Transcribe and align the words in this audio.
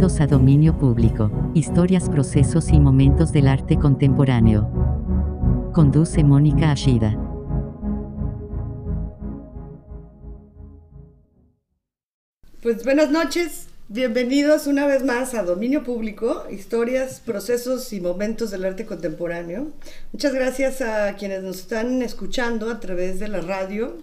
Bienvenidos 0.00 0.22
a 0.22 0.34
Dominio 0.34 0.78
Público, 0.78 1.30
historias, 1.52 2.08
procesos 2.08 2.70
y 2.70 2.80
momentos 2.80 3.32
del 3.32 3.46
arte 3.46 3.76
contemporáneo. 3.76 4.66
Conduce 5.74 6.24
Mónica 6.24 6.72
Ashida. 6.72 7.18
Pues 12.62 12.82
buenas 12.82 13.10
noches, 13.10 13.66
bienvenidos 13.88 14.66
una 14.66 14.86
vez 14.86 15.04
más 15.04 15.34
a 15.34 15.42
Dominio 15.42 15.84
Público, 15.84 16.46
historias, 16.50 17.20
procesos 17.20 17.92
y 17.92 18.00
momentos 18.00 18.50
del 18.50 18.64
arte 18.64 18.86
contemporáneo. 18.86 19.66
Muchas 20.14 20.32
gracias 20.32 20.80
a 20.80 21.14
quienes 21.16 21.42
nos 21.42 21.58
están 21.58 22.00
escuchando 22.00 22.70
a 22.70 22.80
través 22.80 23.20
de 23.20 23.28
la 23.28 23.42
radio 23.42 23.98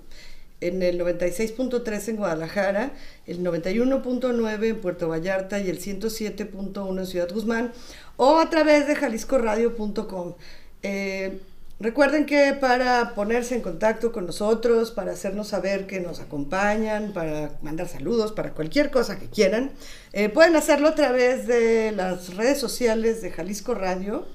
en 0.62 0.82
el 0.82 1.00
96.3 1.00 2.10
en 2.10 2.16
Guadalajara, 2.16 2.92
el 3.26 3.44
91.9 3.44 4.66
en 4.66 4.82
Puerto 4.82 5.08
Vallarta 5.08 5.60
y 5.60 5.70
el 5.70 5.80
107.1 5.80 7.00
en 7.00 7.06
Ciudad 7.06 7.30
Guzmán, 7.32 7.72
o 8.16 8.38
a 8.38 8.50
través 8.50 8.88
de 8.88 8.96
jaliscoradio.com. 8.96 10.34
Eh, 10.82 11.40
recuerden 11.80 12.26
que 12.26 12.54
para 12.60 13.14
ponerse 13.14 13.56
en 13.56 13.62
contacto 13.62 14.12
con 14.12 14.26
nosotros, 14.26 14.90
para 14.92 15.12
hacernos 15.12 15.50
saber 15.50 15.86
que 15.86 16.00
nos 16.00 16.20
acompañan, 16.20 17.14
para 17.14 17.52
mandar 17.62 17.88
saludos, 17.88 18.32
para 18.32 18.54
cualquier 18.54 18.90
cosa 18.90 19.20
que 19.20 19.28
quieran, 19.28 19.72
eh, 20.14 20.30
pueden 20.30 20.56
hacerlo 20.56 20.88
a 20.88 20.96
través 20.96 21.46
de 21.46 21.92
las 21.92 22.36
redes 22.36 22.60
sociales 22.60 23.22
de 23.22 23.30
Jalisco 23.30 23.76
Radio, 23.76 24.26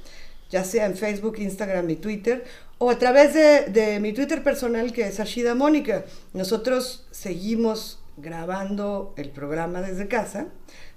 ya 0.52 0.64
sea 0.64 0.84
en 0.84 0.96
Facebook, 0.96 1.38
Instagram 1.38 1.88
y 1.88 1.96
Twitter, 1.96 2.44
o 2.76 2.90
a 2.90 2.98
través 2.98 3.32
de, 3.32 3.98
mi 4.00 4.12
Twitter 4.12 4.42
personal 4.42 4.92
que 4.92 5.06
es 5.06 5.18
Ashida 5.18 5.54
Mónica. 5.54 6.04
Nosotros 6.34 7.06
seguimos 7.10 8.00
grabando 8.18 9.14
el 9.16 9.30
programa 9.30 9.80
desde 9.80 10.08
casa, 10.08 10.48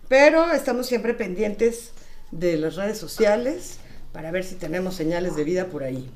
pero 0.09 0.52
estamos 0.52 0.88
siempre 0.88 1.14
pendientes 1.14 1.94
de 2.31 2.58
las 2.58 2.76
redes 2.76 2.98
sociales 2.98 3.78
para 4.11 4.30
ver 4.31 4.44
si 4.44 4.56
tenemos 4.56 4.94
señales 4.94 5.38
de 5.38 5.45
vida 5.45 5.67
por 5.67 5.83
ahí. 5.83 6.09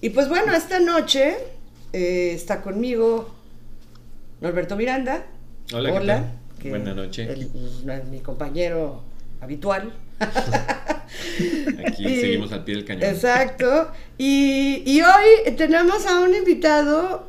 Y 0.00 0.10
pues 0.10 0.28
bueno, 0.28 0.52
esta 0.52 0.80
noche 0.80 1.36
eh, 1.92 2.32
está 2.34 2.60
conmigo 2.60 3.32
Norberto 4.40 4.74
Miranda. 4.74 5.26
Hola. 5.72 5.92
Hola. 5.92 6.32
Buenas 6.64 6.96
noches. 6.96 7.52
mi 8.10 8.18
compañero 8.18 9.04
habitual. 9.40 9.92
Aquí 11.86 12.20
seguimos 12.20 12.52
al 12.52 12.64
pie 12.64 12.76
del 12.76 12.84
cañón. 12.84 13.04
Exacto. 13.04 13.90
Y, 14.16 15.00
hoy 15.00 15.54
tenemos 15.56 16.06
a 16.06 16.20
un 16.20 16.34
invitado 16.34 17.28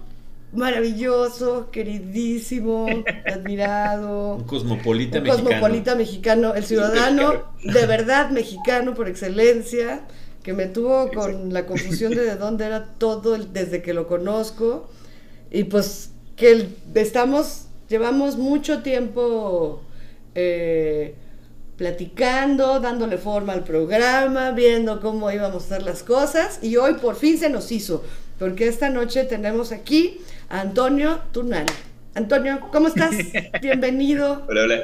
maravilloso, 0.51 1.69
queridísimo, 1.71 2.87
admirado. 3.25 4.35
Un 4.35 4.43
cosmopolita 4.45 5.19
un 5.19 5.23
mexicano. 5.25 5.49
Cosmopolita 5.49 5.95
mexicano, 5.95 6.55
el 6.55 6.63
ciudadano 6.65 7.53
de 7.63 7.85
verdad 7.85 8.31
mexicano 8.31 8.95
por 8.95 9.07
excelencia, 9.07 10.01
que 10.43 10.53
me 10.53 10.65
tuvo 10.65 11.11
con 11.11 11.53
la 11.53 11.65
confusión 11.65 12.15
de, 12.15 12.23
de 12.23 12.35
dónde 12.35 12.65
era 12.65 12.85
todo 12.97 13.37
desde 13.37 13.81
que 13.81 13.93
lo 13.93 14.07
conozco. 14.07 14.89
Y 15.51 15.65
pues 15.65 16.11
que 16.35 16.67
estamos, 16.95 17.65
llevamos 17.87 18.37
mucho 18.37 18.81
tiempo. 18.81 19.83
Eh, 20.35 21.15
platicando, 21.79 22.81
dándole 22.81 23.17
forma 23.17 23.53
al 23.53 23.63
programa, 23.63 24.51
viendo 24.51 24.99
cómo 24.99 25.31
íbamos 25.31 25.63
a 25.63 25.65
hacer 25.65 25.83
las 25.83 26.03
cosas 26.03 26.59
y 26.61 26.75
hoy 26.75 26.95
por 26.95 27.15
fin 27.15 27.37
se 27.37 27.49
nos 27.49 27.71
hizo, 27.71 28.03
porque 28.37 28.67
esta 28.67 28.89
noche 28.89 29.23
tenemos 29.23 29.71
aquí 29.71 30.19
a 30.49 30.59
Antonio 30.59 31.21
Tunal. 31.31 31.65
Antonio, 32.15 32.59
¿cómo 32.73 32.89
estás? 32.89 33.15
Bienvenido. 33.61 34.45
Hola, 34.49 34.63
hola. 34.63 34.83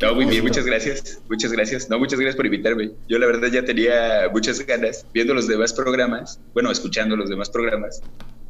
No, 0.00 0.14
muy 0.14 0.24
bien, 0.24 0.42
muchas 0.42 0.64
gracias. 0.64 1.20
Muchas 1.28 1.52
gracias. 1.52 1.90
No, 1.90 1.98
muchas 1.98 2.18
gracias 2.18 2.36
por 2.36 2.46
invitarme. 2.46 2.92
Yo 3.06 3.18
la 3.18 3.26
verdad 3.26 3.48
ya 3.48 3.62
tenía 3.62 4.30
muchas 4.32 4.64
ganas 4.64 5.04
viendo 5.12 5.34
los 5.34 5.48
demás 5.48 5.74
programas, 5.74 6.40
bueno, 6.54 6.70
escuchando 6.70 7.14
los 7.14 7.28
demás 7.28 7.50
programas. 7.50 8.00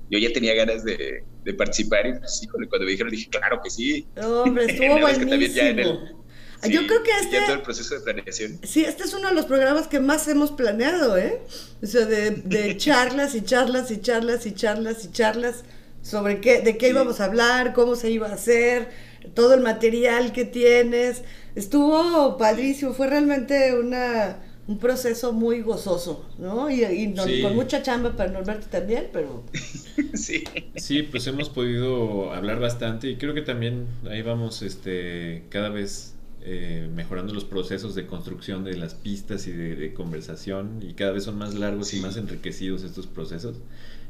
Yo 0.09 0.21
ya 0.21 0.33
tenía 0.33 0.55
ganas 0.55 0.85
de, 0.85 1.25
participar 1.59 2.07
y 2.07 2.13
pues, 2.13 2.45
híjole, 2.45 2.69
cuando 2.69 2.85
me 2.85 2.93
dijeron 2.93 3.11
dije, 3.11 3.29
claro 3.29 3.61
que 3.61 3.71
sí. 3.71 4.07
Hombre, 4.23 4.67
estuvo 4.69 5.01
buenísimo. 5.01 6.20
Yo 6.69 6.87
creo 6.87 7.03
que 7.03 7.11
este. 7.21 7.41
todo 7.41 7.55
el 7.55 7.63
proceso 7.63 7.95
de 7.95 8.01
planeación. 8.01 8.61
Sí, 8.63 8.85
este 8.85 9.05
es 9.05 9.15
uno 9.15 9.29
de 9.29 9.35
los 9.35 9.47
programas 9.47 9.89
que 9.89 10.01
más 10.01 10.29
hemos 10.29 10.53
planeado, 10.53 11.17
¿eh? 11.17 11.41
O 11.83 11.87
sea, 11.87 12.05
de, 12.05 12.77
charlas 12.79 13.35
y 13.35 13.43
charlas 13.43 13.91
y 13.91 14.01
charlas 14.01 14.47
y 14.47 14.53
charlas 14.53 15.05
y 15.05 15.11
charlas 15.11 15.65
sobre 16.03 16.41
qué, 16.41 16.61
de 16.61 16.77
qué 16.77 16.91
íbamos 16.91 17.21
a 17.21 17.27
hablar, 17.27 17.73
cómo 17.73 17.97
se 17.97 18.11
iba 18.11 18.29
a 18.29 18.35
hacer, 18.35 18.89
todo 19.35 19.55
el 19.55 19.61
material 19.61 20.33
que 20.33 20.45
tienes. 20.45 21.23
Estuvo 21.55 22.37
padrísimo, 22.37 22.93
fue 22.93 23.09
realmente 23.09 23.75
una, 23.75 24.39
un 24.67 24.79
proceso 24.79 25.33
muy 25.33 25.63
gozoso, 25.63 26.27
¿no? 26.39 26.71
Y, 26.71 27.15
con 27.43 27.57
mucha 27.57 27.83
chamba 27.83 28.17
para 28.17 28.31
Norberto 28.31 28.69
también, 28.69 29.09
pero... 29.13 29.43
sí. 30.15 30.45
Sí, 30.77 31.03
pues 31.03 31.27
hemos 31.27 31.49
podido 31.49 32.33
hablar 32.33 32.61
bastante 32.61 33.09
y 33.09 33.17
creo 33.17 33.35
que 33.35 33.43
también 33.43 33.87
ahí 34.09 34.23
vamos 34.23 34.63
este, 34.63 35.43
cada 35.49 35.71
vez 35.71 36.15
eh, 36.43 36.89
mejorando 36.95 37.35
los 37.35 37.45
procesos 37.45 37.95
de 37.95 38.07
construcción 38.07 38.65
de 38.65 38.75
las 38.77 38.95
pistas 38.95 39.47
y 39.47 39.53
de, 39.53 39.93
conversación 39.93 40.81
y 40.81 40.95
cada 40.95 41.11
vez 41.11 41.25
son 41.25 41.37
más 41.37 41.55
largos 41.55 41.93
y 41.93 42.01
más 42.01 42.17
enriquecidos 42.17 42.83
estos 42.83 43.07
procesos. 43.07 43.59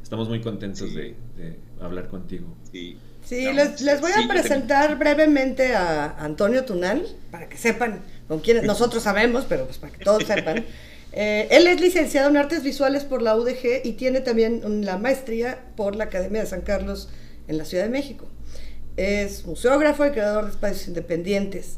Estamos 0.01 0.29
muy 0.29 0.39
contentos 0.39 0.93
de, 0.93 1.15
hablar 1.81 2.07
contigo. 2.07 2.55
Sí, 2.71 2.97
les, 3.53 4.01
voy 4.01 4.11
a 4.11 4.27
presentar 4.27 4.97
brevemente 4.97 5.75
a 5.75 6.17
Antonio 6.23 6.63
Tunal 6.63 7.05
para 7.31 7.49
que 7.49 7.57
sepan 7.57 8.01
con 8.27 8.39
quiénes 8.39 8.63
nosotros 8.65 9.03
sabemos, 9.03 9.45
pero 9.47 9.65
pues 9.65 9.77
para 9.77 9.93
que 9.93 10.03
todos 10.03 10.23
sepan. 10.23 10.65
Eh, 11.13 11.49
él 11.51 11.67
es 11.67 11.81
licenciado 11.81 12.29
en 12.29 12.37
artes 12.37 12.63
visuales 12.63 13.03
por 13.03 13.21
la 13.21 13.35
UDG 13.35 13.81
y 13.83 13.93
tiene 13.93 14.21
también 14.21 14.85
la 14.85 14.97
maestría 14.97 15.59
por 15.75 15.97
la 15.97 16.05
Academia 16.05 16.41
de 16.41 16.47
San 16.47 16.61
Carlos 16.61 17.09
en 17.49 17.57
la 17.57 17.65
Ciudad 17.65 17.83
de 17.83 17.89
México. 17.89 18.27
Es 18.95 19.45
museógrafo 19.45 20.05
y 20.05 20.11
creador 20.11 20.45
de 20.45 20.51
espacios 20.51 20.87
independientes. 20.87 21.77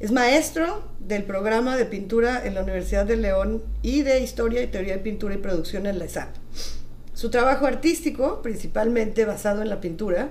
Es 0.00 0.12
maestro 0.12 0.82
del 0.98 1.24
programa 1.24 1.76
de 1.76 1.84
pintura 1.84 2.46
en 2.46 2.54
la 2.54 2.62
Universidad 2.62 3.04
de 3.04 3.16
León 3.16 3.62
y 3.82 4.00
de 4.00 4.20
Historia 4.20 4.62
y 4.62 4.66
Teoría 4.66 4.94
de 4.94 5.02
Pintura 5.02 5.34
y 5.34 5.36
Producción 5.36 5.84
en 5.84 5.98
la 5.98 6.06
ESAP. 6.06 6.30
Su 7.12 7.28
trabajo 7.28 7.66
artístico, 7.66 8.40
principalmente 8.40 9.26
basado 9.26 9.60
en 9.60 9.68
la 9.68 9.82
pintura, 9.82 10.30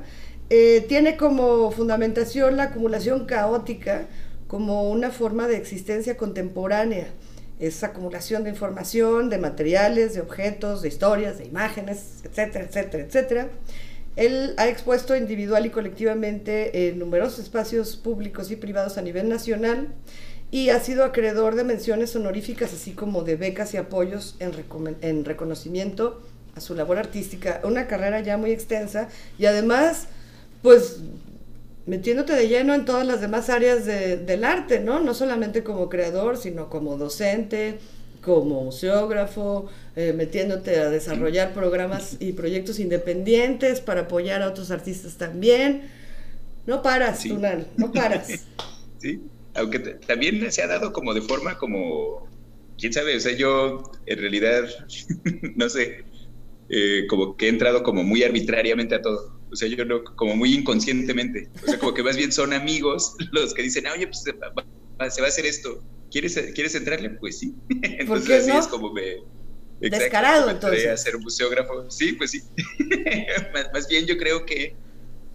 eh, 0.49 0.83
tiene 0.89 1.17
como 1.17 1.69
fundamentación 1.69 2.57
la 2.57 2.63
acumulación 2.63 3.27
caótica 3.27 4.07
como 4.47 4.89
una 4.89 5.11
forma 5.11 5.47
de 5.47 5.57
existencia 5.57 6.17
contemporánea. 6.17 7.09
Es 7.59 7.83
acumulación 7.83 8.45
de 8.45 8.49
información, 8.49 9.29
de 9.29 9.37
materiales, 9.37 10.15
de 10.15 10.21
objetos, 10.21 10.81
de 10.81 10.87
historias, 10.87 11.37
de 11.37 11.45
imágenes, 11.45 12.23
etcétera, 12.23 12.65
etcétera, 12.65 13.03
etcétera 13.03 13.49
él 14.19 14.53
ha 14.57 14.67
expuesto 14.67 15.15
individual 15.15 15.65
y 15.65 15.69
colectivamente 15.69 16.89
en 16.89 16.99
numerosos 16.99 17.39
espacios 17.39 17.95
públicos 17.95 18.51
y 18.51 18.57
privados 18.57 18.97
a 18.97 19.01
nivel 19.01 19.29
nacional 19.29 19.93
y 20.51 20.71
ha 20.71 20.79
sido 20.81 21.05
acreedor 21.05 21.55
de 21.55 21.63
menciones 21.63 22.13
honoríficas, 22.17 22.73
así 22.73 22.91
como 22.91 23.23
de 23.23 23.37
becas 23.37 23.73
y 23.73 23.77
apoyos 23.77 24.35
en, 24.39 25.23
reconocimiento 25.23 26.21
a 26.53 26.59
su 26.59 26.75
labor 26.75 26.97
artística. 26.97 27.61
Una 27.63 27.87
carrera 27.87 28.19
ya 28.19 28.35
muy 28.35 28.51
extensa 28.51 29.07
y 29.37 29.45
además, 29.45 30.07
pues 30.61 30.97
metiéndote 31.85 32.33
de 32.33 32.49
lleno 32.49 32.73
en 32.73 32.83
todas 32.83 33.07
las 33.07 33.21
demás 33.21 33.49
áreas 33.49 33.85
del 33.85 34.43
arte, 34.43 34.81
¿no? 34.81 34.99
No 34.99 35.13
solamente 35.13 35.63
como 35.63 35.87
creador, 35.87 36.35
sino 36.35 36.69
como 36.69 36.97
docente, 36.97 37.79
como 38.21 38.63
museógrafo, 38.63 39.69
eh, 39.95 40.13
metiéndote 40.13 40.79
a 40.79 40.89
desarrollar 40.89 41.53
programas 41.53 42.17
y 42.19 42.33
proyectos 42.33 42.79
independientes 42.79 43.81
para 43.81 44.01
apoyar 44.01 44.41
a 44.41 44.49
otros 44.49 44.71
artistas 44.71 45.17
también. 45.17 45.89
No 46.65 46.81
paras, 46.81 47.23
Tunal, 47.23 47.67
no 47.77 47.91
paras. 47.91 48.45
Sí, 49.01 49.21
aunque 49.53 49.79
también 49.79 50.51
se 50.51 50.61
ha 50.61 50.67
dado 50.67 50.91
como 50.91 51.13
de 51.13 51.21
forma 51.21 51.57
como, 51.57 52.27
quién 52.77 52.91
sabe, 52.91 53.15
o 53.15 53.19
sea, 53.21 53.31
yo 53.31 53.91
en 54.07 54.19
realidad, 54.19 54.65
no 55.55 55.69
sé, 55.69 56.03
eh, 56.69 57.05
como 57.07 57.35
que 57.35 57.47
he 57.47 57.49
entrado 57.49 57.81
como 57.81 58.03
muy 58.03 58.23
arbitrariamente 58.23 58.95
a 58.95 59.01
todo. 59.01 59.39
O 59.51 59.55
sea, 59.55 59.67
yo 59.67 59.83
no, 59.85 60.03
como 60.03 60.35
muy 60.35 60.53
inconscientemente. 60.53 61.49
O 61.63 61.65
sea, 61.65 61.79
como 61.79 61.93
que 61.93 62.03
más 62.03 62.15
bien 62.15 62.31
son 62.31 62.53
amigos 62.53 63.15
los 63.31 63.53
que 63.53 63.63
dicen, 63.63 63.87
oye, 63.87 64.07
pues 64.07 64.23
se 65.09 65.21
va 65.21 65.27
a 65.27 65.29
hacer 65.29 65.45
esto 65.45 65.83
¿quieres, 66.09 66.39
¿quieres 66.53 66.75
entrarle? 66.75 67.11
Pues 67.11 67.39
sí. 67.39 67.55
Entonces 67.81 68.47
así 68.47 68.57
es 68.57 68.67
como 68.67 68.91
me... 68.91 69.17
Descarado, 69.79 70.49
entonces. 70.49 71.01
ser 71.01 71.17
museógrafo. 71.19 71.89
Sí, 71.89 72.11
pues 72.11 72.31
sí. 72.31 72.41
más, 73.73 73.87
bien 73.87 74.05
yo 74.05 74.17
creo 74.17 74.45
que 74.45 74.75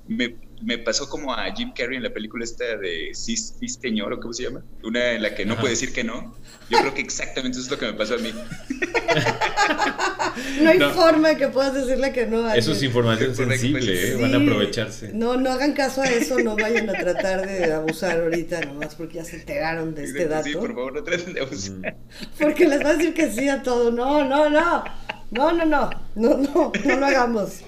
me, 0.07 0.37
me, 0.63 0.79
pasó 0.79 1.09
como 1.09 1.33
a 1.33 1.53
Jim 1.55 1.73
Carrey 1.75 1.97
en 1.97 2.03
la 2.03 2.13
película 2.13 2.45
esta 2.45 2.77
de 2.77 3.11
Sis, 3.15 3.55
Señor, 3.81 4.13
o 4.13 4.21
cómo 4.21 4.33
se 4.33 4.45
llama, 4.45 4.63
una 4.83 5.13
en 5.13 5.23
la 5.23 5.35
que 5.35 5.47
no 5.47 5.57
puede 5.57 5.71
decir 5.71 5.93
que 5.93 6.05
no. 6.05 6.35
Yo 6.69 6.79
creo 6.79 6.95
que 6.95 7.01
exactamente 7.01 7.59
eso 7.59 7.67
es 7.67 7.71
lo 7.71 7.79
que 7.79 7.87
me 7.87 7.95
pasó 7.95 8.15
a 8.15 8.19
mí. 8.19 8.33
no 10.63 10.71
hay 10.71 10.79
forma 10.79 11.35
que 11.37 11.49
puedas 11.49 11.75
decirle 11.75 12.13
que 12.13 12.27
no. 12.27 12.53
Eso 12.53 12.73
es 12.73 12.83
información 12.83 13.35
sensible, 13.35 14.13
¿eh? 14.13 14.17
van 14.17 14.35
a 14.35 14.39
aprovecharse. 14.39 15.13
No, 15.13 15.37
no 15.37 15.51
hagan 15.51 15.73
caso 15.73 16.03
a 16.03 16.07
eso, 16.07 16.39
no 16.39 16.57
vayan 16.57 16.89
a 16.91 16.93
tratar 16.93 17.47
de 17.47 17.73
abusar 17.73 18.21
ahorita 18.21 18.61
nomás 18.63 18.95
porque 18.95 19.17
ya 19.17 19.25
se 19.25 19.37
enteraron 19.37 19.95
de 19.95 20.05
este 20.05 20.29
dato. 20.29 20.45
Sí, 20.45 20.55
por 20.55 20.75
favor, 20.75 20.95
no 20.95 21.03
traten 21.03 21.35
de 21.35 21.41
abusar. 21.41 21.97
Porque 22.39 22.67
les 22.67 22.85
va 22.85 22.91
a 22.91 22.95
decir 22.95 23.15
que 23.15 23.31
sí 23.31 23.49
a 23.49 23.63
todo. 23.63 23.91
No, 23.91 24.29
no, 24.29 24.51
no. 24.51 24.85
No, 25.31 25.53
no, 25.53 25.65
no. 25.65 25.91
No, 26.15 26.37
no, 26.37 26.73
no 26.85 26.97
lo 26.97 27.07
hagamos. 27.07 27.63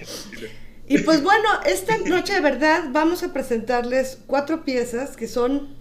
Y 0.89 0.99
pues 0.99 1.23
bueno, 1.23 1.49
esta 1.67 1.99
noche 1.99 2.35
de 2.35 2.41
verdad 2.41 2.85
vamos 2.91 3.25
a 3.25 3.33
presentarles 3.33 4.19
cuatro 4.27 4.65
piezas 4.65 5.17
que 5.17 5.27
son 5.27 5.75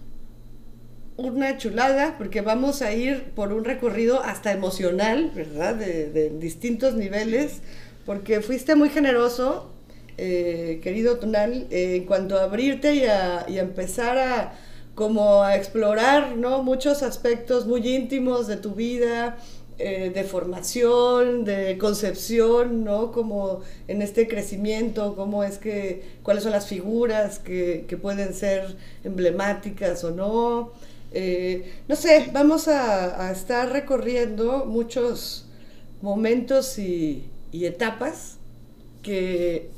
una 1.16 1.56
chulada, 1.56 2.16
porque 2.18 2.40
vamos 2.40 2.82
a 2.82 2.92
ir 2.92 3.30
por 3.34 3.52
un 3.52 3.64
recorrido 3.64 4.20
hasta 4.22 4.52
emocional, 4.52 5.30
¿verdad? 5.34 5.76
De, 5.76 6.30
distintos 6.38 6.94
niveles, 6.94 7.60
porque 8.04 8.40
fuiste 8.40 8.74
muy 8.74 8.90
generoso, 8.90 9.70
eh, 10.18 10.80
querido 10.82 11.18
Tonal, 11.18 11.68
en 11.70 12.04
cuanto 12.04 12.38
a 12.38 12.44
abrirte 12.44 12.94
y 12.94 13.04
a, 13.04 13.46
y 13.48 13.58
a 13.58 13.62
empezar 13.62 14.18
a 14.18 14.58
como 14.96 15.42
a 15.42 15.56
explorar, 15.56 16.36
¿no? 16.36 16.62
Muchos 16.62 17.02
aspectos 17.02 17.66
muy 17.66 17.86
íntimos 17.86 18.46
de 18.46 18.56
tu 18.56 18.74
vida, 18.74 19.36
eh, 19.78 20.10
de 20.14 20.24
formación, 20.24 21.44
de 21.44 21.76
concepción, 21.76 22.82
¿no? 22.82 23.12
Como 23.12 23.60
en 23.88 24.00
este 24.00 24.26
crecimiento, 24.26 25.14
cómo 25.14 25.44
es 25.44 25.58
que, 25.58 26.02
cuáles 26.22 26.44
son 26.44 26.52
las 26.52 26.66
figuras 26.66 27.38
que, 27.38 27.84
pueden 28.00 28.32
ser 28.32 28.74
emblemáticas 29.04 30.02
o 30.02 30.12
no. 30.12 30.72
Eh, 31.12 31.74
no 31.88 31.96
sé, 31.96 32.30
vamos 32.32 32.68
a, 32.68 33.30
estar 33.30 33.70
recorriendo 33.70 34.64
muchos 34.64 35.46
momentos 36.00 36.78
y, 36.78 37.28
etapas 37.52 38.38
que, 39.02 39.68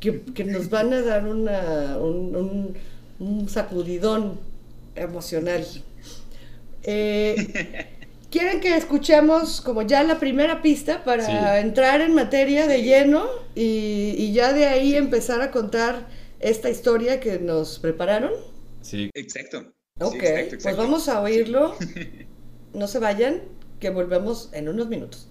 que, 0.00 0.44
nos 0.44 0.70
van 0.70 0.92
a 0.92 1.02
dar 1.02 1.24
una, 1.28 1.98
un, 1.98 2.74
sacudidón 3.48 4.40
emocional. 4.96 5.64
Eh, 6.82 7.86
¿Quieren 8.36 8.60
que 8.60 8.76
escuchemos 8.76 9.62
como 9.62 9.80
ya 9.80 10.02
la 10.02 10.18
primera 10.18 10.60
pista 10.60 11.02
para 11.04 11.58
entrar 11.58 12.02
en 12.02 12.14
materia 12.14 12.66
de 12.66 12.82
lleno 12.82 13.30
y, 13.54 14.30
ya 14.34 14.52
de 14.52 14.66
ahí 14.66 14.94
empezar 14.94 15.40
a 15.40 15.50
contar 15.50 16.06
esta 16.38 16.68
historia 16.68 17.18
que 17.18 17.38
nos 17.38 17.78
prepararon? 17.78 18.32
Sí. 18.82 19.08
Exacto. 19.14 19.72
Ok, 20.00 20.22
pues 20.62 20.76
vamos 20.76 21.08
a 21.08 21.22
oírlo. 21.22 21.76
No 22.74 22.88
se 22.88 22.98
vayan, 22.98 23.40
que 23.80 23.88
volvemos 23.88 24.50
en 24.52 24.68
unos 24.68 24.88
minutos. 24.88 25.30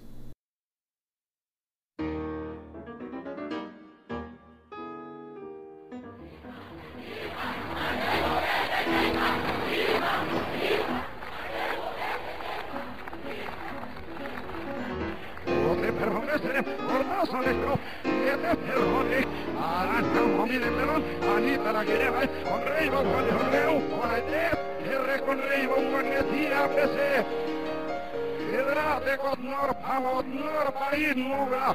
Luego 29.15 29.35
no 29.38 29.73
vamos, 29.81 30.25
no 30.25 30.73
país 30.73 31.15
nubla. 31.15 31.73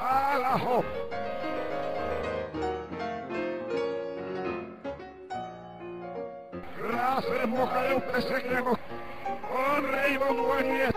Alajo. 0.00 0.84
Gracias, 6.78 7.48
moja 7.48 7.86
eu 7.86 8.00
pensei 8.00 8.40
que 8.42 8.48
llegó. 8.48 8.78
Honra 9.50 10.08
y 10.08 10.16
bon 10.18 10.36
guañez. 10.44 10.94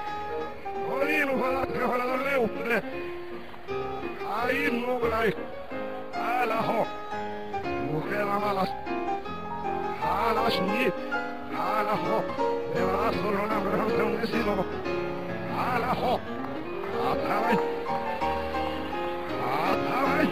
Olimos 1.01 1.43
a 1.43 1.51
la 1.51 1.65
tierra 1.65 2.05
de 2.05 2.17
leutre. 2.25 2.81
Ahí 4.35 4.69
malas. 8.39 8.69
y 10.03 10.61
ni. 10.61 10.85
Alajo. 11.57 12.23
De 12.75 12.85
brazo 12.85 13.31
lo 13.31 13.47
nombraron 13.47 13.97
de. 13.97 15.12
ალაჰო! 15.67 16.13
ათავე 17.09 17.55
ათავე 19.63 20.25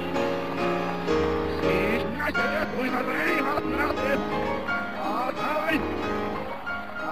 სიგნაჭია 1.57 2.63
თუიმადრეი 2.73 3.35
მათნათე 3.47 4.13
ათავე 5.11 5.75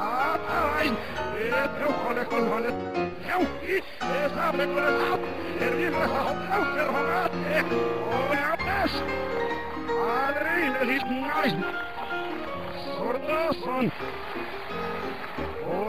ათავე 0.03 0.87
ეო 1.49 1.91
ხოლე 1.99 2.23
ხოლე 2.31 2.71
ეო 3.33 3.43
ის 3.77 3.87
ეს 4.19 4.33
აბლე 4.47 4.65
ხოლე 4.73 4.91
სავ 4.99 5.19
ერგილა 5.67 6.05
ჰაუ 6.13 6.33
სერჰომატე 6.73 7.57
ოიაპეს 8.19 8.93
ადრეილე 10.15 10.83
ის 10.97 11.05
ნაის 11.11 11.55
სორდასონ 12.85 13.85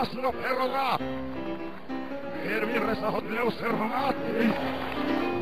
Krasno 0.00 0.32
peroga! 0.32 0.98
Hirvirressä 2.44 3.10
hot 3.10 3.30
leusermaatti! 3.30 4.48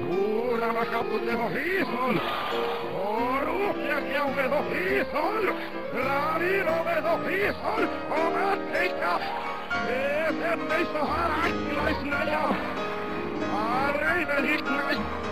Uudella 0.09 0.85
kaputemo 0.85 1.49
hiison! 1.49 2.21
Oruhkien 2.95 4.05
keuveto 4.05 4.63
hiison! 4.71 5.55
Lavinoveto 5.93 7.19
hiison! 7.29 7.89
Omat 8.11 8.73
teikka! 8.73 9.21
Eetemmeistä 9.89 10.99
harakkilaisina 10.99 12.25
ja... 12.25 12.55
Areimen 13.53 14.45
hiklais! 14.45 15.28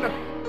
Yeah. 0.00 0.29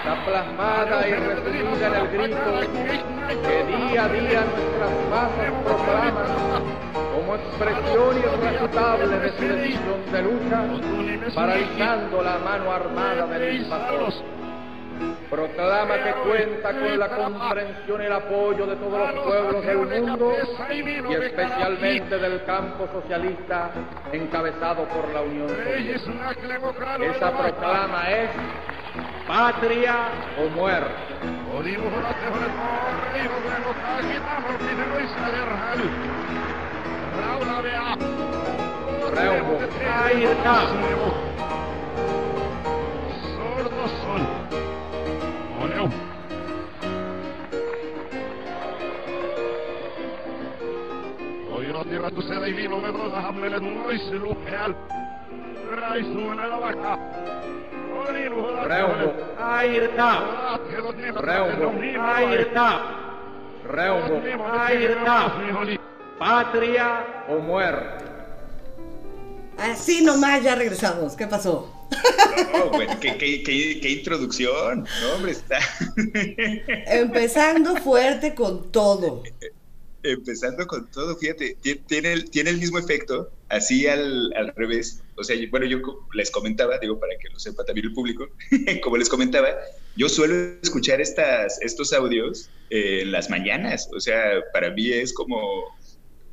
está 0.00 0.24
plasmada 0.24 1.08
y 1.08 1.12
resumida 1.12 1.86
en 1.86 1.94
el 1.94 2.08
grito 2.08 2.50
que 3.28 3.64
día 3.64 4.04
a 4.04 4.08
día 4.08 4.44
nuestras 4.44 4.92
masas 5.10 5.52
proclaman 5.64 6.26
como 7.14 7.34
expresión 7.34 8.18
irrefutable 8.18 9.18
de 9.18 9.30
su 9.36 9.42
decisión 9.42 10.12
de 10.12 10.22
lucha, 10.22 11.34
paralizando 11.34 12.22
la 12.22 12.38
mano 12.38 12.72
armada 12.72 13.26
del 13.26 13.62
invasor. 13.62 14.12
Proclama 15.30 15.94
que 15.94 16.12
cuenta 16.28 16.72
con 16.72 16.98
la 16.98 17.08
comprensión 17.08 18.02
y 18.02 18.04
el 18.04 18.12
apoyo 18.12 18.66
de 18.66 18.76
todos 18.76 19.14
los 19.14 19.24
pueblos 19.24 19.64
del 19.64 19.78
mundo 19.78 20.32
y 20.70 21.14
especialmente 21.14 22.18
del 22.18 22.44
campo 22.44 22.88
socialista 22.92 23.70
encabezado 24.12 24.84
por 24.84 25.08
la 25.14 25.22
Unión 25.22 25.48
Soviética. 25.48 26.32
Esa 27.16 27.30
proclama 27.30 28.10
es 28.10 28.30
patria 29.26 29.94
o 30.38 30.48
muerte. 30.48 31.10
Ahí 40.02 40.24
está. 40.24 40.60
Sordos 43.36 43.90
son. 44.02 44.26
Oleo. 45.60 45.90
Ojino 51.52 51.84
tiratuksella 51.84 52.46
ei 52.46 52.56
viime 52.56 52.92
vuonna 52.92 53.20
Hammelet 53.20 53.62
muistilu 53.62 54.34
peal. 54.34 54.74
Raisuun 55.70 56.40
älä 56.40 56.60
vaikka. 56.60 56.96
Reumo. 56.96 57.39
Ahí 59.38 59.76
está. 59.76 60.58
Reumo. 61.20 61.80
Ahí 62.02 62.34
está. 62.34 62.96
Reumo. 63.66 64.22
Ahí 64.52 64.84
está. 64.84 65.34
Patria 66.18 67.24
o 67.28 67.38
muerte. 67.38 68.04
Así 69.58 70.02
nomás 70.04 70.42
ya 70.42 70.54
regresamos. 70.54 71.14
¿Qué 71.14 71.26
pasó? 71.26 71.76
No, 72.52 72.70
bueno, 72.70 72.94
qué, 73.00 73.16
qué, 73.18 73.42
qué, 73.42 73.80
qué 73.80 73.90
introducción. 73.90 74.86
No, 75.02 75.14
hombre, 75.14 75.32
está. 75.32 75.58
Empezando 76.86 77.76
fuerte 77.76 78.34
con 78.34 78.70
todo. 78.72 79.22
Empezando 80.02 80.66
con 80.66 80.90
todo, 80.90 81.16
fíjate, 81.16 81.56
ti- 81.60 81.74
tiene 81.86 82.12
el, 82.14 82.30
tiene 82.30 82.50
el 82.50 82.58
mismo 82.58 82.78
efecto, 82.78 83.30
así 83.50 83.86
al, 83.86 84.32
al 84.34 84.54
revés. 84.56 85.02
O 85.16 85.22
sea, 85.24 85.36
bueno, 85.50 85.66
yo 85.66 85.78
les 86.14 86.30
comentaba, 86.30 86.78
digo, 86.78 86.98
para 86.98 87.12
que 87.18 87.28
lo 87.28 87.38
sepa 87.38 87.64
también 87.64 87.88
el 87.88 87.92
público, 87.92 88.26
como 88.82 88.96
les 88.96 89.08
comentaba, 89.08 89.48
yo 89.96 90.08
suelo 90.08 90.54
escuchar 90.62 91.00
estas, 91.00 91.60
estos 91.60 91.92
audios 91.92 92.48
eh, 92.70 93.00
en 93.02 93.12
las 93.12 93.28
mañanas. 93.28 93.88
O 93.94 94.00
sea, 94.00 94.40
para 94.52 94.70
mí 94.70 94.90
es 94.90 95.12
como, 95.12 95.64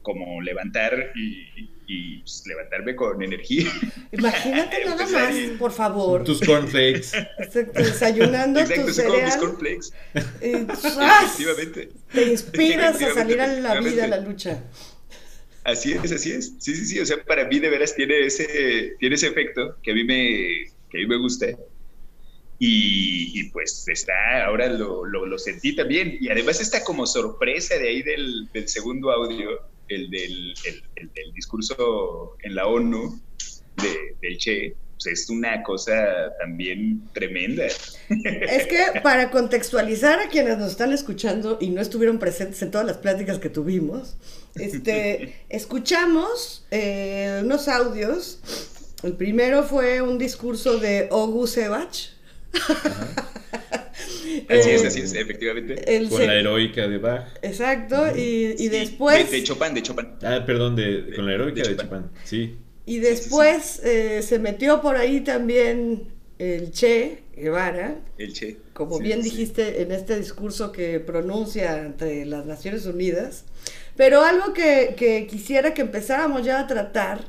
como 0.04 0.42
levantar 0.42 1.12
y, 1.16 1.70
y, 1.88 2.20
pues, 2.20 2.44
levantarme 2.46 2.96
con 2.96 3.22
energía. 3.22 3.70
Imagínate 4.12 4.86
nada 4.86 4.98
Pues, 4.98 5.12
más, 5.12 5.34
ahí- 5.34 5.56
por 5.60 5.72
favor. 5.72 6.24
Tus 6.24 6.40
cornflakes. 6.42 7.12
Exacto, 7.40 7.82
Desayunando 7.82 8.60
Exacto, 8.62 8.86
tu 8.86 8.94
son 8.94 9.06
como 9.08 9.18
mis 9.22 9.34
cereal. 9.34 9.40
cornflakes. 9.40 9.94
¡zas! 10.82 11.24
Efectivamente. 11.40 11.90
Te 12.14 12.24
inspiras 12.32 13.02
a 13.02 13.14
salir 13.14 13.42
a 13.42 13.48
la 13.48 13.80
vida, 13.82 14.06
a 14.06 14.08
la 14.08 14.18
lucha. 14.20 14.64
Así 15.68 15.92
es, 15.92 16.12
así 16.14 16.32
es. 16.32 16.54
Sí, 16.60 16.74
sí, 16.76 16.86
sí. 16.86 17.00
O 17.02 17.06
sea, 17.06 17.22
para 17.26 17.46
mí 17.46 17.60
de 17.60 17.70
veras 17.70 17.94
tiene 17.94 18.26
ese, 18.26 18.96
tiene 19.00 19.16
ese 19.16 19.28
efecto 19.28 19.76
que 19.84 19.92
a 19.92 19.94
mí 19.94 20.06
me, 20.06 20.72
que 20.90 20.98
a 20.98 21.02
mí 21.02 21.08
me 21.08 21.18
gusta. 21.18 21.48
Y, 22.58 23.38
y 23.38 23.50
pues 23.50 23.86
está, 23.90 24.46
ahora 24.46 24.68
lo, 24.70 25.04
lo, 25.04 25.26
lo 25.26 25.38
sentí 25.38 25.76
también. 25.76 26.18
Y 26.22 26.30
además 26.30 26.62
está 26.62 26.86
como 26.86 27.06
sorpresa 27.06 27.78
de 27.78 27.90
ahí 27.90 28.02
del, 28.02 28.50
del 28.54 28.70
segundo 28.70 29.12
audio, 29.12 29.60
el 29.90 30.10
del, 30.10 30.54
el, 30.66 30.84
el 30.96 31.12
del 31.14 31.34
discurso 31.34 32.38
en 32.44 32.56
la 32.56 32.66
ONU 32.66 33.22
de, 33.76 34.16
del 34.22 34.38
Che. 34.38 34.74
Pues 35.04 35.06
es 35.22 35.30
una 35.30 35.62
cosa 35.64 35.94
también 36.40 37.04
tremenda. 37.14 37.66
Es 37.66 38.66
que 38.68 39.00
para 39.04 39.30
contextualizar 39.30 40.20
a 40.20 40.28
quienes 40.30 40.58
nos 40.58 40.72
están 40.72 40.92
escuchando 40.92 41.58
y 41.62 41.70
no 41.70 41.82
estuvieron 41.82 42.18
presentes 42.18 42.62
en 42.64 42.72
todas 42.72 42.88
las 42.88 42.98
pláticas 42.98 43.38
que 43.38 43.50
tuvimos, 43.50 44.18
este, 44.56 45.36
escuchamos 45.50 46.66
eh, 46.72 47.42
unos 47.44 47.68
audios. 47.68 48.40
El 49.04 49.14
primero 49.14 49.62
fue 49.64 50.02
un 50.02 50.18
discurso 50.18 50.80
de 50.80 51.08
Ogu 51.12 51.46
Sebach. 51.46 52.10
Así 54.50 54.70
es, 54.72 54.86
así 54.86 55.02
es, 55.02 55.14
efectivamente. 55.14 55.96
el 55.96 56.10
Con 56.10 56.20
se- 56.20 56.28
la 56.28 56.36
heroica 56.36 56.88
de 56.88 56.98
Bach. 56.98 57.28
Exacto, 57.42 58.16
y, 58.16 58.54
y 58.54 58.58
Sí, 58.58 58.70
después... 58.70 59.30
De, 59.30 59.38
de 59.38 59.44
Chopin, 59.44 59.74
de 59.74 59.82
Chopin. 59.84 60.08
Ah, 60.24 60.44
perdón, 60.46 60.76
de, 60.76 61.14
con 61.16 61.26
la 61.26 61.34
heroica 61.34 61.62
De 61.64 61.70
de 61.70 61.76
Chopin. 61.76 61.90
Chopin. 61.90 62.10
Sí. 62.24 62.58
Y 62.88 63.00
después 63.00 63.82
eh, 63.84 64.22
se 64.24 64.40
metió 64.40 64.82
por 64.82 64.96
ahí 64.96 65.22
también 65.22 66.08
el 66.40 66.72
Che 66.72 67.20
Guevara, 67.36 68.00
El 68.18 68.34
Che. 68.34 68.58
como 68.74 68.98
Sí, 68.98 69.04
bien 69.04 69.22
sí. 69.24 69.30
dijiste 69.30 69.82
en 69.84 69.92
este 69.92 70.18
discurso 70.18 70.72
que 70.72 71.00
pronuncia 71.00 71.74
ante 71.84 72.26
las 72.26 72.46
Naciones 72.48 72.86
Unidas. 72.88 73.44
Pero 73.96 74.24
algo 74.24 74.54
que, 74.54 74.96
que 74.98 75.28
quisiera 75.28 75.74
que 75.74 75.82
empezáramos 75.82 76.44
ya 76.46 76.60
a 76.62 76.68
tratar, 76.68 77.26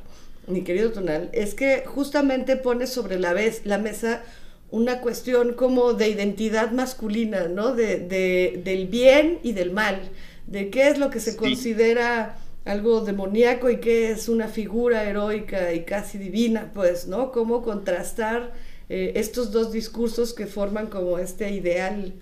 mi 0.46 0.62
querido 0.62 0.92
Tonal, 0.92 1.28
es 1.32 1.54
que 1.54 1.82
justamente 1.86 2.56
pone 2.56 2.86
sobre 2.86 3.18
la, 3.18 3.32
vez, 3.32 3.62
la 3.64 3.78
mesa 3.78 4.22
una 4.70 5.00
cuestión 5.00 5.54
como 5.54 5.94
de 5.94 6.08
identidad 6.08 6.70
masculina, 6.72 7.48
¿no? 7.48 7.74
De, 7.74 7.98
de- 7.98 8.60
del 8.64 8.86
bien 8.86 9.38
y 9.42 9.52
del 9.52 9.72
mal, 9.72 9.98
de 10.46 10.70
qué 10.70 10.88
es 10.88 10.98
lo 10.98 11.10
que 11.10 11.20
se 11.20 11.32
Sí. 11.32 11.36
considera 11.36 12.38
algo 12.64 13.00
demoníaco 13.02 13.70
y 13.70 13.78
qué 13.80 14.10
es 14.10 14.28
una 14.28 14.48
figura 14.48 15.04
heroica 15.04 15.72
y 15.72 15.84
casi 15.84 16.18
divina, 16.18 16.70
pues, 16.74 17.06
¿no? 17.08 17.32
Cómo 17.32 17.62
contrastar 17.62 18.52
eh, 18.88 19.12
estos 19.16 19.52
dos 19.52 19.72
discursos 19.72 20.34
que 20.34 20.46
forman 20.46 20.88
como 20.88 21.18
este 21.18 21.50
ideal 21.50 22.14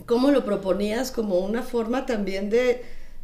cómo 0.07 0.31
lo 0.31 0.45
proponías 0.45 1.11
como 1.11 1.39
una 1.41 1.63
forma 1.63 2.07
también 2.07 2.51
de, 2.51 2.83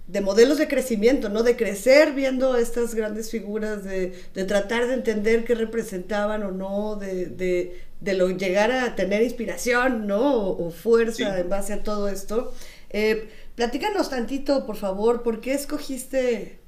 de 0.09 0.21
modelos 0.21 0.59
de 0.59 0.69
crecimiento, 0.69 1.29
¿no? 1.29 1.43
De 1.43 1.57
crecer 1.57 2.13
viendo 2.15 2.57
estas 2.57 2.95
grandes 2.95 3.31
figuras, 3.31 3.85
de, 3.85 4.13
de 4.35 4.45
tratar 4.45 4.87
de 4.87 4.95
entender 4.95 5.45
qué 5.45 5.55
representaban 5.55 6.43
o 6.45 6.53
no, 6.53 6.97
de, 6.97 7.27
de, 7.27 7.81
de 8.01 8.15
lo, 8.15 8.31
llegar 8.31 8.71
a 8.73 8.95
tener 8.95 9.23
inspiración, 9.23 10.07
¿no? 10.07 10.35
O, 10.37 10.67
o 10.67 10.71
fuerza 10.71 11.39
Sí. 11.39 11.41
en 11.41 11.49
base 11.49 11.73
a 11.73 11.83
todo 11.83 12.09
esto. 12.09 12.53
Eh, 12.91 13.29
platícanos 13.57 14.11
tantito, 14.11 14.65
por 14.67 14.77
favor, 14.77 15.23
¿por 15.23 15.41
qué 15.41 15.55
escogiste 15.55 16.61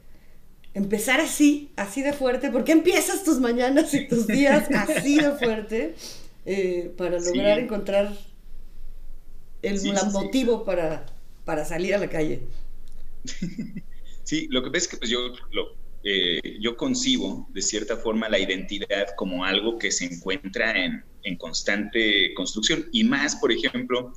empezar 0.75 1.21
así, 1.21 1.73
así 1.76 2.02
de 2.02 2.12
fuerte? 2.12 2.50
¿Por 2.50 2.64
qué 2.64 2.73
empiezas 2.73 3.25
tus 3.25 3.40
mañanas 3.40 3.95
y 3.95 4.09
tus 4.09 4.26
días 4.26 4.68
así 4.75 5.21
de 5.21 5.33
fuerte 5.33 5.95
eh, 6.47 6.92
para 6.97 7.21
Sí. 7.21 7.37
lograr 7.37 7.59
encontrar 7.59 8.12
el 9.62 9.78
sí. 9.78 9.92
motivo 10.12 10.64
para, 10.64 11.07
para 11.45 11.64
salir 11.64 11.95
a 11.95 11.99
la 11.99 12.09
calle? 12.09 12.49
Sí, 14.25 14.46
lo 14.50 14.62
que 14.62 14.70
pasa 14.70 14.84
es 14.84 14.88
que 14.88 14.96
pues, 14.98 15.10
yo, 15.10 15.32
lo, 15.52 15.68
eh, 16.02 16.58
yo 16.60 16.76
concibo 16.76 17.48
de 17.50 17.62
cierta 17.62 17.96
forma 17.96 18.28
la 18.28 18.38
identidad 18.38 19.06
como 19.16 19.42
algo 19.42 19.78
que 19.78 19.90
se 19.90 20.04
encuentra 20.04 20.84
en, 20.84 21.02
en 21.22 21.37
constante 21.38 22.34
construcción. 22.34 22.87
Y 22.92 23.04
más, 23.04 23.37
por 23.37 23.52
ejemplo, 23.52 24.12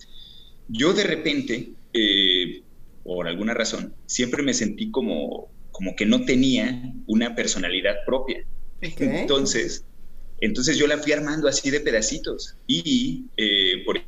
yo 0.67 0.93
de 0.93 1.03
repente, 1.03 1.75
eh, 1.93 2.63
por 3.03 3.27
alguna 3.27 3.53
razón, 3.53 3.95
siempre 4.05 4.43
me 4.43 4.53
sentí 4.53 4.91
como, 4.91 5.53
como 5.71 5.95
que 5.95 6.05
no 6.05 6.25
tenía 6.25 6.81
una 7.07 7.35
personalidad 7.35 7.95
propia. 8.05 8.45
Entonces, 8.81 9.85
entonces 10.39 10.77
yo 10.77 10.87
la 10.87 10.97
fui 10.97 11.11
armando 11.11 11.47
así 11.47 11.69
de 11.69 11.81
pedacitos. 11.81 12.57
Y, 12.67 13.29
eh, 13.37 13.83
por 13.85 14.01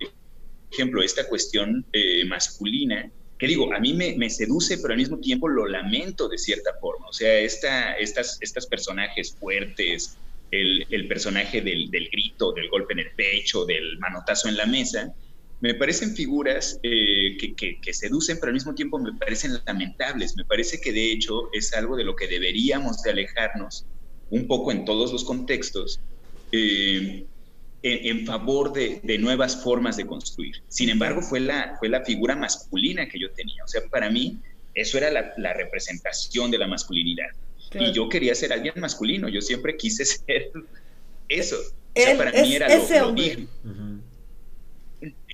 ejemplo, 0.71 1.03
esta 1.03 1.27
cuestión 1.27 1.85
eh, 1.91 2.25
masculina, 2.25 3.11
que 3.43 3.47
digo, 3.49 3.73
a 3.73 3.79
mí 3.81 3.91
me, 3.91 4.15
me, 4.15 4.29
seduce, 4.29 4.77
pero 4.77 4.93
al 4.93 4.99
mismo 4.99 5.17
tiempo 5.17 5.49
lo 5.49 5.67
lamento 5.67 6.29
de 6.29 6.37
cierta 6.37 6.75
forma. 6.79 7.09
O 7.09 7.11
sea, 7.11 7.39
esta, 7.39 7.91
estas, 7.95 8.37
estas 8.39 8.65
personajes 8.67 9.35
fuertes, 9.37 10.17
el, 10.51 10.87
el 10.89 11.09
personaje 11.09 11.59
del, 11.59 11.91
del, 11.91 12.07
grito, 12.09 12.53
del 12.53 12.69
golpe 12.69 12.93
en 12.93 12.99
el 12.99 13.11
pecho, 13.17 13.65
del 13.65 13.99
manotazo 13.99 14.47
en 14.47 14.55
la 14.55 14.65
mesa, 14.65 15.13
me 15.59 15.73
parecen 15.73 16.15
figuras 16.15 16.79
eh, 16.83 17.35
que, 17.37 17.77
que, 17.81 17.93
seducen, 17.93 18.37
pero 18.39 18.47
al 18.47 18.53
mismo 18.53 18.73
tiempo 18.75 18.97
me 18.97 19.11
parecen 19.11 19.59
lamentables. 19.65 20.37
Me 20.37 20.45
parece 20.45 20.79
que 20.79 20.93
de 20.93 21.11
hecho 21.11 21.49
es 21.51 21.73
algo 21.73 21.97
de 21.97 22.05
lo 22.05 22.15
que 22.15 22.29
deberíamos 22.29 23.01
de 23.01 23.11
alejarnos 23.11 23.85
un 24.29 24.47
poco 24.47 24.71
en 24.71 24.85
todos 24.85 25.11
los 25.11 25.25
contextos, 25.25 25.99
eh, 26.53 27.25
en, 27.83 28.25
favor 28.25 28.71
de, 28.71 29.01
nuevas 29.19 29.61
formas 29.61 29.97
de 29.97 30.05
construir. 30.05 30.63
Sin 30.69 30.89
embargo, 30.89 31.21
fue 31.21 31.41
la, 31.41 31.75
fue 31.79 31.89
la 31.89 32.03
figura 32.03 32.35
masculina 32.35 33.07
que 33.07 33.19
yo 33.19 33.29
tenía. 33.31 33.63
O 33.63 33.67
sea, 33.67 33.81
para 33.89 34.09
mí 34.09 34.39
eso 34.73 34.97
era 34.97 35.11
la, 35.11 35.53
representación 35.53 36.49
de 36.49 36.57
la 36.57 36.67
masculinidad. 36.67 37.27
Y 37.73 37.91
yo 37.91 38.07
quería 38.07 38.35
ser 38.35 38.53
alguien 38.53 38.75
masculino, 38.77 39.27
yo 39.27 39.41
siempre 39.41 39.75
quise 39.75 40.05
ser 40.05 40.51
eso. 41.27 41.57
O 41.95 41.99
sea, 41.99 42.17
para 42.17 42.31
mí 42.31 42.55
era 42.55 42.67
lo, 42.69 43.15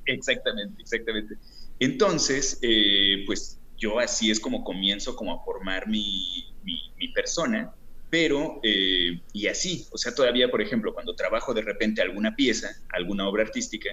Exactamente, 0.06 0.82
exactamente. 0.82 1.36
Entonces, 1.80 2.58
eh, 2.64 3.24
pues 3.28 3.60
yo 3.78 4.00
así 4.00 4.32
es 4.32 4.40
como 4.40 4.64
comienzo 4.64 5.16
como 5.16 5.34
a 5.34 5.44
formar 5.44 5.88
mi, 5.88 6.52
mi 6.98 7.08
persona 7.10 7.74
pero, 8.10 8.60
eh, 8.64 9.22
y 9.34 9.48
así, 9.48 9.86
o 9.92 9.98
sea, 9.98 10.14
todavía, 10.14 10.50
por 10.50 10.62
ejemplo, 10.62 10.94
cuando 10.94 11.16
trabajo 11.16 11.54
de 11.54 11.62
repente 11.62 12.02
alguna 12.02 12.36
pieza, 12.36 12.70
alguna 12.90 13.28
obra 13.28 13.44
artística, 13.44 13.90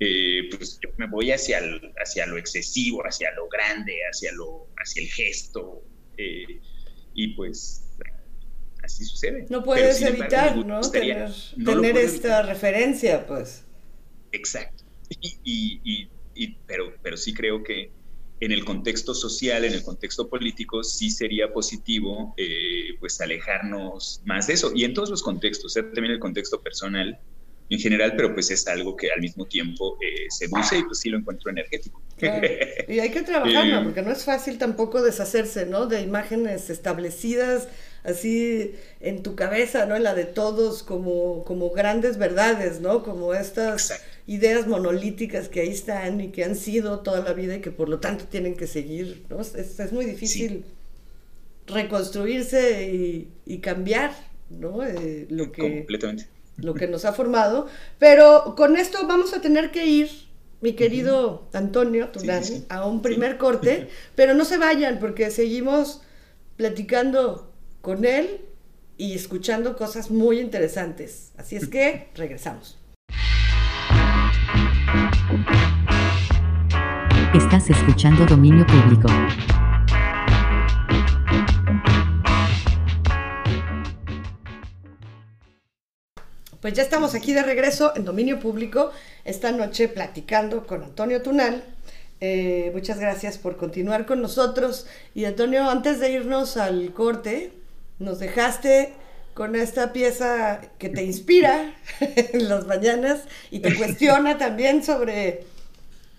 eh, 0.00 0.48
pues 0.56 0.78
yo 0.82 0.90
me 0.96 1.06
voy 1.06 1.30
hacia, 1.30 1.60
hacia 2.02 2.26
lo 2.26 2.36
excesivo, 2.36 3.02
hacia 3.02 3.30
lo 3.32 3.48
grande, 3.48 3.94
hacia, 4.10 4.32
lo, 4.32 4.68
hacia 4.76 5.02
el 5.02 5.08
gesto, 5.08 5.84
eh, 6.16 6.60
y 7.14 7.28
pues 7.34 7.84
así 8.82 9.04
sucede. 9.04 9.46
No 9.48 9.62
puedes 9.62 10.02
evitar, 10.02 10.56
¿no? 10.56 10.80
Tener, 10.80 11.30
tener 11.64 11.96
esta 11.96 12.42
referencia, 12.42 13.24
pues. 13.24 13.64
Exacto. 14.32 14.82
y, 15.20 16.08
pero, 16.66 16.92
pero 17.02 17.16
sí 17.16 17.32
creo 17.32 17.62
que 17.62 17.92
en 18.40 18.52
el 18.52 18.64
contexto 18.64 19.14
social, 19.14 19.64
en 19.64 19.72
el 19.72 19.82
contexto 19.82 20.28
político, 20.28 20.82
sí 20.82 21.10
sería 21.10 21.52
positivo 21.52 22.34
eh, 22.36 22.96
pues 23.00 23.20
alejarnos 23.20 24.20
más 24.24 24.46
de 24.48 24.54
eso. 24.54 24.72
Y 24.74 24.84
en 24.84 24.94
todos 24.94 25.10
los 25.10 25.22
contextos, 25.22 25.74
también 25.74 26.12
el 26.12 26.18
contexto 26.18 26.60
personal 26.60 27.18
en 27.70 27.78
general, 27.78 28.14
pero 28.16 28.34
pues 28.34 28.50
es 28.50 28.66
algo 28.66 28.94
que 28.96 29.10
al 29.10 29.20
mismo 29.20 29.46
tiempo 29.46 29.96
eh, 30.02 30.26
seduce 30.28 30.78
y 30.78 30.82
pues 30.82 30.98
sí 30.98 31.08
lo 31.08 31.18
encuentro 31.18 31.50
energético. 31.50 32.02
Y 32.88 33.00
hay 33.00 33.10
que 33.10 33.22
trabajarlo, 33.22 33.80
eh, 33.80 33.84
porque 33.84 34.02
no 34.02 34.12
es 34.12 34.24
fácil 34.24 34.58
tampoco 34.58 35.02
deshacerse, 35.02 35.66
¿no? 35.66 35.86
De 35.86 36.02
imágenes 36.02 36.70
establecidas 36.70 37.68
así 38.04 38.74
en 39.00 39.22
tu 39.22 39.34
cabeza, 39.34 39.86
¿no? 39.86 39.96
En 39.96 40.02
la 40.04 40.14
de 40.14 40.26
todos 40.26 40.82
como, 40.82 41.42
como 41.44 41.70
grandes 41.70 42.18
verdades, 42.18 42.80
¿no? 42.80 43.02
Como 43.02 43.34
estas 43.34 44.00
ideas 44.26 44.66
monolíticas 44.66 45.48
que 45.48 45.60
ahí 45.60 45.70
están 45.70 46.20
y 46.20 46.28
que 46.28 46.44
han 46.44 46.54
sido 46.54 47.00
toda 47.00 47.20
la 47.20 47.32
vida 47.32 47.56
y 47.56 47.60
que 47.60 47.70
por 47.70 47.88
lo 47.88 47.98
tanto 47.98 48.26
tienen 48.26 48.56
que 48.56 48.66
seguir, 48.66 49.24
¿no? 49.30 49.40
Es, 49.40 49.92
muy 49.92 50.04
difícil 50.04 50.64
reconstruirse 51.66 53.26
y, 53.46 53.58
cambiar, 53.58 54.12
¿no? 54.50 54.84
Eh, 54.84 55.26
lo 55.30 55.50
que, 55.50 55.86
Lo 56.58 56.74
que 56.74 56.86
nos 56.86 57.06
ha 57.06 57.14
formado. 57.14 57.66
Pero 57.98 58.54
con 58.54 58.76
esto 58.76 59.06
vamos 59.06 59.32
a 59.32 59.40
tener 59.40 59.70
que 59.70 59.86
ir, 59.86 60.10
mi 60.60 60.74
querido 60.74 61.48
Antonio 61.52 62.10
a 62.68 62.86
un 62.86 63.00
primer 63.00 63.38
corte, 63.38 63.88
pero 64.14 64.34
no 64.34 64.44
se 64.44 64.58
vayan 64.58 64.98
porque 64.98 65.30
seguimos 65.30 66.02
platicando 66.56 67.53
con 67.84 68.06
él 68.06 68.40
y 68.96 69.14
escuchando 69.14 69.76
cosas 69.76 70.10
muy 70.10 70.40
interesantes. 70.40 71.32
Así 71.36 71.54
es 71.54 71.68
que 71.68 72.08
regresamos. 72.14 72.78
Estás 77.34 77.68
escuchando 77.68 78.24
Dominio 78.24 78.66
Público. 78.66 79.08
Pues 86.62 86.72
ya 86.72 86.82
estamos 86.82 87.14
aquí 87.14 87.34
de 87.34 87.42
regreso 87.42 87.92
en 87.94 88.06
Dominio 88.06 88.40
Público, 88.40 88.92
esta 89.26 89.52
noche 89.52 89.88
platicando 89.88 90.66
con 90.66 90.82
Antonio 90.82 91.20
Tunal. 91.20 91.62
Eh, 92.22 92.70
muchas 92.72 92.98
gracias 92.98 93.36
por 93.36 93.58
continuar 93.58 94.06
con 94.06 94.22
nosotros. 94.22 94.86
Y 95.14 95.26
Antonio, 95.26 95.68
antes 95.68 96.00
de 96.00 96.12
irnos 96.12 96.56
al 96.56 96.94
corte, 96.94 97.52
nos 97.98 98.18
dejaste 98.18 98.92
con 99.34 99.56
esta 99.56 99.92
pieza 99.92 100.60
que 100.78 100.88
te 100.88 101.02
inspira 101.02 101.74
en 102.00 102.48
las 102.48 102.66
mañanas 102.66 103.22
y 103.50 103.60
te 103.60 103.74
cuestiona 103.74 104.38
también 104.38 104.82
sobre 104.82 105.44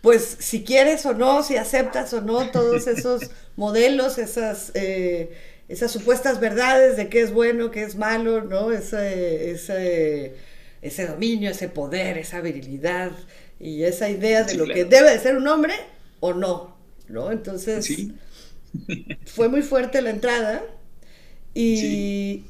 pues 0.02 0.38
si 0.40 0.64
quieres 0.64 1.04
o 1.08 1.16
no, 1.16 1.42
si 1.42 1.58
aceptas 1.58 2.14
o 2.14 2.22
no 2.22 2.52
todos 2.52 2.86
esos 2.86 3.32
modelos, 3.56 4.20
esas, 4.20 4.72
eh, 4.76 5.36
esas 5.68 5.92
supuestas 5.92 6.40
verdades 6.40 6.96
de 6.96 7.10
qué 7.10 7.22
es 7.22 7.34
bueno, 7.34 7.72
qué 7.72 7.82
es 7.82 7.96
malo, 7.96 8.44
¿no? 8.44 8.72
Ese, 8.72 9.50
ese, 9.50 10.36
ese 10.84 11.08
dominio, 11.08 11.50
ese 11.50 11.70
poder, 11.70 12.20
esa 12.20 12.40
virilidad 12.42 13.14
y 13.60 13.82
esa 13.82 14.08
idea 14.08 14.44
de 14.44 14.54
lo 14.54 14.66
que 14.66 14.86
debe 14.86 15.10
de 15.10 15.20
ser 15.20 15.38
un 15.38 15.48
hombre 15.48 15.74
o 16.20 16.36
no, 16.36 16.78
¿no? 17.08 17.32
Entonces, 17.32 17.90
fue 19.26 19.50
muy 19.50 19.64
fuerte 19.64 20.04
la 20.04 20.12
entrada 20.12 20.62
y, 21.56 22.46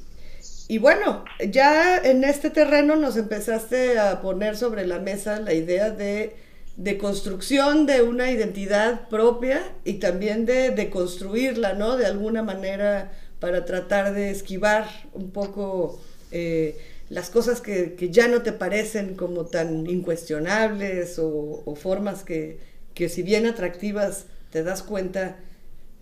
y 0.67 0.77
bueno, 0.79 1.23
ya 1.49 1.97
en 1.97 2.25
este 2.25 2.49
terreno 2.49 2.97
nos 2.97 3.15
empezaste 3.15 3.97
a 3.99 4.21
poner 4.21 4.57
sobre 4.57 4.85
la 4.85 4.99
mesa 4.99 5.39
la 5.39 5.53
idea 5.53 5.91
de 5.91 6.35
de 6.77 6.97
construcción 6.97 7.85
de 7.85 8.01
una 8.01 8.31
identidad 8.31 9.07
propia 9.07 9.63
y 9.85 9.93
también 9.93 10.45
de, 10.45 10.89
construirla, 10.91 11.73
¿no? 11.73 11.95
De 11.95 12.05
alguna 12.05 12.43
manera 12.43 13.13
para 13.39 13.65
tratar 13.65 14.13
de 14.13 14.29
esquivar 14.29 14.87
un 15.13 15.31
poco 15.31 16.01
eh, 16.31 16.77
las 17.09 17.29
cosas 17.29 17.61
que, 17.61 17.95
ya 18.11 18.27
no 18.27 18.41
te 18.41 18.51
parecen 18.51 19.15
como 19.15 19.45
tan 19.45 19.87
incuestionables 19.87 21.17
o, 21.19 21.75
formas 21.75 22.23
que, 22.23 22.59
que, 22.93 23.09
si 23.09 23.23
bien 23.23 23.45
atractivas 23.45 24.25
te 24.49 24.63
das 24.63 24.83
cuenta 24.83 25.37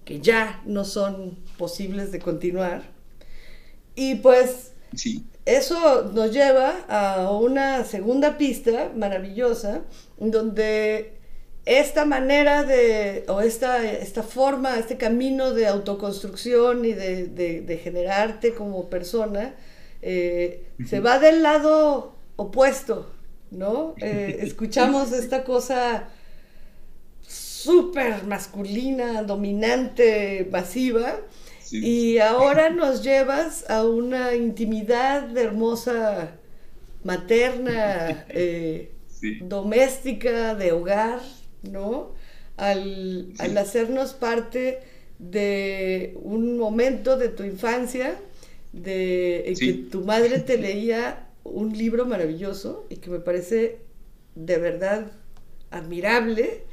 que 0.05 0.19
ya 0.21 0.61
no 0.65 0.85
son 0.85 1.37
posibles 1.57 2.11
de 2.11 2.19
continuar. 2.19 2.92
Y 3.95 4.15
pues 4.15 4.71
sí. 4.95 5.25
eso 5.45 6.11
nos 6.13 6.31
lleva 6.31 6.85
a 6.87 7.31
una 7.31 7.83
segunda 7.83 8.37
pista 8.37 8.91
maravillosa 8.95 9.81
donde 10.17 11.13
esta 11.65 12.05
manera 12.05 12.63
de, 12.63 13.23
o 13.27 13.41
esta, 13.41 13.89
esta 13.89 14.23
forma, 14.23 14.77
este 14.77 14.97
camino 14.97 15.53
de 15.53 15.67
autoconstrucción 15.67 16.83
y 16.83 16.93
de, 16.93 17.79
generarte 17.81 18.53
como 18.53 18.89
persona, 18.89 19.53
eh, 20.01 20.65
se 20.85 20.99
va 20.99 21.19
del 21.19 21.41
lado 21.41 22.15
opuesto, 22.35 23.09
¿no? 23.51 23.95
Eh, 24.01 24.39
escuchamos 24.41 25.13
esta 25.13 25.45
cosa 25.45 26.09
súper 27.25 28.25
masculina, 28.25 29.23
dominante, 29.23 30.47
masiva, 30.51 31.15
y 31.71 32.17
ahora 32.19 32.69
nos 32.69 33.03
llevas 33.03 33.69
a 33.69 33.85
una 33.85 34.35
intimidad 34.35 35.35
hermosa, 35.37 36.37
materna, 37.03 38.25
eh, 38.29 38.91
doméstica, 39.41 40.55
de 40.55 40.71
hogar, 40.71 41.19
¿no? 41.63 42.13
Al, 42.57 43.33
hacernos 43.57 44.13
parte 44.13 44.79
de 45.19 46.17
un 46.21 46.57
momento 46.57 47.17
de 47.17 47.29
tu 47.29 47.43
infancia, 47.43 48.15
de 48.71 49.55
que 49.59 49.73
tu 49.73 50.01
madre 50.01 50.39
te 50.39 50.57
leía 50.59 51.27
un 51.43 51.77
libro 51.77 52.05
maravilloso 52.05 52.85
y 52.89 52.97
que 52.97 53.09
me 53.09 53.19
parece 53.19 53.79
de 54.35 54.57
verdad 54.57 55.11
admirable 55.71 56.63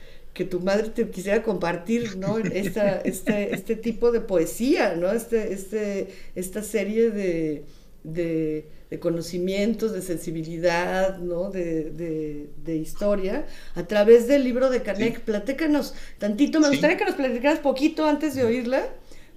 que 0.41 0.47
tu 0.47 0.61
madre 0.61 0.89
te 0.89 1.11
quisiera 1.11 1.43
compartir, 1.43 2.17
¿no? 2.17 2.39
Esta, 2.39 3.03
este, 3.03 3.55
este 3.55 3.77
tipo 3.77 4.11
de 4.11 4.23
poesía, 4.23 4.97
¿no? 4.97 5.13
Este, 5.13 5.53
este, 5.53 6.09
esta 6.35 6.63
serie 6.63 7.11
de, 7.11 7.67
de 8.05 8.99
conocimientos, 9.01 9.93
de 9.93 10.01
sensibilidad, 10.01 11.19
¿no? 11.19 11.51
De, 11.51 12.49
historia, 12.75 13.45
a 13.75 13.83
través 13.83 14.29
del 14.29 14.45
libro 14.45 14.71
de 14.71 14.81
Canek. 14.81 15.21
Platícanos 15.21 15.93
tantito, 16.19 16.59
me 16.59 16.71
gustaría 16.71 16.97
que 16.97 17.05
nos 17.05 17.17
platicaras 17.17 17.59
poquito 17.59 18.07
antes 18.07 18.35
de 18.35 18.45
oírla, 18.45 18.89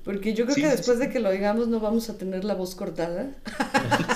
porque 0.06 0.34
yo 0.34 0.46
creo 0.46 0.56
que 0.56 0.68
después 0.70 1.00
de 1.00 1.10
que 1.10 1.20
lo 1.20 1.28
oigamos 1.28 1.68
no 1.68 1.82
vamos 1.82 2.10
a 2.10 2.18
tener 2.18 2.46
la 2.46 2.54
voz 2.54 2.76
cortada. 2.76 3.30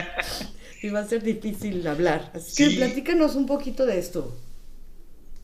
y 0.82 0.88
va 0.88 1.00
a 1.00 1.06
ser 1.06 1.22
difícil 1.22 1.86
hablar. 1.86 2.32
Así 2.34 2.64
que 2.64 2.76
platícanos 2.76 3.34
un 3.34 3.44
poquito 3.44 3.84
de 3.84 3.98
esto. 3.98 4.34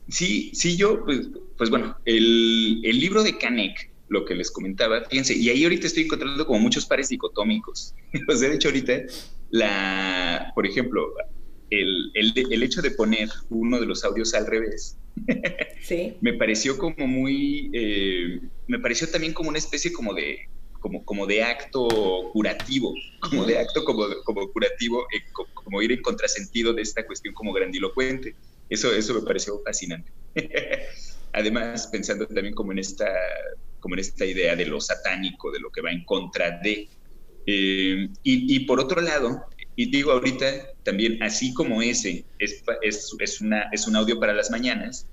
Sí, 0.07 0.51
sí, 0.53 0.77
yo, 0.77 1.03
pues, 1.03 1.29
pues 1.57 1.69
bueno, 1.69 1.97
el, 2.05 2.81
el 2.83 2.99
libro 2.99 3.23
de 3.23 3.37
Canek 3.37 3.91
lo 4.07 4.25
que 4.25 4.35
les 4.35 4.51
comentaba, 4.51 5.03
fíjense, 5.09 5.35
y 5.35 5.49
ahí 5.49 5.63
ahorita 5.63 5.87
estoy 5.87 6.03
encontrando 6.03 6.45
como 6.45 6.59
muchos 6.59 6.85
pares 6.85 7.09
dicotómicos. 7.09 7.95
o 8.27 8.35
sea, 8.35 8.49
de 8.49 8.55
hecho 8.55 8.67
ahorita, 8.67 9.03
la, 9.49 10.51
por 10.53 10.65
ejemplo, 10.65 11.13
el, 11.69 12.11
el, 12.13 12.63
hecho 12.63 12.81
de 12.81 12.91
poner 12.91 13.29
uno 13.49 13.79
de 13.79 13.85
los 13.85 14.03
audios 14.03 14.33
al 14.33 14.45
revés, 14.45 14.97
sí. 15.81 16.13
me 16.21 16.33
pareció 16.33 16.77
como 16.77 17.07
muy, 17.07 17.71
eh, 17.73 18.41
me 18.67 18.79
pareció 18.79 19.09
también 19.09 19.33
como 19.33 19.49
una 19.49 19.57
especie 19.57 19.91
como 19.91 20.13
de, 20.13 20.47
como, 20.79 21.03
como 21.03 21.25
de 21.25 21.43
acto 21.43 21.87
curativo, 22.31 22.93
como 23.19 23.45
de 23.45 23.57
acto 23.57 23.83
como, 23.83 24.05
como 24.23 24.51
curativo, 24.51 25.01
eh, 25.13 25.23
como, 25.33 25.81
ir 25.81 25.91
en 25.91 26.01
contrasentido 26.01 26.73
de 26.73 26.83
esta 26.83 27.05
cuestión 27.05 27.33
como 27.33 27.53
grandilocuente. 27.53 28.35
Eso, 28.69 28.93
eso 28.93 29.13
me 29.13 29.21
pareció 29.21 29.61
fascinante. 29.63 30.11
Además, 31.33 31.87
pensando 31.87 32.25
también 32.27 32.53
como 32.53 32.71
en 32.71 32.79
esta, 32.79 33.09
como 33.79 33.95
en 33.95 33.99
esta 33.99 34.25
idea 34.25 34.55
de 34.55 34.65
lo 34.65 34.79
satánico, 34.79 35.51
de 35.51 35.59
lo 35.59 35.69
que 35.69 35.81
va 35.81 35.91
en 35.91 36.03
contra 36.05 36.59
de. 36.59 36.87
Eh, 37.45 38.09
y, 38.23 38.55
y, 38.55 38.59
por 38.61 38.79
otro 38.79 39.01
lado, 39.01 39.45
y 39.75 39.91
digo 39.91 40.11
ahorita 40.11 40.73
también, 40.83 41.21
así 41.21 41.53
como 41.53 41.81
ese 41.81 42.25
es, 42.39 42.63
es, 42.81 43.15
es, 43.19 43.41
una, 43.41 43.69
es 43.71 43.87
un 43.87 43.95
audio 43.95 44.19
para 44.19 44.33
las 44.33 44.49
mañanas, 44.49 45.07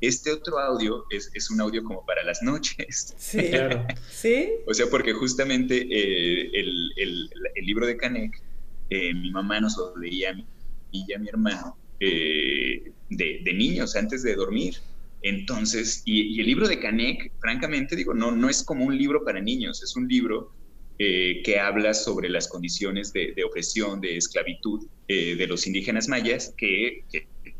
este 0.00 0.32
otro 0.32 0.58
audio 0.58 1.04
es, 1.10 1.30
es, 1.34 1.50
un 1.50 1.60
audio 1.60 1.82
como 1.84 2.04
para 2.04 2.22
las 2.24 2.42
noches. 2.42 3.14
Sí, 3.16 3.38
claro. 3.50 3.86
¿Sí? 4.10 4.50
O 4.66 4.74
sea, 4.74 4.86
porque 4.90 5.12
justamente 5.12 5.76
eh, 5.76 6.50
el, 6.52 6.92
el, 6.96 7.30
el, 7.54 7.64
libro 7.64 7.86
de 7.86 7.96
Canek, 7.96 8.42
eh, 8.90 9.14
mi 9.14 9.30
mamá 9.30 9.60
nos 9.60 9.76
lo 9.76 9.96
leía 9.96 10.30
a 10.30 10.34
mí 10.34 10.46
y 10.90 11.12
a 11.12 11.18
mi 11.18 11.28
hermano 11.28 11.76
eh, 12.00 12.92
de, 13.10 13.52
niños 13.54 13.96
antes 13.96 14.22
de 14.22 14.34
dormir. 14.34 14.76
Entonces, 15.22 16.02
y, 16.04 16.40
el 16.40 16.46
libro 16.46 16.68
de 16.68 16.78
Canek, 16.78 17.32
francamente, 17.40 17.96
digo, 17.96 18.14
no, 18.14 18.32
no 18.32 18.48
es 18.48 18.62
como 18.62 18.84
un 18.84 18.96
libro 18.96 19.24
para 19.24 19.40
niños, 19.40 19.82
es 19.82 19.96
un 19.96 20.08
libro 20.08 20.52
que 20.98 21.58
habla 21.60 21.92
sobre 21.92 22.30
las 22.30 22.48
condiciones 22.48 23.12
de, 23.12 23.34
opresión, 23.44 24.00
de 24.00 24.16
esclavitud 24.16 24.86
de 25.06 25.46
los 25.46 25.66
indígenas 25.66 26.08
mayas 26.08 26.54
que, 26.56 27.04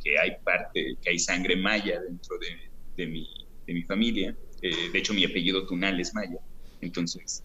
que 0.07 0.18
hay 0.18 0.33
parte, 0.42 0.96
que 1.03 1.11
hay 1.11 1.18
sangre 1.18 1.57
maya 1.57 2.01
dentro 2.01 2.38
de, 2.38 2.46
de, 2.96 3.07
mi, 3.07 3.29
de 3.66 3.75
mi, 3.75 3.83
familia. 3.83 4.37
Eh, 4.62 4.90
de 4.92 4.99
hecho, 4.99 5.14
mi 5.14 5.25
apellido 5.25 5.66
Tunal 5.66 6.01
es 6.01 6.14
maya. 6.14 6.38
Entonces, 6.81 7.42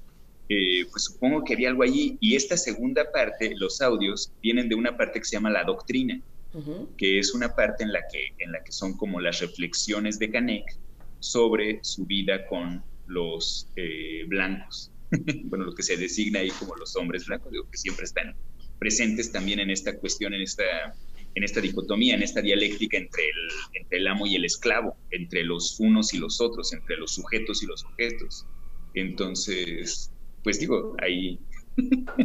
eh, 0.50 0.86
pues 0.92 1.06
supongo 1.06 1.44
que 1.44 1.54
había 1.54 1.70
algo 1.70 1.84
allí. 1.84 2.18
Y 2.20 2.36
esta 2.36 2.58
segunda 2.58 3.12
parte, 3.12 3.54
los 3.56 3.82
audios, 3.82 4.32
vienen 4.42 4.70
de 4.70 4.76
una 4.76 4.98
parte 4.98 5.20
que 5.20 5.26
se 5.26 5.34
llama 5.34 5.50
la 5.50 5.64
doctrina, 5.64 6.22
que 6.98 7.20
es 7.20 7.34
una 7.34 7.56
parte 7.56 7.84
en 7.84 7.94
la 7.94 8.02
que, 8.12 8.34
en 8.40 8.52
la 8.52 8.64
que 8.64 8.72
son 8.72 8.98
como 8.98 9.22
las 9.22 9.40
reflexiones 9.40 10.20
de 10.20 10.32
Canek 10.32 10.66
sobre 11.20 11.80
su 11.84 12.06
vida 12.06 12.46
con 12.48 12.84
los 13.08 13.70
eh, 13.76 14.26
blancos. 14.28 14.92
bueno, 15.46 15.66
lo 15.66 15.74
que 15.74 15.84
se 15.84 15.98
designa 15.98 16.40
ahí 16.40 16.50
como 16.52 16.76
los 16.76 16.96
hombres 16.96 17.26
blancos, 17.26 17.52
digo 17.52 17.70
que 17.70 17.78
siempre 17.78 18.06
están 18.06 18.36
presentes 18.80 19.32
también 19.32 19.60
en 19.60 19.70
esta 19.70 19.98
cuestión, 19.98 20.34
en 20.34 20.42
esta 20.42 20.64
en 21.36 21.44
esta 21.44 21.62
dicotomía, 21.62 22.16
en 22.16 22.24
esta 22.24 22.42
dialéctica 22.42 22.98
entre 22.98 23.24
el, 23.24 23.82
entre 23.82 24.00
el 24.00 24.08
amo 24.08 24.28
y 24.28 24.36
el 24.36 24.46
esclavo, 24.46 24.98
entre 25.12 25.44
los 25.44 25.80
unos 25.80 26.14
y 26.14 26.18
los 26.18 26.42
otros, 26.42 26.74
entre 26.74 26.98
los 26.98 27.14
sujetos 27.14 27.64
y 27.64 27.68
los 27.68 27.82
sujetos. 27.82 28.46
Entonces, 28.94 30.12
pues 30.44 30.60
digo, 30.60 30.96
ahí... 31.02 31.40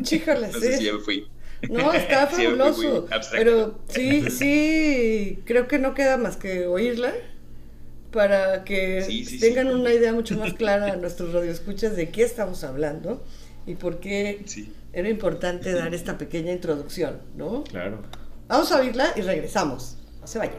No 0.53 0.61
sé 0.61 0.79
si 0.79 0.85
ya 0.85 0.95
me 0.95 0.99
fui. 0.99 1.27
No, 1.69 1.93
está 1.93 2.27
fabuloso. 2.29 3.09
pero 3.33 3.79
sí, 3.89 4.31
sí, 4.31 5.43
creo 5.45 5.69
que 5.69 5.79
no 5.79 5.95
queda 5.95 6.17
más 6.17 6.37
que 6.37 6.67
oírla 6.67 7.13
para 8.13 8.65
que 8.65 9.27
tengan 9.41 9.69
una 9.69 9.93
idea 9.93 10.13
mucho 10.13 10.39
más 10.39 10.55
clara 10.55 10.93
a 10.93 10.97
nuestros 10.97 11.33
radioescuchas 11.33 11.97
de 11.97 12.11
qué 12.11 12.23
estamos 12.23 12.65
hablando 12.65 13.23
y 13.67 13.75
por 13.75 14.01
qué 14.01 14.45
era 14.93 15.09
importante 15.09 15.73
dar 15.73 15.95
esta 15.95 16.17
pequeña 16.17 16.53
introducción, 16.53 17.21
¿no? 17.37 17.65
Claro. 17.65 18.03
Vamos 18.49 18.73
a 18.73 18.79
oírla 18.79 19.13
y 19.17 19.23
regresamos. 19.23 19.99
No 20.21 20.27
se 20.27 20.39
vayan. 20.39 20.55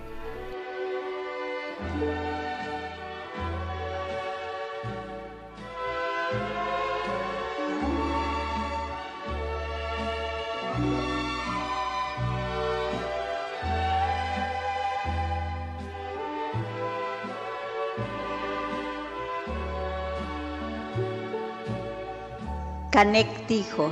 Canek 22.92 23.48
dijo, 23.48 23.92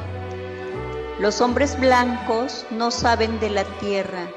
los 1.19 1.41
hombres 1.41 1.77
blancos 1.79 2.65
no 2.71 2.91
saben 2.91 3.39
de 3.41 3.49
la 3.49 3.65
tierra, 3.79 4.27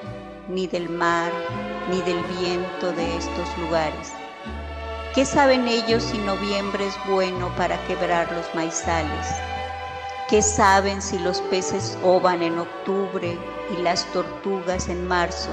ni 0.49 0.67
del 0.67 0.89
mar, 0.89 1.31
ni 1.89 2.03
del 2.03 2.21
viento 2.41 2.93
de 2.93 3.17
estos 3.17 3.57
lugares. 3.59 4.13
¿Qué 5.15 5.25
saben 5.25 5.69
ellos 5.69 6.03
si 6.03 6.19
noviembre 6.19 6.89
es 6.89 6.95
bueno 7.09 7.55
para 7.57 7.79
quebrar 7.87 8.33
los 8.33 8.53
maizales? 8.55 9.29
¿Qué 10.29 10.43
saben 10.43 11.03
si 11.03 11.21
los 11.21 11.41
peces 11.43 11.97
ovan 12.03 12.43
en 12.43 12.59
octubre 12.59 13.39
y 13.71 13.83
las 13.83 14.05
tortugas 14.07 14.89
en 14.89 15.07
marzo? 15.07 15.51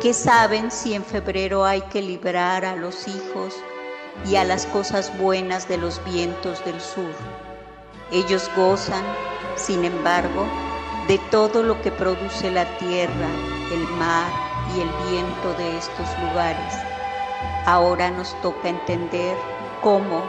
¿Qué 0.00 0.12
saben 0.12 0.72
si 0.72 0.94
en 0.94 1.04
febrero 1.04 1.64
hay 1.64 1.82
que 1.82 2.02
librar 2.02 2.64
a 2.64 2.74
los 2.74 3.06
hijos 3.06 3.54
y 4.26 4.34
a 4.36 4.44
las 4.44 4.66
cosas 4.66 5.16
buenas 5.18 5.68
de 5.68 5.78
los 5.78 6.04
vientos 6.04 6.64
del 6.64 6.80
sur? 6.80 7.14
Ellos 8.12 8.50
gozan 8.54 9.04
sin 9.56 9.84
embargo, 9.84 10.46
de 11.08 11.18
todo 11.30 11.62
lo 11.62 11.80
que 11.82 11.90
produce 11.90 12.50
la 12.50 12.64
tierra, 12.78 13.28
el 13.72 13.86
mar 13.98 14.30
y 14.74 14.80
el 14.80 14.88
viento 15.10 15.54
de 15.58 15.76
estos 15.78 16.06
lugares, 16.20 16.74
ahora 17.66 18.10
nos 18.10 18.34
toca 18.40 18.68
entender 18.68 19.36
cómo 19.82 20.22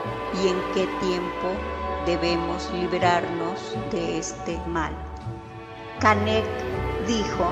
y 0.44 0.50
en 0.50 0.62
qué 0.74 0.88
tiempo 1.00 1.48
debemos 2.06 2.70
librarnos 2.74 3.76
de 3.92 4.18
este 4.18 4.60
mal. 4.68 4.94
Canek 6.00 6.46
dijo, 7.08 7.52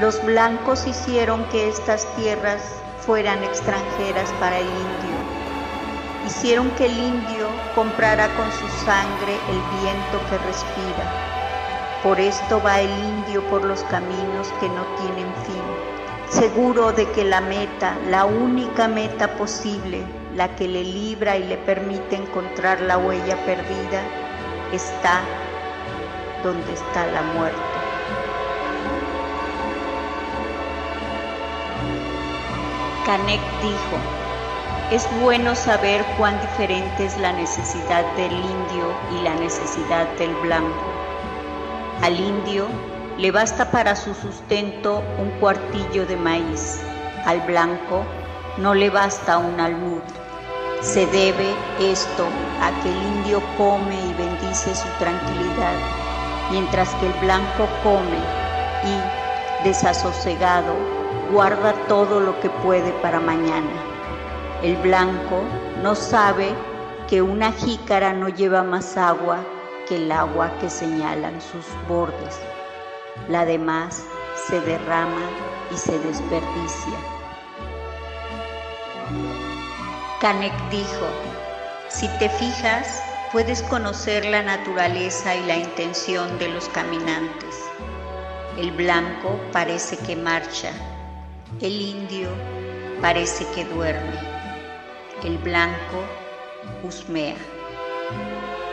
los 0.00 0.22
blancos 0.24 0.86
hicieron 0.86 1.44
que 1.50 1.68
estas 1.68 2.06
tierras 2.16 2.62
fueran 3.00 3.42
extranjeras 3.44 4.30
para 4.40 4.58
el 4.58 4.66
indio. 4.66 5.17
Hicieron 6.26 6.70
que 6.72 6.86
el 6.86 6.98
indio 6.98 7.48
comprara 7.74 8.28
con 8.36 8.50
su 8.52 8.68
sangre 8.84 9.34
el 9.48 9.60
viento 9.80 10.20
que 10.28 10.38
respira. 10.38 11.28
Por 12.02 12.20
esto 12.20 12.62
va 12.62 12.80
el 12.80 12.90
indio 12.90 13.42
por 13.48 13.64
los 13.64 13.82
caminos 13.84 14.52
que 14.60 14.68
no 14.68 14.84
tienen 14.96 15.34
fin, 15.44 15.62
seguro 16.28 16.92
de 16.92 17.10
que 17.12 17.24
la 17.24 17.40
meta, 17.40 17.96
la 18.08 18.24
única 18.24 18.88
meta 18.88 19.36
posible, 19.36 20.04
la 20.36 20.54
que 20.54 20.68
le 20.68 20.84
libra 20.84 21.36
y 21.36 21.44
le 21.44 21.56
permite 21.56 22.16
encontrar 22.16 22.80
la 22.80 22.98
huella 22.98 23.36
perdida, 23.44 24.02
está 24.72 25.20
donde 26.42 26.72
está 26.72 27.06
la 27.06 27.22
muerte. 27.22 27.58
Canek 33.04 33.40
dijo, 33.62 34.17
es 34.90 35.06
bueno 35.20 35.54
saber 35.54 36.02
cuán 36.16 36.40
diferente 36.40 37.04
es 37.04 37.18
la 37.18 37.32
necesidad 37.32 38.04
del 38.16 38.32
indio 38.32 38.90
y 39.12 39.22
la 39.22 39.34
necesidad 39.34 40.06
del 40.16 40.34
blanco. 40.36 40.82
Al 42.00 42.18
indio 42.18 42.66
le 43.18 43.30
basta 43.30 43.70
para 43.70 43.94
su 43.94 44.14
sustento 44.14 45.02
un 45.18 45.28
cuartillo 45.40 46.06
de 46.06 46.16
maíz, 46.16 46.80
al 47.26 47.40
blanco 47.42 48.02
no 48.56 48.74
le 48.74 48.88
basta 48.88 49.36
un 49.36 49.60
almud. 49.60 50.00
Se 50.80 51.06
debe 51.08 51.54
esto 51.78 52.26
a 52.62 52.70
que 52.80 52.88
el 52.88 53.02
indio 53.18 53.42
come 53.58 53.94
y 53.94 54.14
bendice 54.14 54.74
su 54.74 54.88
tranquilidad, 54.98 55.74
mientras 56.50 56.94
que 56.94 57.08
el 57.08 57.12
blanco 57.14 57.68
come 57.82 58.18
y, 58.84 59.64
desasosegado, 59.68 60.72
guarda 61.30 61.74
todo 61.88 62.20
lo 62.20 62.40
que 62.40 62.48
puede 62.48 62.90
para 63.02 63.20
mañana. 63.20 63.97
El 64.62 64.76
blanco 64.78 65.44
no 65.84 65.94
sabe 65.94 66.52
que 67.08 67.22
una 67.22 67.52
jícara 67.52 68.12
no 68.12 68.28
lleva 68.28 68.64
más 68.64 68.96
agua 68.96 69.38
que 69.86 69.96
el 69.96 70.10
agua 70.10 70.50
que 70.58 70.68
señalan 70.68 71.40
sus 71.40 71.64
bordes. 71.88 72.40
La 73.28 73.44
demás 73.44 74.04
se 74.48 74.60
derrama 74.60 75.22
y 75.72 75.76
se 75.76 75.96
desperdicia. 76.00 76.98
Canek 80.20 80.52
dijo, 80.70 81.06
si 81.88 82.08
te 82.18 82.28
fijas, 82.28 83.00
puedes 83.30 83.62
conocer 83.62 84.24
la 84.24 84.42
naturaleza 84.42 85.36
y 85.36 85.46
la 85.46 85.56
intención 85.56 86.36
de 86.40 86.48
los 86.48 86.68
caminantes. 86.70 87.62
El 88.58 88.72
blanco 88.72 89.38
parece 89.52 89.96
que 89.98 90.16
marcha, 90.16 90.72
el 91.60 91.80
indio 91.80 92.28
parece 93.00 93.46
que 93.54 93.64
duerme. 93.64 94.27
El 95.24 95.36
blanco 95.38 96.04
husmea, 96.84 97.34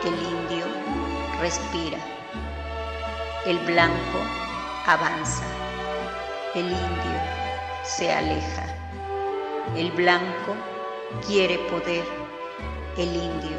el 0.04 0.14
indio 0.14 0.66
respira, 1.42 1.98
el 3.48 3.58
blanco 3.66 4.20
avanza, 4.86 5.44
el 6.54 6.66
indio 6.66 7.20
se 7.84 8.14
aleja, 8.14 8.66
el 9.76 9.92
blanco 9.94 10.56
quiere 11.26 11.58
poder, 11.70 12.06
el 12.98 13.16
indio 13.16 13.58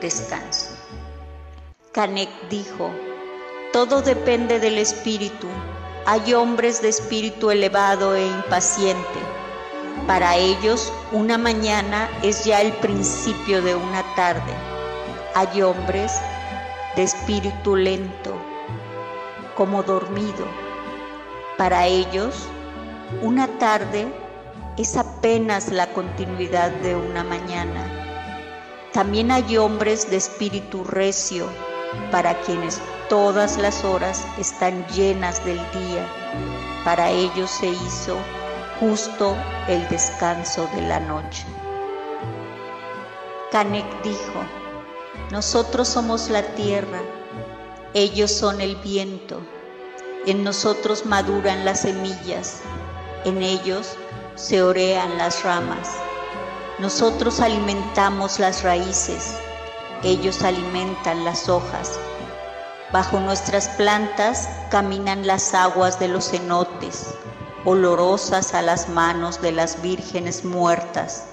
descanso. 0.00 0.76
Canek 1.90 2.30
dijo, 2.48 2.92
todo 3.72 4.02
depende 4.02 4.60
del 4.60 4.78
espíritu. 4.78 5.48
Hay 6.06 6.32
hombres 6.32 6.80
de 6.80 6.90
espíritu 6.90 7.50
elevado 7.50 8.14
e 8.14 8.24
impaciente. 8.24 9.41
Para 10.06 10.36
ellos, 10.36 10.92
una 11.12 11.38
mañana 11.38 12.10
es 12.22 12.44
ya 12.44 12.60
el 12.60 12.72
principio 12.72 13.62
de 13.62 13.76
una 13.76 14.02
tarde. 14.16 14.52
Hay 15.34 15.62
hombres 15.62 16.12
de 16.96 17.04
espíritu 17.04 17.76
lento, 17.76 18.34
como 19.54 19.84
dormido. 19.84 20.44
Para 21.56 21.86
ellos, 21.86 22.48
una 23.22 23.46
tarde 23.58 24.12
es 24.76 24.96
apenas 24.96 25.70
la 25.70 25.86
continuidad 25.92 26.72
de 26.82 26.96
una 26.96 27.22
mañana. 27.22 27.84
También 28.92 29.30
hay 29.30 29.56
hombres 29.56 30.10
de 30.10 30.16
espíritu 30.16 30.82
recio, 30.82 31.46
para 32.10 32.38
quienes 32.40 32.80
todas 33.08 33.56
las 33.56 33.84
horas 33.84 34.24
están 34.36 34.84
llenas 34.88 35.44
del 35.44 35.58
día. 35.70 36.06
Para 36.84 37.08
ellos 37.10 37.50
se 37.50 37.68
hizo 37.68 38.16
justo 38.82 39.36
el 39.68 39.88
descanso 39.90 40.68
de 40.74 40.82
la 40.82 40.98
noche. 40.98 41.44
Canek 43.52 43.86
dijo, 44.02 44.42
nosotros 45.30 45.86
somos 45.86 46.28
la 46.28 46.42
tierra, 46.56 46.98
ellos 47.94 48.32
son 48.32 48.60
el 48.60 48.74
viento, 48.74 49.38
en 50.26 50.42
nosotros 50.42 51.06
maduran 51.06 51.64
las 51.64 51.82
semillas, 51.82 52.62
en 53.24 53.40
ellos 53.40 53.94
se 54.34 54.64
orean 54.64 55.16
las 55.16 55.44
ramas. 55.44 55.88
Nosotros 56.80 57.38
alimentamos 57.38 58.40
las 58.40 58.64
raíces, 58.64 59.36
ellos 60.02 60.42
alimentan 60.42 61.24
las 61.24 61.48
hojas. 61.48 62.00
Bajo 62.90 63.20
nuestras 63.20 63.68
plantas 63.68 64.48
caminan 64.70 65.24
las 65.24 65.54
aguas 65.54 66.00
de 66.00 66.08
los 66.08 66.32
cenotes, 66.32 67.14
olorosas 67.64 68.54
a 68.54 68.62
las 68.62 68.88
manos 68.88 69.40
de 69.40 69.52
las 69.52 69.80
vírgenes 69.82 70.44
muertas. 70.44 71.24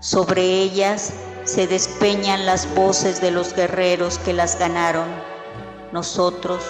Sobre 0.00 0.42
ellas 0.42 1.12
se 1.44 1.66
despeñan 1.66 2.46
las 2.46 2.72
voces 2.74 3.20
de 3.20 3.30
los 3.30 3.54
guerreros 3.54 4.18
que 4.18 4.32
las 4.32 4.58
ganaron. 4.58 5.08
Nosotros 5.92 6.62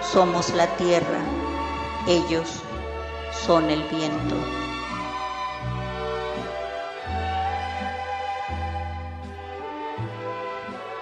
somos 0.00 0.50
la 0.54 0.66
tierra, 0.76 1.20
ellos 2.06 2.48
son 3.46 3.70
el 3.70 3.82
viento. 3.88 4.36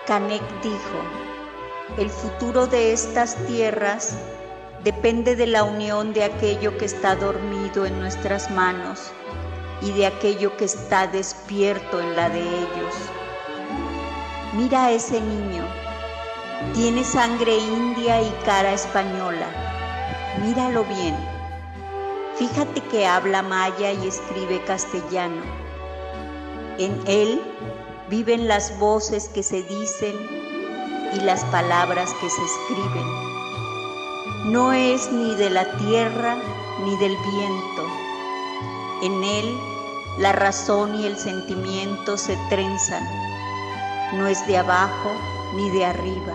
Canek 0.06 0.42
dijo, 0.62 0.76
el 1.96 2.10
futuro 2.10 2.66
de 2.66 2.92
estas 2.92 3.36
tierras 3.46 4.16
depende 4.84 5.36
de 5.36 5.46
la 5.46 5.62
unión 5.62 6.12
de 6.12 6.24
aquello 6.24 6.76
que 6.76 6.86
está 6.86 7.14
dormido 7.14 7.86
en 7.86 8.00
nuestras 8.00 8.50
manos 8.50 9.12
y 9.80 9.92
de 9.92 10.06
aquello 10.06 10.56
que 10.56 10.64
está 10.64 11.06
despierto 11.06 12.00
en 12.00 12.16
la 12.16 12.28
de 12.28 12.40
ellos. 12.40 12.94
Mira 14.54 14.86
a 14.86 14.90
ese 14.90 15.20
niño, 15.20 15.64
tiene 16.74 17.04
sangre 17.04 17.56
india 17.56 18.20
y 18.22 18.30
cara 18.44 18.72
española. 18.72 19.46
Míralo 20.42 20.84
bien. 20.84 21.16
Fíjate 22.36 22.80
que 22.82 23.06
habla 23.06 23.42
maya 23.42 23.92
y 23.92 24.08
escribe 24.08 24.64
castellano. 24.64 25.42
En 26.78 26.98
él 27.06 27.40
viven 28.08 28.48
las 28.48 28.78
voces 28.78 29.28
que 29.28 29.42
se 29.42 29.62
dicen 29.62 30.14
y 31.14 31.20
las 31.20 31.44
palabras 31.46 32.12
que 32.20 32.30
se 32.30 32.42
escriben. 32.42 33.31
No 34.44 34.72
es 34.72 35.12
ni 35.12 35.36
de 35.36 35.50
la 35.50 35.64
tierra 35.76 36.36
ni 36.84 36.96
del 36.96 37.16
viento. 37.16 37.86
En 39.02 39.22
él 39.22 39.56
la 40.18 40.32
razón 40.32 40.96
y 40.96 41.06
el 41.06 41.16
sentimiento 41.16 42.16
se 42.16 42.36
trenzan. 42.48 43.04
No 44.14 44.26
es 44.26 44.44
de 44.48 44.58
abajo 44.58 45.12
ni 45.54 45.70
de 45.70 45.84
arriba. 45.84 46.34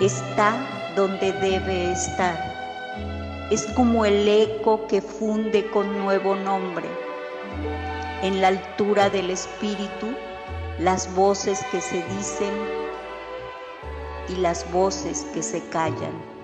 Está 0.00 0.56
donde 0.96 1.30
debe 1.34 1.92
estar. 1.92 3.46
Es 3.52 3.64
como 3.76 4.04
el 4.04 4.26
eco 4.26 4.88
que 4.88 5.00
funde 5.00 5.70
con 5.70 5.96
nuevo 6.00 6.34
nombre. 6.34 6.88
En 8.22 8.40
la 8.40 8.48
altura 8.48 9.10
del 9.10 9.30
espíritu 9.30 10.08
las 10.80 11.14
voces 11.14 11.64
que 11.70 11.80
se 11.80 12.02
dicen 12.16 12.52
y 14.28 14.34
las 14.40 14.68
voces 14.72 15.24
que 15.32 15.44
se 15.44 15.62
callan. 15.68 16.35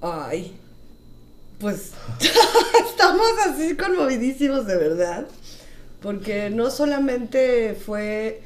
Ay, 0.00 0.56
pues 1.58 1.92
estamos 2.90 3.26
así 3.46 3.76
conmovidísimos 3.76 4.66
de 4.66 4.76
verdad, 4.76 5.26
porque 6.00 6.50
no 6.50 6.70
solamente 6.70 7.74
fue 7.74 8.42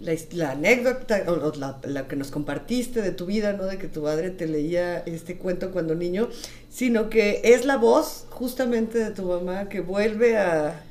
la, 0.00 0.50
anécdota 0.50 1.24
o 1.28 1.52
la, 1.56 2.08
que 2.08 2.16
nos 2.16 2.30
compartiste 2.30 3.02
de 3.02 3.12
tu 3.12 3.26
vida, 3.26 3.52
¿no? 3.52 3.64
De 3.64 3.78
que 3.78 3.88
tu 3.88 4.02
madre 4.02 4.30
te 4.30 4.46
leía 4.46 4.98
este 5.00 5.36
cuento 5.36 5.70
cuando 5.70 5.94
niño, 5.94 6.28
sino 6.70 7.08
que 7.08 7.40
es 7.44 7.64
la 7.64 7.76
voz 7.76 8.26
justamente 8.30 8.98
de 8.98 9.10
tu 9.12 9.22
mamá 9.24 9.68
que 9.68 9.80
vuelve 9.80 10.36
a, 10.36 10.82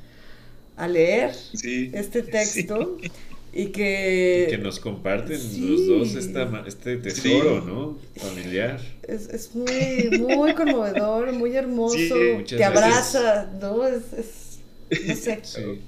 a 0.78 0.88
leer 0.88 1.36
este 1.62 2.21
texto. 2.21 2.97
Y 3.58 3.68
que, 3.68 4.48
que 4.50 4.58
nos 4.58 4.82
comparten 4.82 5.39
los 5.62 5.88
dos 5.88 6.15
este 6.15 6.98
tesoro, 6.98 7.62
¿no? 7.62 7.98
Familiar. 8.18 8.82
Es, 9.08 9.30
es, 9.30 9.56
muy, 9.56 10.10
muy 10.20 10.54
conmovedor, 10.54 11.32
muy 11.32 11.56
hermoso. 11.56 12.15
Te 12.46 12.65
abraza, 12.65 13.50
¿no? 13.62 13.88
Es, 13.88 14.60
es, 14.89 15.08
no 15.08 15.15
sé. 15.15 15.41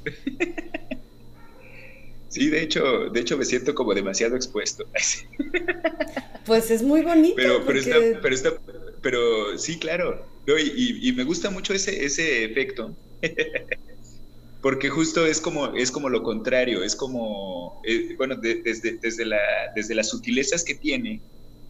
Sí. 2.30 2.49
de 2.49 2.62
hecho, 2.62 3.10
de 3.10 3.19
hecho 3.19 3.38
me 3.38 3.45
siento 3.45 3.73
como 3.75 3.93
demasiado 3.93 4.36
expuesto. 4.36 4.86
Pues 6.45 6.71
es 6.71 6.84
muy 6.84 7.01
bonito. 7.01 7.36
Pero, 7.36 7.65
pero, 7.65 7.80
está, 7.80 7.95
pero, 8.21 8.36
está, 8.36 8.53
pero 9.01 9.58
sí, 9.58 9.77
claro. 9.77 10.25
y, 10.45 11.10
y, 11.10 11.12
me 11.13 11.23
gusta 11.23 11.49
mucho 11.49 11.73
ese, 11.73 12.06
ese 12.06 12.45
efecto 12.45 12.95
porque 14.67 14.89
justo 14.89 15.25
es 15.25 15.39
como, 15.39 15.73
es 15.77 15.91
como 15.91 16.10
lo 16.10 16.23
contrario, 16.23 16.84
es 16.84 16.93
como, 16.93 17.82
eh, 17.86 18.15
bueno, 18.17 18.36
desde, 18.36 18.97
desde, 19.01 19.25
la, 19.25 19.39
desde 19.73 19.95
las 19.95 20.10
sutilezas 20.10 20.65
que 20.65 20.75
tiene, 20.75 21.21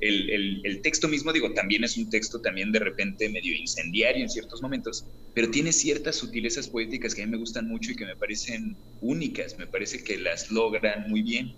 el, 0.01 0.65
el, 0.65 0.81
texto 0.81 1.07
mismo, 1.07 1.31
digo, 1.31 1.53
también 1.53 1.83
es 1.83 1.95
un 1.95 2.09
texto 2.09 2.41
también 2.41 2.71
de 2.71 2.79
repente 2.79 3.29
medio 3.29 3.53
incendiario 3.53 4.23
en 4.23 4.31
ciertos 4.31 4.63
momentos, 4.63 5.05
pero 5.35 5.51
tiene 5.51 5.73
ciertas 5.73 6.15
sutilezas 6.15 6.69
poéticas 6.69 7.13
que 7.13 7.21
a 7.21 7.27
mí 7.27 7.31
me 7.33 7.37
gustan 7.37 7.67
mucho 7.67 7.91
y 7.91 7.95
que 7.95 8.07
me 8.07 8.15
parecen 8.15 8.75
únicas, 8.99 9.59
me 9.59 9.67
parece 9.67 10.03
que 10.03 10.17
las 10.17 10.49
logran 10.49 11.07
muy 11.07 11.21
bien. 11.21 11.53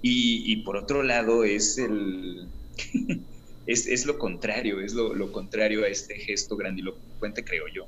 Y, 0.00 0.50
y 0.50 0.56
por 0.62 0.78
otro 0.78 1.02
lado 1.02 1.44
es 1.44 1.76
el... 1.76 2.48
es, 3.66 3.86
es, 3.86 4.06
lo 4.06 4.16
contrario, 4.16 4.80
es 4.80 4.94
lo, 4.94 5.12
lo 5.12 5.32
contrario 5.32 5.84
a 5.84 5.88
este 5.88 6.14
gesto 6.14 6.56
grandilocuente, 6.56 7.44
creo 7.44 7.64
yo. 7.68 7.86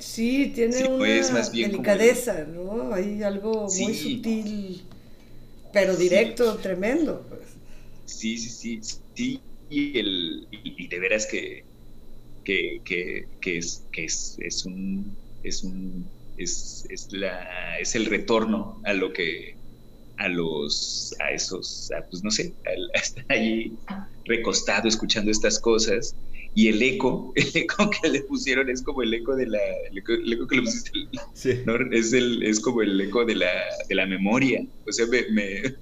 Sí, 0.00 0.52
tiene 0.54 0.88
una 0.88 1.42
delicadeza, 1.48 2.44
¿no? 2.44 2.92
Hay 2.94 3.22
algo 3.22 3.68
muy 3.68 3.94
sutil, 3.94 4.82
pero 5.72 5.96
directo, 5.96 6.56
tremendo. 6.56 7.24
Pues. 7.28 7.42
Sí, 8.06 8.36
sí, 8.36 8.50
sí, 8.50 8.80
sí. 9.14 9.40
Y, 9.70 9.98
el, 9.98 10.46
y, 10.50 10.86
de 10.86 10.98
veras 10.98 11.26
que, 11.26 11.64
que, 12.44 12.80
que, 12.84 13.26
que, 13.40 13.56
es, 13.56 13.84
que 13.90 14.04
es, 14.04 14.36
es 14.40 14.66
un, 14.66 15.16
es 15.42 15.62
un, 15.64 16.06
es, 16.36 16.86
es, 16.90 17.10
la, 17.12 17.78
es 17.78 17.94
el 17.94 18.06
retorno 18.06 18.80
a 18.84 18.92
lo 18.92 19.14
que, 19.14 19.56
a 20.18 20.28
los, 20.28 21.14
a 21.20 21.30
esos, 21.30 21.90
pues 22.10 22.22
no 22.22 22.30
sé, 22.30 22.52
a, 22.66 22.98
estar 22.98 23.24
ahí 23.30 23.72
recostado 24.26 24.88
escuchando 24.88 25.30
estas 25.30 25.58
cosas 25.58 26.14
y 26.54 26.68
el 26.68 26.82
eco, 26.82 27.32
el 27.36 27.50
eco 27.54 27.90
que 27.90 28.08
le 28.08 28.20
pusieron 28.22 28.68
es 28.68 28.82
como 28.82 29.02
el 29.02 29.14
eco 29.14 29.34
de 29.36 29.46
la, 29.46 29.60
el 29.90 29.98
eco, 29.98 30.46
que 30.46 30.56
le 30.56 30.62
pusiste, 30.62 30.90
¿no? 31.64 31.74
es, 31.92 32.12
el, 32.12 32.42
es 32.42 32.60
como 32.60 32.82
el 32.82 33.00
eco 33.00 33.24
de 33.24 33.36
la, 33.36 33.50
de 33.88 33.94
la 33.94 34.06
memoria, 34.06 34.64
o 34.86 34.92
sea, 34.92 35.06
me, 35.06 35.24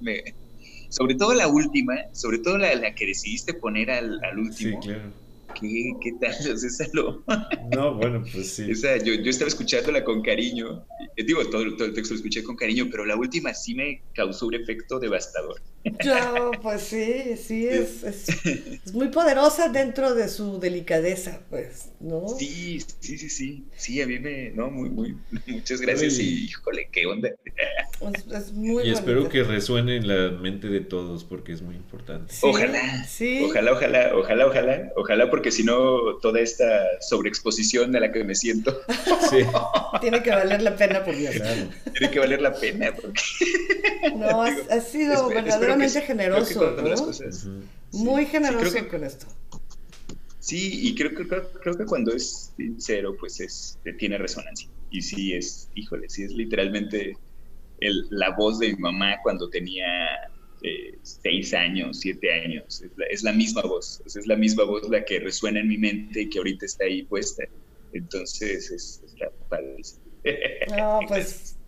me, 0.00 0.34
sobre 0.88 1.14
todo 1.14 1.34
la 1.34 1.48
última, 1.48 1.94
sobre 2.12 2.38
todo 2.38 2.58
la, 2.58 2.74
la 2.74 2.94
que 2.94 3.06
decidiste 3.06 3.54
poner 3.54 3.90
al, 3.90 4.22
al 4.24 4.38
último. 4.38 4.82
Sí, 4.82 4.88
claro. 4.88 5.12
¿Qué, 5.58 5.92
¿Qué, 6.00 6.12
tal? 6.20 6.30
esa 6.54 6.86
lo... 6.92 7.22
No, 7.74 7.94
bueno, 7.94 8.24
pues 8.32 8.50
sí. 8.54 8.70
Esa, 8.70 8.96
yo, 8.98 9.14
yo 9.14 9.30
estaba 9.30 9.48
escuchándola 9.48 10.04
con 10.04 10.22
cariño. 10.22 10.84
Digo, 11.16 11.44
todo, 11.46 11.76
todo 11.76 11.86
el 11.88 11.94
texto 11.94 12.14
lo 12.14 12.18
escuché 12.18 12.42
con 12.42 12.56
cariño, 12.56 12.88
pero 12.90 13.04
la 13.04 13.16
última 13.16 13.54
sí 13.54 13.74
me 13.74 14.02
causó 14.14 14.46
un 14.46 14.54
efecto 14.54 14.98
devastador. 14.98 15.60
No, 15.82 16.50
pues 16.60 16.82
sí, 16.82 17.36
sí, 17.36 17.66
es, 17.66 18.02
es, 18.84 18.92
muy 18.92 19.08
poderosa 19.08 19.70
dentro 19.70 20.14
de 20.14 20.28
su 20.28 20.60
delicadeza, 20.60 21.40
pues, 21.48 21.90
¿no? 22.00 22.28
Sí, 22.28 22.80
sí, 23.00 23.16
sí, 23.16 23.30
sí, 23.30 23.64
sí, 23.76 24.02
a 24.02 24.06
mí 24.06 24.18
me, 24.18 24.50
no, 24.50 24.70
muy, 24.70 24.90
muy, 24.90 25.16
muchas 25.46 25.80
gracias 25.80 26.18
y, 26.18 26.44
híjole, 26.44 26.88
qué 26.92 27.06
onda. 27.06 27.30
Es, 28.32 28.52
muy 28.52 28.84
y 28.84 28.92
espero 28.92 29.28
que 29.28 29.44
resuene 29.44 29.96
en 29.96 30.08
la 30.08 30.30
mente 30.30 30.68
de 30.68 30.80
todos 30.80 31.22
porque 31.22 31.52
es 31.52 31.60
muy 31.60 31.76
importante. 31.76 32.32
ojalá, 32.40 33.04
sí. 33.04 33.42
ojalá, 33.44 33.72
ojalá, 33.72 34.16
ojalá, 34.16 34.46
ojalá, 34.46 34.92
ojalá, 34.96 35.30
porque 35.30 35.50
si 35.50 35.64
no, 35.64 36.16
toda 36.22 36.40
esta 36.40 36.64
sobreexposición 37.02 37.92
de 37.92 38.00
la 38.00 38.10
que 38.10 38.24
me 38.24 38.34
siento. 38.34 38.80
Sí. 39.28 39.44
Tiene 40.00 40.22
que 40.22 40.30
valer 40.30 40.62
la 40.62 40.76
pena, 40.76 41.04
por 41.04 41.14
Dios. 41.14 41.34
Tiene 41.92 42.10
que 42.10 42.18
valer 42.18 42.40
la 42.40 42.54
pena, 42.54 42.90
porque... 42.94 43.20
No, 44.16 44.42
ha, 44.44 44.80
sido 44.80 45.28
verdaderamente 45.76 46.00
generoso, 46.02 46.76
Muy 47.92 48.26
generoso 48.26 48.88
con 48.88 49.04
esto. 49.04 49.26
Sí, 50.38 50.88
y 50.88 50.94
creo 50.94 51.14
que, 51.14 51.26
creo, 51.26 51.76
que 51.76 51.84
cuando 51.84 52.12
es 52.12 52.52
sincero, 52.56 53.16
pues 53.18 53.40
es, 53.40 53.78
tiene 53.98 54.16
resonancia. 54.18 54.68
Y 54.90 55.02
sí 55.02 55.34
es, 55.34 55.68
híjole, 55.74 56.08
sí 56.08 56.24
es 56.24 56.32
literalmente 56.32 57.16
el, 57.80 58.06
la 58.10 58.30
voz 58.30 58.58
de 58.58 58.68
mi 58.68 58.76
mamá 58.76 59.16
cuando 59.22 59.50
tenía 59.50 59.84
eh, 60.62 60.98
seis 61.02 61.54
años, 61.54 62.00
siete 62.00 62.32
años. 62.32 62.82
Es 63.10 63.22
la, 63.22 63.32
misma 63.32 63.62
voz, 63.62 64.02
es 64.06 64.26
la 64.26 64.36
misma 64.36 64.64
voz 64.64 64.88
la 64.88 65.04
que 65.04 65.20
resuena 65.20 65.60
en 65.60 65.68
mi 65.68 65.78
mente 65.78 66.22
y 66.22 66.30
que 66.30 66.38
ahorita 66.38 66.66
está 66.66 66.84
ahí 66.84 67.02
puesta. 67.02 67.44
Entonces, 67.92 68.70
es, 68.70 69.02
está 69.06 69.30
No, 70.76 71.00
pues 71.06 71.56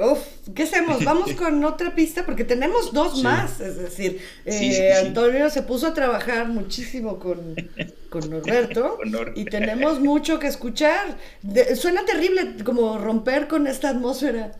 Uf, 0.00 0.18
¿qué 0.54 0.62
hacemos? 0.62 1.04
Vamos 1.04 1.32
con 1.34 1.62
otra 1.64 1.94
pista 1.94 2.24
porque 2.24 2.44
tenemos 2.44 2.92
dos 2.92 3.22
más. 3.22 3.60
Es 3.60 3.76
decir, 3.76 4.20
eh, 4.46 4.92
Antonio 4.94 5.50
se 5.50 5.62
puso 5.62 5.88
a 5.88 5.94
trabajar 5.94 6.48
muchísimo 6.48 7.18
con, 7.18 7.54
con 8.08 8.30
Norberto 8.30 8.98
y 9.34 9.44
tenemos 9.44 10.00
mucho 10.00 10.38
que 10.38 10.46
escuchar. 10.46 11.16
suena 11.76 12.04
terrible 12.04 12.56
como 12.64 12.98
romper 12.98 13.46
con 13.46 13.66
esta 13.66 13.90
atmósfera 13.90 14.52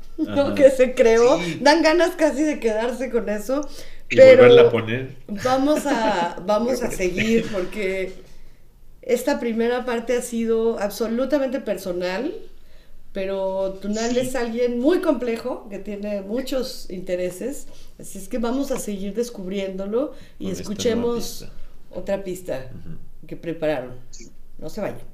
que 0.54 0.70
se 0.70 0.94
creó. 0.94 1.40
Dan 1.60 1.82
ganas 1.82 2.10
casi 2.16 2.42
de 2.42 2.60
quedarse 2.60 3.10
con 3.10 3.28
eso. 3.28 3.66
Y 4.10 4.16
pero 4.16 4.42
volverla 4.42 4.62
a 4.62 4.70
poner. 4.70 5.16
Vamos 5.28 5.86
a, 5.86 6.36
vamos 6.44 6.82
a 6.82 6.90
seguir 6.90 7.46
porque 7.50 8.12
esta 9.02 9.40
primera 9.40 9.84
parte 9.84 10.16
ha 10.16 10.22
sido 10.22 10.78
absolutamente 10.78 11.60
personal 11.60 12.34
pero 13.12 13.78
Tunal 13.80 14.16
es 14.16 14.36
alguien 14.36 14.78
muy 14.78 15.00
complejo 15.00 15.68
que 15.68 15.78
tiene 15.78 16.22
muchos 16.22 16.88
intereses, 16.90 17.66
así 17.98 18.18
es 18.18 18.28
que 18.28 18.38
vamos 18.38 18.70
a 18.70 18.78
seguir 18.78 19.14
descubriéndolo 19.14 20.12
y 20.38 20.50
escuchemos 20.50 21.48
otra 21.90 22.22
pista 22.22 22.70
que 23.26 23.36
prepararon. 23.36 23.94
No 24.58 24.68
se 24.68 24.80
vayan. 24.80 25.10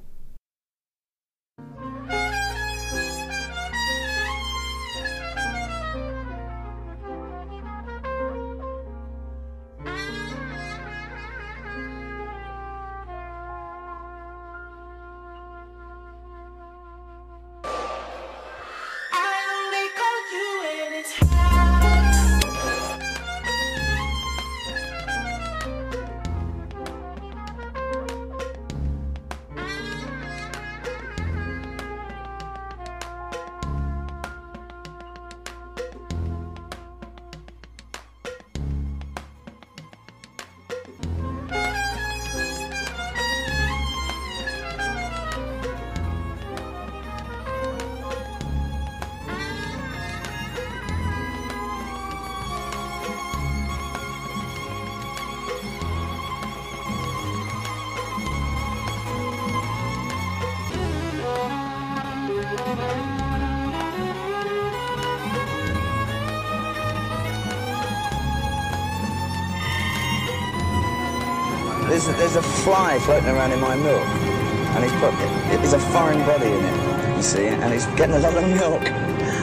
There's 71.97 72.09
a, 72.09 72.13
there's 72.19 72.35
a 72.35 72.43
fly 72.43 72.99
floating 72.99 73.29
around 73.29 73.51
in 73.51 73.59
my 73.59 73.75
milk, 73.75 74.05
and 74.05 74.83
he's 74.83 74.93
put 74.99 75.11
it, 75.15 75.57
there's 75.57 75.73
a 75.73 75.79
foreign 75.79 76.19
body 76.27 76.45
in 76.45 76.63
it, 76.63 77.15
you 77.17 77.23
see, 77.23 77.47
and 77.47 77.73
he's 77.73 77.87
getting 77.97 78.13
a 78.13 78.19
lot 78.19 78.35
of 78.35 78.47
milk. 78.47 78.83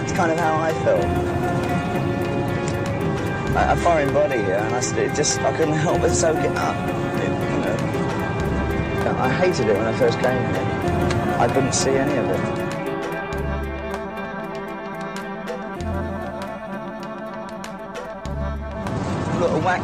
It's 0.02 0.12
kind 0.12 0.30
of 0.30 0.38
how 0.38 0.60
I 0.60 0.72
felt. 0.84 1.04
A, 3.56 3.72
a 3.72 3.76
foreign 3.76 4.12
body 4.12 4.36
here, 4.38 4.60
and 4.62 4.72
I 4.72 4.80
just 5.14 5.40
I 5.40 5.56
couldn't 5.56 5.74
help 5.86 6.00
but 6.00 6.14
soak 6.14 6.38
it 6.38 6.56
up. 6.56 6.76
It, 7.18 7.24
you 8.98 9.04
know, 9.04 9.16
I 9.18 9.30
hated 9.30 9.66
it 9.66 9.76
when 9.76 9.86
I 9.86 9.98
first 9.98 10.20
came 10.20 10.40
here. 10.54 11.36
I 11.40 11.48
couldn't 11.52 11.74
see 11.74 11.90
any 11.90 12.16
of 12.16 12.30
it. 12.30 12.63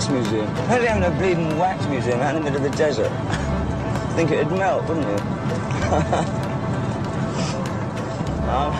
Wax 0.01 0.13
museum. 0.13 0.47
Imagine 0.47 0.87
having 0.87 1.05
a 1.05 1.11
bleeding 1.19 1.59
wax 1.59 1.87
museum 1.87 2.21
out 2.21 2.35
in 2.35 2.43
the 2.43 2.51
middle 2.51 2.65
of 2.65 2.73
the 2.73 2.79
desert. 2.79 3.11
I 3.11 4.13
think 4.17 4.31
it'd 4.31 4.51
melt, 4.51 4.89
wouldn't 4.89 5.07
you? 5.07 5.13
um, 8.49 8.73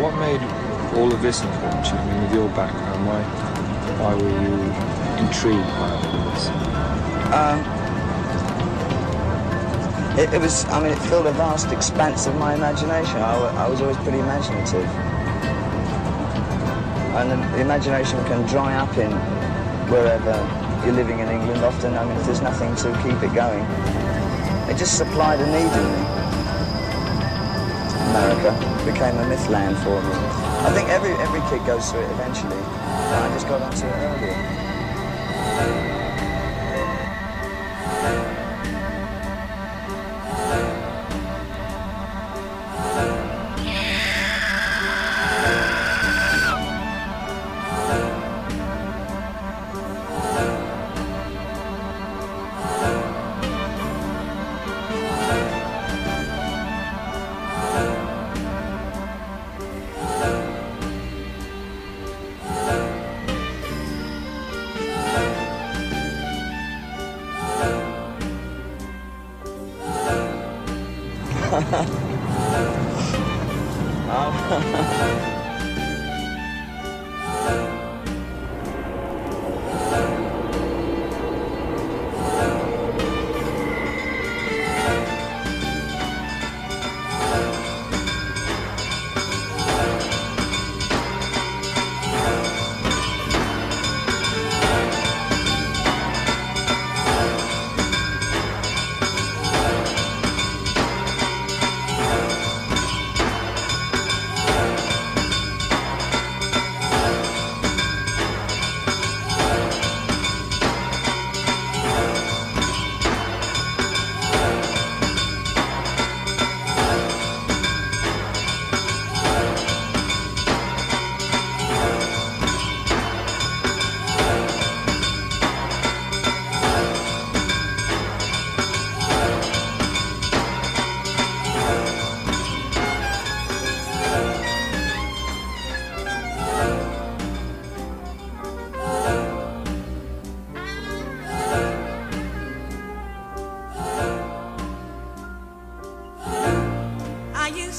what 0.00 0.14
made 0.20 0.40
all 0.96 1.12
of 1.12 1.20
this 1.22 1.42
important 1.42 1.84
to 1.86 1.94
you? 1.94 2.20
With 2.22 2.34
your 2.34 2.48
background, 2.50 3.06
why 3.08 3.43
why 4.04 4.12
were 4.12 4.28
you 4.28 4.52
intrigued 5.24 5.72
by 5.80 5.88
all 5.96 6.04
of 6.04 6.20
this? 6.28 6.44
Um, 7.32 7.58
it, 10.20 10.28
it, 10.34 10.40
was, 10.40 10.66
I 10.66 10.78
mean, 10.82 10.92
it 10.92 10.98
filled 11.08 11.26
a 11.26 11.32
vast 11.32 11.72
expanse 11.72 12.26
of 12.26 12.36
my 12.36 12.54
imagination. 12.54 13.16
I, 13.16 13.64
I 13.64 13.66
was 13.66 13.80
always 13.80 13.96
pretty 14.04 14.18
imaginative. 14.18 14.84
And 17.16 17.32
the, 17.32 17.36
the 17.56 17.62
imagination 17.62 18.22
can 18.26 18.46
dry 18.46 18.74
up 18.74 18.94
in 18.98 19.10
wherever 19.88 20.36
you're 20.84 20.94
living 20.94 21.20
in 21.20 21.28
England. 21.28 21.64
Often, 21.64 21.96
I 21.96 22.04
mean, 22.04 22.18
if 22.18 22.26
there's 22.26 22.42
nothing 22.42 22.76
to 22.84 22.92
keep 23.00 23.16
it 23.24 23.34
going, 23.34 23.64
it 24.68 24.76
just 24.76 24.98
supplied 24.98 25.40
a 25.40 25.46
need 25.46 25.72
in 25.80 25.86
me. 25.96 26.04
America 28.12 28.52
became 28.84 29.16
a 29.16 29.26
myth 29.28 29.48
land 29.48 29.78
for 29.78 29.96
me. 30.02 30.14
I 30.68 30.70
think 30.76 30.90
every 30.90 31.12
every 31.24 31.40
kid 31.48 31.66
goes 31.66 31.90
through 31.90 32.02
it 32.02 32.10
eventually. 32.12 32.93
I 33.14 33.28
just 33.28 33.46
got 33.46 33.62
onto 33.62 33.86
earlier. 33.86 34.63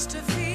To 0.08 0.18
feel 0.22 0.45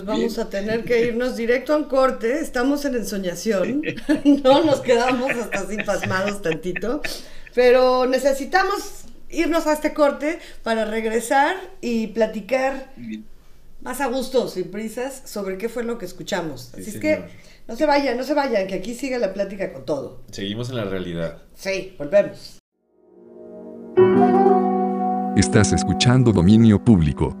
Pues 0.00 0.18
vamos 0.18 0.38
a 0.38 0.48
tener 0.48 0.84
que 0.84 1.06
irnos 1.06 1.36
directo 1.36 1.74
a 1.74 1.76
un 1.76 1.84
corte. 1.84 2.40
Estamos 2.40 2.84
en 2.86 2.94
ensoñación. 2.94 3.82
no 4.42 4.64
nos 4.64 4.80
quedamos 4.80 5.30
hasta 5.32 5.58
así 5.60 5.76
pasmados 5.84 6.40
tantito. 6.40 7.02
Pero 7.54 8.06
necesitamos 8.06 9.04
irnos 9.28 9.66
a 9.66 9.74
este 9.74 9.92
corte 9.92 10.38
para 10.62 10.86
regresar 10.86 11.56
y 11.82 12.08
platicar 12.08 12.92
más 13.82 14.00
a 14.00 14.06
gusto, 14.06 14.48
sin 14.48 14.70
prisas, 14.70 15.22
sobre 15.26 15.58
qué 15.58 15.68
fue 15.68 15.84
lo 15.84 15.98
que 15.98 16.06
escuchamos. 16.06 16.70
Sí, 16.74 16.80
Así 16.80 16.90
es 16.90 17.00
señor. 17.00 17.00
que 17.00 17.24
no 17.68 17.76
se 17.76 17.84
vayan, 17.84 18.16
no 18.16 18.24
se 18.24 18.32
vayan, 18.32 18.66
que 18.66 18.74
aquí 18.74 18.94
sigue 18.94 19.18
la 19.18 19.34
plática 19.34 19.72
con 19.72 19.84
todo. 19.84 20.22
Seguimos 20.30 20.70
en 20.70 20.76
la 20.76 20.84
realidad. 20.84 21.42
Sí, 21.54 21.94
volvemos. 21.98 22.58
Estás 25.36 25.72
escuchando 25.72 26.32
Dominio 26.32 26.82
Público. 26.82 27.36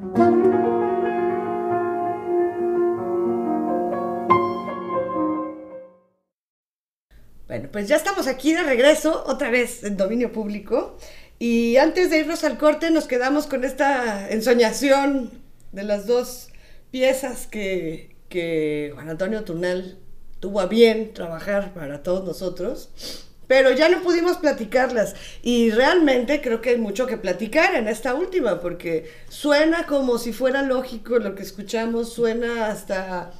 Bueno, 7.50 7.68
pues 7.72 7.88
ya 7.88 7.96
estamos 7.96 8.28
aquí 8.28 8.52
de 8.52 8.62
regreso, 8.62 9.24
otra 9.26 9.50
vez 9.50 9.82
en 9.82 9.96
dominio 9.96 10.30
público. 10.30 10.96
Y 11.40 11.78
antes 11.78 12.08
de 12.08 12.18
irnos 12.18 12.44
al 12.44 12.58
corte, 12.58 12.92
nos 12.92 13.08
quedamos 13.08 13.48
con 13.48 13.64
esta 13.64 14.30
ensoñación 14.30 15.32
de 15.72 15.82
las 15.82 16.06
dos 16.06 16.50
piezas 16.92 17.48
que, 17.48 18.14
que 18.28 18.92
Juan 18.94 19.10
Antonio 19.10 19.42
Tunal 19.42 19.98
tuvo 20.38 20.60
a 20.60 20.66
bien 20.66 21.12
trabajar 21.12 21.74
para 21.74 22.04
todos 22.04 22.24
nosotros. 22.24 23.26
Pero 23.48 23.72
ya 23.72 23.88
no 23.88 24.00
pudimos 24.00 24.36
platicarlas. 24.36 25.16
Y 25.42 25.72
realmente 25.72 26.40
creo 26.40 26.60
que 26.60 26.70
hay 26.70 26.78
mucho 26.78 27.08
que 27.08 27.16
platicar 27.16 27.74
en 27.74 27.88
esta 27.88 28.14
última, 28.14 28.60
porque 28.60 29.10
suena 29.28 29.86
como 29.88 30.18
si 30.18 30.32
fuera 30.32 30.62
lógico 30.62 31.18
lo 31.18 31.34
que 31.34 31.42
escuchamos, 31.42 32.12
suena 32.12 32.68
hasta 32.68 33.32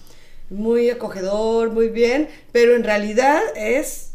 muy 0.50 0.90
acogedor, 0.90 1.70
muy 1.70 1.88
bien, 1.88 2.28
pero 2.52 2.74
en 2.74 2.84
realidad 2.84 3.40
es 3.56 4.12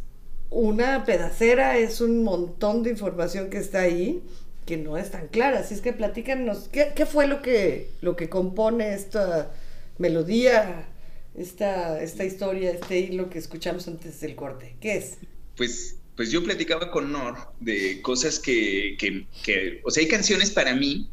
una 0.50 1.06
pedacera, 1.06 1.78
es 1.78 2.02
un 2.02 2.24
montón 2.24 2.84
de 2.84 2.92
información 2.92 3.50
que 3.50 3.58
está 3.58 3.82
ahí 3.82 4.22
que 4.66 4.78
no 4.78 4.98
es 4.98 5.12
tan 5.12 5.28
clara. 5.28 5.60
Así 5.60 5.74
es 5.74 5.82
que 5.82 5.94
platícanos, 5.94 6.70
¿qué, 6.72 6.92
qué 6.96 7.06
fue 7.06 7.28
lo 7.28 7.42
que, 7.42 7.90
lo 8.02 8.16
que 8.16 8.30
compone 8.30 8.94
esta 8.94 9.52
melodía, 9.98 10.88
esta, 11.36 12.02
esta 12.02 12.26
historia, 12.26 12.72
este 12.72 13.00
hilo 13.00 13.30
que 13.30 13.40
escuchamos 13.40 13.88
antes 13.88 14.20
del 14.22 14.36
corte? 14.36 14.76
¿Qué 14.82 14.98
es? 14.98 15.18
Pues, 15.56 15.98
pues 16.16 16.32
yo 16.32 16.44
platicaba 16.44 16.92
con 16.92 17.12
Nor 17.12 17.36
de 17.60 18.02
cosas 18.02 18.40
que, 18.40 18.96
que, 18.98 19.28
que, 19.44 19.82
o 19.84 19.92
sea, 19.92 20.02
hay 20.02 20.10
canciones 20.10 20.52
para 20.52 20.76
mí 20.76 21.10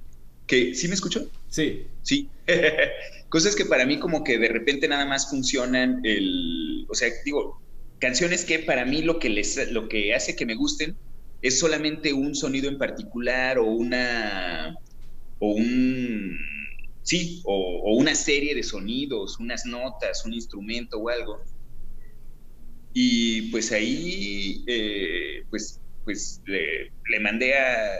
que, 0.47 0.75
¿sí 0.75 0.89
me 0.89 0.95
escuchó? 0.95 1.29
Sí. 1.49 1.87
Sí. 2.03 2.29
cosas 3.33 3.57
que 3.57 3.65
para 3.65 3.87
mí 3.87 3.99
como 3.99 4.25
que 4.25 4.39
de 4.39 4.49
repente 4.49 4.87
nada 4.87 5.07
más 5.07 5.31
funcionan 5.31 6.03
el, 6.05 6.85
o 6.91 6.95
sea, 6.95 7.09
digo, 7.25 7.63
canciones 7.99 8.45
que 8.45 8.59
para 8.59 8.85
mí 8.85 9.01
lo 9.01 9.19
que 9.19 9.31
les, 9.31 9.73
lo 9.73 9.89
que 9.89 10.15
hace 10.15 10.37
que 10.37 10.45
me 10.45 10.55
gusten 10.55 10.95
es 11.41 11.59
solamente 11.59 12.13
un 12.13 12.35
sonido 12.35 12.69
en 12.69 12.77
particular 12.77 13.59
o 13.59 13.65
una, 13.65 14.77
o 15.39 15.53
un, 15.53 16.37
sí, 17.01 17.41
o, 17.47 17.97
una 17.97 18.15
serie 18.15 18.55
de 18.55 18.63
sonidos, 18.63 19.41
unas 19.41 19.65
notas, 19.65 20.27
un 20.27 20.35
instrumento 20.35 20.99
o 20.99 21.09
algo. 21.09 21.41
Y 22.93 23.51
pues 23.51 23.73
ahí, 23.73 24.63
eh, 24.67 25.43
pues, 25.49 25.81
pues 26.05 26.43
le, 26.45 26.93
le 27.09 27.21
mandé 27.21 27.55
a, 27.55 27.97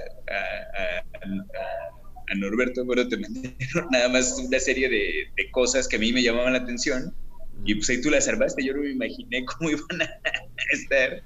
Norberto, 2.35 2.85
bueno, 2.85 3.09
te 3.09 3.17
mandé 3.19 3.55
nada 3.91 4.09
más 4.09 4.39
una 4.39 4.59
serie 4.59 4.89
de, 4.89 5.29
de, 5.37 5.51
cosas 5.51 5.89
que 5.89 5.97
a 5.97 5.99
mí 5.99 6.13
me 6.13 6.23
llamaban 6.23 6.53
la 6.53 6.61
atención. 6.61 7.15
Y 7.65 7.75
pues 7.77 7.89
ahí 7.91 8.01
tú 8.01 8.11
las 8.11 8.27
armaste, 8.29 8.65
yo 8.65 8.75
no 8.75 8.83
me 8.83 8.91
imaginé 8.91 9.45
cómo 9.45 9.71
iban 9.71 10.03
a 10.03 10.11
estar. 10.73 11.23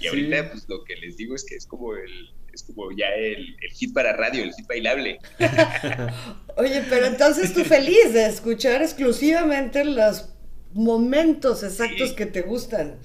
Y 0.00 0.06
ahorita, 0.06 0.42
sí. 0.42 0.48
pues 0.52 0.68
lo 0.68 0.84
que 0.84 0.96
les 0.96 1.16
digo 1.16 1.34
es 1.34 1.44
que 1.44 1.56
es 1.56 1.66
como 1.66 1.94
el, 1.94 2.30
es 2.52 2.62
como 2.62 2.90
ya 2.92 3.08
el, 3.16 3.56
el, 3.60 3.70
hit 3.70 3.92
para 3.92 4.12
radio, 4.14 4.44
el 4.44 4.52
hit 4.52 4.66
bailable. 4.66 5.18
Oye, 6.56 6.84
pero 6.88 7.06
entonces 7.06 7.52
tú 7.52 7.64
feliz 7.64 8.12
de 8.12 8.26
escuchar 8.26 8.82
exclusivamente 8.82 9.84
los 9.84 10.30
momentos 10.72 11.62
exactos 11.62 12.10
sí. 12.10 12.14
que 12.14 12.26
te 12.26 12.42
gustan. 12.42 12.98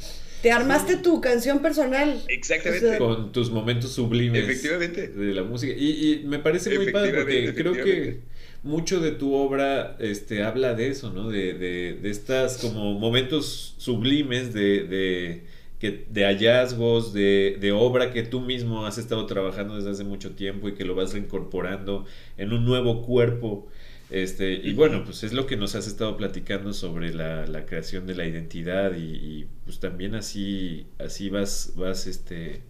Te 0.43 0.51
armaste 0.51 0.97
tu 0.97 1.21
canción 1.21 1.61
personal. 1.61 2.21
Exactamente. 2.27 2.85
O 2.85 2.89
sea, 2.89 2.99
con 2.99 3.31
tus 3.31 3.49
momentos 3.49 3.93
sublimes. 3.93 4.43
Efectivamente. 4.43 5.07
De 5.07 5.33
la 5.33 5.43
música. 5.43 5.73
Y, 5.73 6.19
y 6.21 6.23
me 6.25 6.37
parece 6.37 6.77
muy 6.77 6.91
padre 6.91 7.13
porque 7.13 7.53
creo 7.55 7.71
que 7.71 8.19
mucho 8.61 8.99
de 8.99 9.11
tu 9.11 9.33
obra 9.35 9.95
este, 9.99 10.43
habla 10.43 10.73
de 10.73 10.89
eso, 10.89 11.11
¿no? 11.11 11.29
De, 11.29 11.53
de, 11.53 11.93
de 12.01 12.09
estas 12.09 12.57
como 12.57 12.99
momentos 12.99 13.75
sublimes 13.77 14.53
de, 14.53 14.83
de, 14.83 15.43
que, 15.79 16.05
de 16.09 16.25
hallazgos, 16.25 17.13
de, 17.13 17.57
de, 17.61 17.71
obra 17.71 18.11
que 18.11 18.23
tú 18.23 18.41
mismo 18.41 18.85
has 18.85 18.97
estado 18.97 19.25
trabajando 19.25 19.77
desde 19.77 19.91
hace 19.91 20.03
mucho 20.03 20.31
tiempo 20.31 20.67
y 20.67 20.73
que 20.73 20.83
lo 20.83 20.93
vas 20.93 21.15
incorporando 21.15 22.05
en 22.37 22.51
un 22.51 22.65
nuevo 22.65 23.01
cuerpo. 23.01 23.69
Este, 24.13 24.53
y 24.53 24.73
bueno, 24.73 25.03
pues 25.03 25.23
es 25.23 25.33
lo 25.33 25.47
que 25.47 25.57
nos 25.57 25.73
has 25.73 25.87
estado 25.87 26.15
platicando 26.17 26.71
sobre 26.71 27.11
la, 27.11 27.47
la 27.47 27.65
creación 27.65 28.05
de 28.05 28.13
la 28.13 28.27
identidad 28.27 28.93
y, 28.93 29.01
y, 29.01 29.47
pues 29.65 29.79
también 29.79 30.13
así, 30.13 30.85
así 30.99 31.31
vas, 31.31 31.71
vas 31.75 32.05
este, 32.05 32.61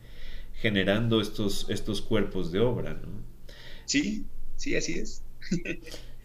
generando 0.61 1.19
estos, 1.19 1.65
estos 1.67 2.01
cuerpos 2.01 2.53
de 2.53 2.61
obra, 2.61 2.93
¿no? 2.93 3.09
Sí, 3.83 4.23
sí, 4.55 4.77
así 4.77 4.93
es. 4.99 5.21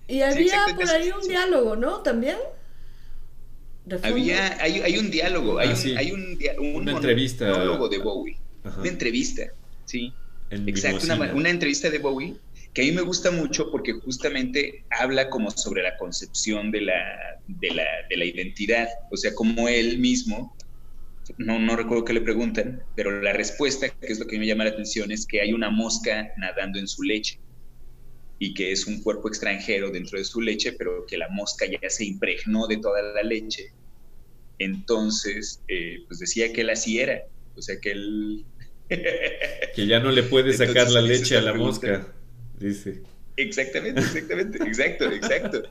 Y 0.07 0.23
había 0.23 0.67
sí, 0.67 0.75
por 0.75 0.89
ahí 0.89 1.11
un 1.11 1.23
sí. 1.23 1.31
diálogo, 1.31 1.75
¿no? 1.75 1.99
También. 2.01 2.37
Había, 4.05 4.63
hay, 4.63 4.81
hay, 4.81 4.99
un 4.99 5.11
diálogo, 5.11 5.59
hay, 5.59 5.69
ah, 5.69 5.73
un, 5.73 5.77
sí. 5.77 5.97
hay 5.97 6.13
un, 6.13 6.39
un, 6.61 6.77
una 6.77 6.93
entrevista. 6.93 7.51
monólogo 7.51 7.89
de 7.89 7.99
Bowie. 7.99 8.39
Ajá. 8.63 8.81
Una 8.81 8.89
entrevista, 8.89 9.53
sí. 9.85 10.15
En 10.51 10.67
Exacto, 10.69 11.05
una, 11.05 11.35
una, 11.35 11.51
entrevista 11.51 11.91
de 11.91 11.99
Bowie 11.99 12.37
que 12.75 12.83
a 12.83 12.85
mí 12.85 12.93
me 12.93 13.03
gusta 13.03 13.31
mucho 13.31 13.71
porque 13.71 13.93
justamente 13.93 14.85
habla 14.91 15.31
como 15.31 15.51
sobre 15.51 15.83
la 15.83 15.97
concepción 15.97 16.71
de 16.71 16.83
la, 16.83 17.41
de 17.47 17.71
la, 17.71 17.85
de 18.09 18.17
la 18.17 18.25
identidad, 18.25 18.89
o 19.11 19.17
sea, 19.17 19.35
como 19.35 19.69
él 19.69 19.99
mismo, 19.99 20.57
no, 21.37 21.59
no 21.59 21.77
recuerdo 21.77 22.05
que 22.05 22.13
le 22.13 22.21
preguntan, 22.21 22.83
pero 22.97 23.21
la 23.21 23.33
respuesta, 23.33 23.89
que 23.89 24.13
es 24.13 24.19
lo 24.19 24.27
que 24.27 24.39
me 24.39 24.47
llama 24.47 24.65
la 24.65 24.71
atención, 24.71 25.11
es 25.11 25.27
que 25.27 25.41
hay 25.41 25.53
una 25.53 25.71
mosca 25.71 26.33
nadando 26.37 26.79
en 26.79 26.89
su 26.89 27.03
leche 27.03 27.39
y 28.39 28.55
que 28.55 28.73
es 28.73 28.87
un 28.87 29.03
cuerpo 29.03 29.29
extranjero 29.29 29.91
dentro 29.91 30.19
de 30.19 30.25
su 30.25 30.41
leche, 30.41 30.73
pero 30.73 31.05
que 31.07 31.19
la 31.19 31.29
mosca 31.29 31.67
ya 31.67 31.91
se 31.91 32.05
impregnó 32.05 32.67
de 32.67 32.77
toda 32.79 33.03
la 33.03 33.23
leche. 33.23 33.73
Entonces, 34.59 35.63
eh, 35.69 35.99
pues 36.07 36.21
decía 36.21 36.53
que 36.53 36.63
él 36.63 36.71
así 36.71 37.01
era, 37.01 37.23
o 37.57 37.63
sea, 37.63 37.79
que 37.81 37.91
él... 37.93 38.45
que 39.75 39.87
ya 39.87 40.01
no 40.01 40.11
le 40.11 40.23
puede 40.23 40.53
sacar 40.53 40.69
Entonces, 40.69 40.95
la 40.95 41.03
leche 41.03 41.37
a 41.37 41.43
la 41.43 41.55
mosca, 41.55 42.15
dice. 42.59 43.03
Exactamente, 43.37 44.01
exactamente, 44.01 44.59
exacto, 44.65 45.05
exacto. 45.13 45.63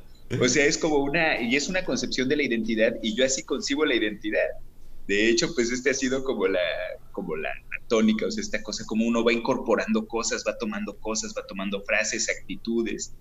O 0.42 0.48
sea, 0.48 0.66
es 0.66 0.78
como 0.78 0.98
una, 1.00 1.42
y 1.42 1.56
es 1.56 1.70
una 1.70 1.84
concepción 1.86 2.28
de 2.28 2.38
la 2.38 2.44
identidad, 2.44 2.96
y 3.02 3.16
yo 3.16 3.26
así 3.26 3.44
concibo 3.44 3.86
la 3.86 3.96
identidad. 3.96 4.48
De 5.08 5.30
hecho, 5.30 5.54
pues 5.56 5.72
este 5.72 5.90
ha 5.90 5.94
sido 5.94 6.24
como 6.24 6.48
la, 6.48 6.60
como 7.12 7.36
la, 7.36 7.50
la 7.50 7.88
tónica, 7.88 8.26
o 8.26 8.32
sea, 8.32 8.42
esta 8.42 8.62
cosa 8.62 8.84
como 8.86 9.06
uno 9.06 9.24
va 9.24 9.32
incorporando 9.32 10.06
cosas, 10.06 10.44
va 10.46 10.58
tomando 10.58 10.98
cosas, 10.98 11.34
va 11.38 11.46
tomando 11.48 11.82
frases, 11.84 12.30
actitudes, 12.30 13.14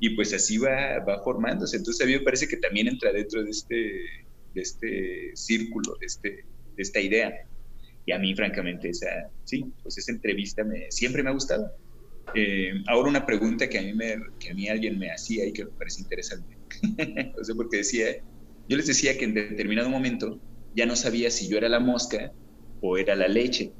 y 0.00 0.10
pues 0.10 0.32
así 0.32 0.58
va, 0.58 0.98
va 1.00 1.22
formándose. 1.22 1.76
Entonces 1.76 2.02
a 2.02 2.06
mí 2.06 2.12
me 2.12 2.20
parece 2.20 2.48
que 2.48 2.56
también 2.56 2.88
entra 2.88 3.12
dentro 3.12 3.44
de 3.44 3.50
este, 3.50 3.74
de 4.54 4.60
este 4.60 5.30
círculo, 5.34 5.96
de, 6.00 6.06
este, 6.06 6.28
de 6.76 6.82
esta 6.82 7.00
idea. 7.00 7.32
Y 8.06 8.12
a 8.12 8.18
mí, 8.18 8.34
francamente, 8.34 8.90
esa, 8.90 9.30
sí, 9.44 9.64
pues 9.82 9.96
esa 9.96 10.12
entrevista 10.12 10.62
me, 10.64 10.90
siempre 10.90 11.22
me 11.22 11.30
ha 11.30 11.32
gustado. 11.32 11.70
Eh, 12.34 12.72
ahora 12.86 13.08
una 13.08 13.26
pregunta 13.26 13.68
que 13.68 13.78
a, 13.78 13.82
mí 13.82 13.92
me, 13.92 14.16
que 14.38 14.50
a 14.50 14.54
mí 14.54 14.68
alguien 14.68 14.98
me 14.98 15.10
hacía 15.10 15.46
y 15.46 15.52
que 15.52 15.64
me 15.64 15.70
parece 15.72 16.00
interesante. 16.00 16.56
o 17.40 17.44
sea, 17.44 17.54
porque 17.54 17.78
decía, 17.78 18.06
yo 18.68 18.76
les 18.76 18.86
decía 18.86 19.16
que 19.16 19.24
en 19.24 19.34
determinado 19.34 19.88
momento 19.88 20.40
ya 20.74 20.86
no 20.86 20.96
sabía 20.96 21.30
si 21.30 21.48
yo 21.48 21.58
era 21.58 21.68
la 21.68 21.80
mosca 21.80 22.32
o 22.80 22.98
era 22.98 23.14
la 23.14 23.28
leche. 23.28 23.72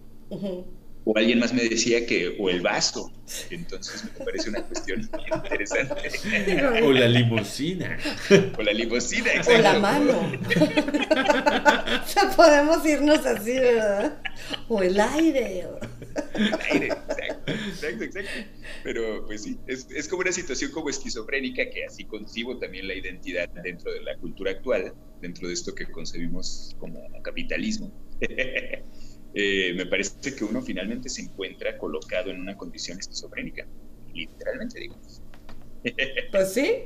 O 1.07 1.19
alguien 1.19 1.39
más 1.39 1.53
me 1.53 1.63
decía 1.65 2.07
que, 2.07 2.35
o 2.41 2.49
el 2.49 2.63
vaso. 2.63 3.13
Entonces 3.51 4.05
me 4.05 4.25
parece 4.25 4.49
una 4.49 4.63
cuestión 4.63 5.03
interesante. 5.35 6.83
o 6.83 6.93
la 6.93 7.09
limusina. 7.09 7.99
O 8.57 8.63
la 8.63 8.73
limusina, 8.73 9.35
exacto. 9.35 9.53
O 9.53 9.63
la 9.63 9.79
mano. 9.79 10.13
o 12.05 12.09
sea, 12.09 12.31
podemos 12.35 12.87
irnos 12.87 13.25
así, 13.27 13.53
¿verdad? 13.53 14.19
O 14.69 14.83
el 14.83 14.99
aire. 14.99 15.67
El 16.35 16.55
aire, 16.71 16.87
exacto, 16.87 17.34
exacto, 17.47 18.05
exacto. 18.05 18.31
Pero 18.83 19.25
pues 19.27 19.43
sí, 19.43 19.59
es, 19.67 19.87
es 19.91 20.09
como 20.09 20.23
una 20.23 20.33
situación 20.33 20.71
como 20.71 20.89
esquizofrénica 20.89 21.69
que 21.71 21.85
así 21.85 22.05
concibo 22.05 22.59
también 22.59 22.89
la 22.89 22.95
identidad 22.95 23.49
dentro 23.63 23.93
de 23.93 24.03
la 24.03 24.17
cultura 24.17 24.53
actual, 24.53 24.95
dentro 25.21 25.49
de 25.49 25.55
esto 25.55 25.75
que 25.75 25.91
concebimos 25.91 26.77
como 26.79 27.01
capitalismo. 27.23 27.93
Eh, 29.37 29.75
me 29.75 29.85
parece 29.87 30.37
que 30.37 30.45
uno 30.45 30.63
finalmente 30.63 31.09
se 31.09 31.23
encuentra 31.23 31.77
colocado 31.77 32.31
en 32.31 32.41
una 32.41 32.57
condición 32.57 33.01
esquizofrénica, 33.01 33.67
literalmente 34.13 34.79
digo. 34.79 34.97
Pues 36.31 36.53
sí, 36.55 36.85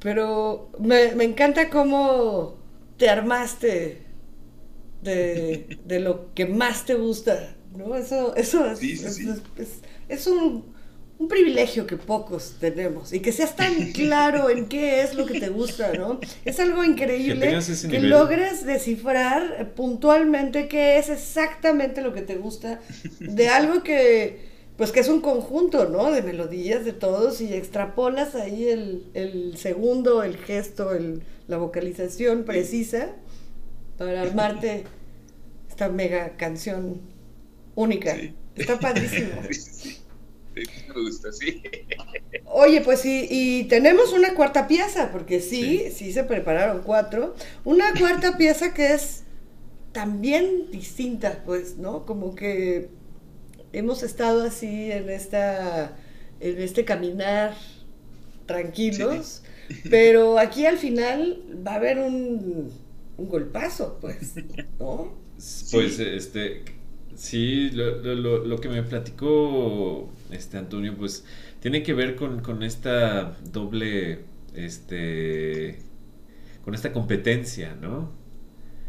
pero 0.00 0.70
me, 0.78 1.14
me, 1.14 1.24
encanta 1.24 1.70
cómo 1.70 2.58
te 2.98 3.08
armaste 3.08 4.02
de, 5.02 5.78
de, 5.84 6.00
lo 6.00 6.34
que 6.34 6.44
más 6.44 6.84
te 6.84 6.94
gusta, 6.94 7.56
¿no? 7.76 7.96
Eso, 7.96 8.34
eso 8.36 8.66
es, 8.66 8.82
es, 8.82 9.18
es, 9.56 9.80
es 10.08 10.26
un 10.26 10.74
un 11.18 11.28
privilegio 11.28 11.86
que 11.86 11.96
pocos 11.96 12.56
tenemos 12.58 13.12
y 13.12 13.20
que 13.20 13.32
seas 13.32 13.54
tan 13.54 13.74
claro 13.92 14.50
en 14.50 14.66
qué 14.66 15.02
es 15.02 15.14
lo 15.14 15.26
que 15.26 15.38
te 15.38 15.48
gusta, 15.48 15.92
¿no? 15.92 16.18
Es 16.44 16.58
algo 16.58 16.82
increíble 16.82 17.56
que, 17.66 17.88
que 17.88 18.00
logres 18.00 18.66
descifrar 18.66 19.72
puntualmente 19.74 20.66
qué 20.68 20.98
es 20.98 21.08
exactamente 21.08 22.02
lo 22.02 22.12
que 22.12 22.22
te 22.22 22.36
gusta 22.36 22.80
de 23.20 23.48
algo 23.48 23.82
que 23.82 24.52
pues 24.76 24.90
que 24.90 24.98
es 24.98 25.08
un 25.08 25.20
conjunto, 25.20 25.88
¿no? 25.88 26.10
De 26.10 26.20
melodías 26.22 26.84
de 26.84 26.92
todos 26.92 27.40
y 27.40 27.54
extrapolas 27.54 28.34
ahí 28.34 28.66
el, 28.66 29.06
el 29.14 29.56
segundo, 29.56 30.24
el 30.24 30.36
gesto, 30.36 30.92
el, 30.92 31.22
la 31.46 31.58
vocalización 31.58 32.42
precisa 32.42 33.12
para 33.98 34.22
armarte 34.22 34.82
esta 35.68 35.88
mega 35.88 36.36
canción 36.36 37.13
única. 37.74 38.16
Está 38.56 38.78
padrísimo. 38.78 39.42
me 40.54 41.02
gusta, 41.02 41.32
sí. 41.32 41.62
Oye, 42.46 42.80
pues 42.80 43.00
sí, 43.00 43.26
y 43.30 43.64
tenemos 43.64 44.12
una 44.12 44.34
cuarta 44.34 44.68
pieza, 44.68 45.10
porque 45.10 45.40
sí, 45.40 45.90
sí, 45.92 46.12
se 46.12 46.24
prepararon 46.24 46.82
cuatro. 46.82 47.34
Una 47.64 47.92
cuarta 47.98 48.36
pieza 48.38 48.72
que 48.74 48.92
es 48.92 49.24
también 49.92 50.70
distinta, 50.70 51.42
pues, 51.44 51.76
¿no? 51.78 52.06
Como 52.06 52.34
que 52.34 52.90
hemos 53.72 54.02
estado 54.02 54.42
así 54.42 54.92
en 54.92 55.10
esta, 55.10 55.96
en 56.40 56.60
este 56.60 56.84
caminar 56.84 57.54
tranquilos, 58.46 59.42
pero 59.90 60.38
aquí 60.38 60.66
al 60.66 60.78
final 60.78 61.42
va 61.66 61.72
a 61.72 61.76
haber 61.76 61.98
un, 61.98 62.70
un 63.16 63.28
golpazo, 63.28 63.98
pues, 64.00 64.34
¿no? 64.78 65.14
Pues, 65.72 65.98
este, 65.98 66.62
Sí, 67.14 67.70
lo, 67.70 67.98
lo, 68.02 68.44
lo, 68.44 68.60
que 68.60 68.68
me 68.68 68.82
platicó 68.82 70.12
este 70.30 70.58
Antonio, 70.58 70.96
pues 70.96 71.24
tiene 71.60 71.82
que 71.82 71.94
ver 71.94 72.16
con, 72.16 72.40
con 72.40 72.62
esta 72.62 73.36
doble, 73.52 74.20
este, 74.54 75.78
con 76.64 76.74
esta 76.74 76.92
competencia, 76.92 77.76
¿no? 77.80 78.12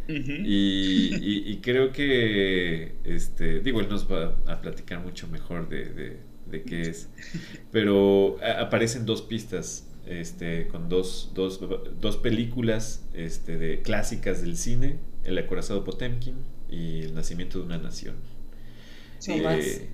y, 0.07 1.51
y, 1.51 1.57
creo 1.61 1.91
que, 1.91 2.93
este, 3.05 3.59
digo, 3.61 3.79
él 3.79 3.89
nos 3.89 4.11
va 4.11 4.37
a 4.45 4.61
platicar 4.61 4.99
mucho 4.99 5.27
mejor 5.27 5.67
de, 5.67 6.19
de, 6.45 6.61
qué 6.63 6.81
es, 6.81 7.09
pero 7.71 8.37
aparecen 8.59 9.07
dos 9.07 9.23
pistas, 9.23 9.87
este, 10.05 10.67
con 10.67 10.89
dos, 10.89 11.31
dos, 11.33 11.59
dos 11.99 12.17
películas 12.17 13.07
este, 13.15 13.57
de 13.57 13.81
clásicas 13.81 14.41
del 14.41 14.57
cine, 14.57 14.97
El 15.23 15.39
acorazado 15.39 15.83
Potemkin 15.83 16.35
y 16.75 17.03
El 17.03 17.15
nacimiento 17.15 17.59
de 17.59 17.65
una 17.65 17.77
nación. 17.77 18.15
Eh, 19.27 19.89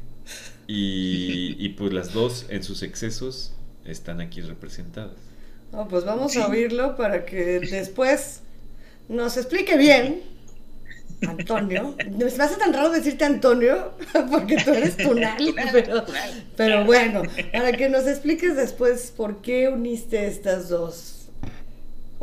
y, 0.68 1.56
y, 1.60 1.70
pues 1.70 1.94
las 1.94 2.12
dos 2.12 2.46
en 2.50 2.64
sus 2.64 2.82
excesos 2.82 3.54
están 3.86 4.20
aquí 4.20 4.42
representadas. 4.42 5.16
No, 5.72 5.88
pues 5.88 6.04
vamos 6.04 6.36
a 6.38 6.48
oírlo 6.48 6.98
para 6.98 7.26
que 7.26 7.60
después 7.60 8.42
nos 9.08 9.38
explique 9.38 9.78
bien, 9.78 10.22
Antonio. 11.28 11.96
Me 12.18 12.26
hace 12.26 12.58
tan 12.58 12.74
raro 12.74 12.90
decirte 12.90 13.24
Antonio, 13.26 13.94
porque 14.32 14.58
tú 14.58 14.72
eres 14.72 14.98
Tunal, 14.98 15.38
pero, 15.72 16.06
pero 16.58 16.86
bueno, 16.86 17.22
para 17.54 17.72
que 17.74 17.90
nos 17.90 18.08
expliques 18.08 18.56
después 18.56 19.14
por 19.16 19.42
qué 19.42 19.70
uniste 19.70 20.28
estas 20.28 20.68
dos 20.70 21.21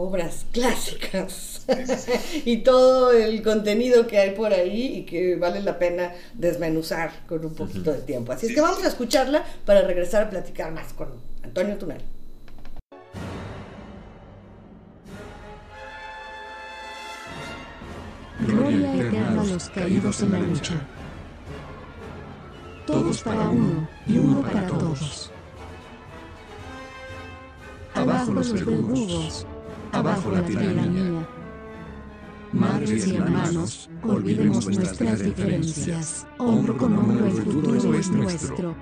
obras 0.00 0.46
clásicas 0.52 1.66
y 2.44 2.58
todo 2.58 3.10
el 3.10 3.42
contenido 3.42 4.06
que 4.06 4.18
hay 4.18 4.30
por 4.30 4.52
ahí 4.52 4.98
y 4.98 5.04
que 5.04 5.34
vale 5.34 5.60
la 5.60 5.76
pena 5.76 6.12
desmenuzar 6.34 7.10
con 7.26 7.44
un 7.44 7.52
poquito 7.52 7.92
de 7.92 8.02
tiempo. 8.02 8.30
Así 8.30 8.46
es 8.46 8.54
que 8.54 8.60
vamos 8.60 8.82
a 8.84 8.88
escucharla 8.88 9.44
para 9.66 9.82
regresar 9.82 10.22
a 10.22 10.30
platicar 10.30 10.70
más 10.70 10.92
con 10.92 11.08
Antonio 11.42 11.76
Tunal. 11.76 12.00
Gloria 18.46 18.94
eterna 18.94 19.40
a 19.40 19.44
los 19.44 19.68
caídos 19.68 20.22
en 20.22 20.32
la 20.32 20.38
lucha. 20.38 20.74
Todos 22.86 23.20
para 23.22 23.48
uno 23.48 23.88
y 24.06 24.18
uno 24.18 24.42
para 24.42 24.64
todos. 24.68 25.32
Abajo 27.94 28.32
los 28.32 28.52
verdugos 28.52 29.44
abajo 29.92 30.30
la 30.30 30.42
tiranía. 30.44 31.28
Madres 32.52 33.06
y 33.06 33.16
hermanos, 33.16 33.90
olvidemos 34.02 34.66
nuestras 34.66 35.22
diferencias. 35.22 36.26
Hombro 36.38 36.76
con 36.76 36.96
hombro 36.96 37.26
el 37.26 37.32
futuro 37.32 37.94
es 37.94 38.10
nuestro. 38.10 38.74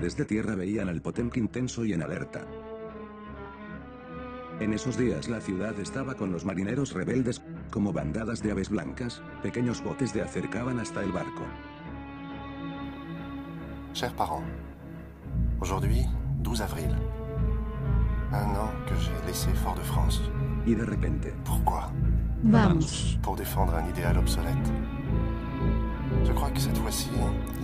Desde 0.00 0.26
tierra 0.26 0.54
veían 0.54 0.88
al 0.88 1.00
Potemkin 1.00 1.48
tenso 1.48 1.84
y 1.84 1.94
en 1.94 2.02
alerta. 2.02 2.44
En 4.60 4.72
esos 4.72 4.96
días 4.96 5.28
la 5.28 5.40
ciudad 5.40 5.78
estaba 5.80 6.14
con 6.14 6.32
los 6.32 6.44
marineros 6.44 6.92
rebeldes, 6.92 7.42
como 7.70 7.92
bandadas 7.92 8.42
de 8.42 8.52
aves 8.52 8.70
blancas, 8.70 9.22
pequeños 9.42 9.82
botes 9.82 10.14
de 10.14 10.22
acercaban 10.22 10.78
hasta 10.80 11.02
el 11.02 11.12
barco. 11.12 11.42
Chers 13.92 14.12
parents, 14.14 14.46
aujourd'hui, 15.60 16.06
12 16.42 16.62
avril, 16.62 16.94
Un 18.36 18.54
an 18.54 18.70
que 18.86 18.94
j'ai 19.00 19.26
laissé 19.26 19.48
Fort-de-France. 19.54 20.20
Y 20.66 20.74
de 20.74 20.84
repente. 20.84 21.32
Pourquoi? 21.44 21.90
Vamos. 22.44 23.16
Pour 23.22 23.34
défendre 23.34 23.74
un 23.74 23.88
idéal 23.88 24.18
obsolète. 24.18 24.72
Je 26.22 26.32
crois 26.32 26.50
que 26.50 26.60
cette 26.60 26.76
fois-ci, 26.76 27.08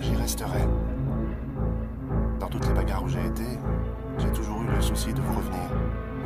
j'y 0.01 0.15
resterai. 0.17 0.67
Dans 2.41 2.49
toutes 2.49 2.67
les 2.67 2.73
bagarres 2.73 3.05
où 3.05 3.09
j'ai 3.09 3.27
été, 3.27 3.59
j'ai 4.19 4.33
toujours 4.33 4.63
eu 4.63 4.75
le 4.75 4.81
souci 4.81 5.13
de 5.13 5.21
vous 5.21 5.35
revenir. 5.35 5.69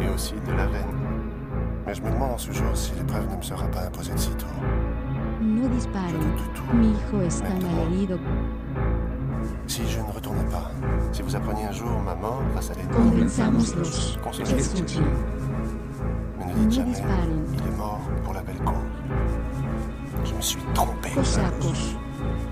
Et 0.00 0.08
aussi 0.14 0.34
de 0.46 0.52
la 0.52 0.66
veine. 0.66 0.94
Mais 1.84 1.94
je 1.94 2.02
me 2.02 2.10
demande 2.10 2.32
en 2.32 2.38
ce 2.38 2.52
jour 2.52 2.70
si 2.74 2.94
l'épreuve 2.94 3.28
ne 3.28 3.36
me 3.36 3.42
sera 3.42 3.66
pas 3.66 3.86
imposée 3.86 4.12
de 4.12 4.18
sitôt. 4.18 4.46
No 5.40 5.68
disparen. 5.68 6.20
Mi 6.74 6.88
hijo 6.92 7.20
está 7.22 7.48
malherido. 7.48 8.18
Si 9.68 9.82
je 9.88 9.98
ne 10.00 10.12
retournais 10.12 10.44
pas, 10.44 10.70
si 11.12 11.22
vous 11.22 11.34
appreniez 11.34 11.64
un 11.64 11.72
jour 11.72 11.90
ma 12.04 12.14
mort 12.14 12.40
face 12.54 12.70
à. 12.70 12.74
Escuchen. 14.56 15.04
Mais 16.38 16.44
ne 16.44 16.54
dites 16.54 16.72
jamais, 16.72 17.02
il 17.52 17.66
est 17.66 17.76
mort 17.76 18.00
pour 18.24 18.34
la 18.34 18.42
belle 18.42 18.58
cause. 18.58 18.74
Je 20.24 20.34
me 20.34 20.40
suis 20.40 20.62
trompé. 20.72 21.10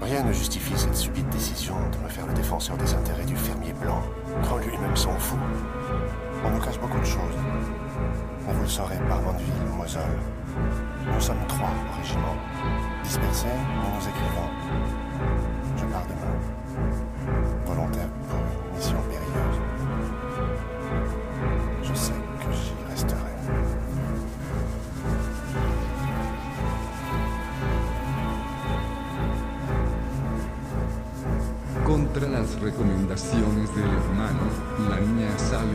Rien 0.02 0.24
ne 0.24 0.32
justifie 0.32 0.76
cette 0.76 0.96
subite 0.96 1.28
décision 1.30 1.76
de 1.92 2.04
me 2.04 2.08
faire 2.08 2.26
le 2.26 2.34
défenseur 2.34 2.76
des 2.76 2.92
intérêts 2.94 3.24
du 3.24 3.36
fermier 3.36 3.72
blanc, 3.80 4.02
quand 4.48 4.58
lui-même 4.58 4.96
s'en 4.96 5.16
fout. 5.18 5.38
On 6.44 6.50
nous 6.50 6.60
cache 6.60 6.78
beaucoup 6.80 6.98
de 6.98 7.06
choses. 7.06 7.38
Mais 8.46 8.52
vous 8.52 8.62
le 8.62 8.68
saurez 8.68 8.98
par 9.08 9.22
Mandeville, 9.22 9.52
Moselle. 9.78 10.02
Nous 11.12 11.20
sommes 11.20 11.46
trois 11.48 11.68
au 11.70 12.00
régiment. 12.00 12.36
dispersés, 13.02 13.46
nous 13.46 13.94
nous 13.94 14.08
écrivons. 14.08 15.53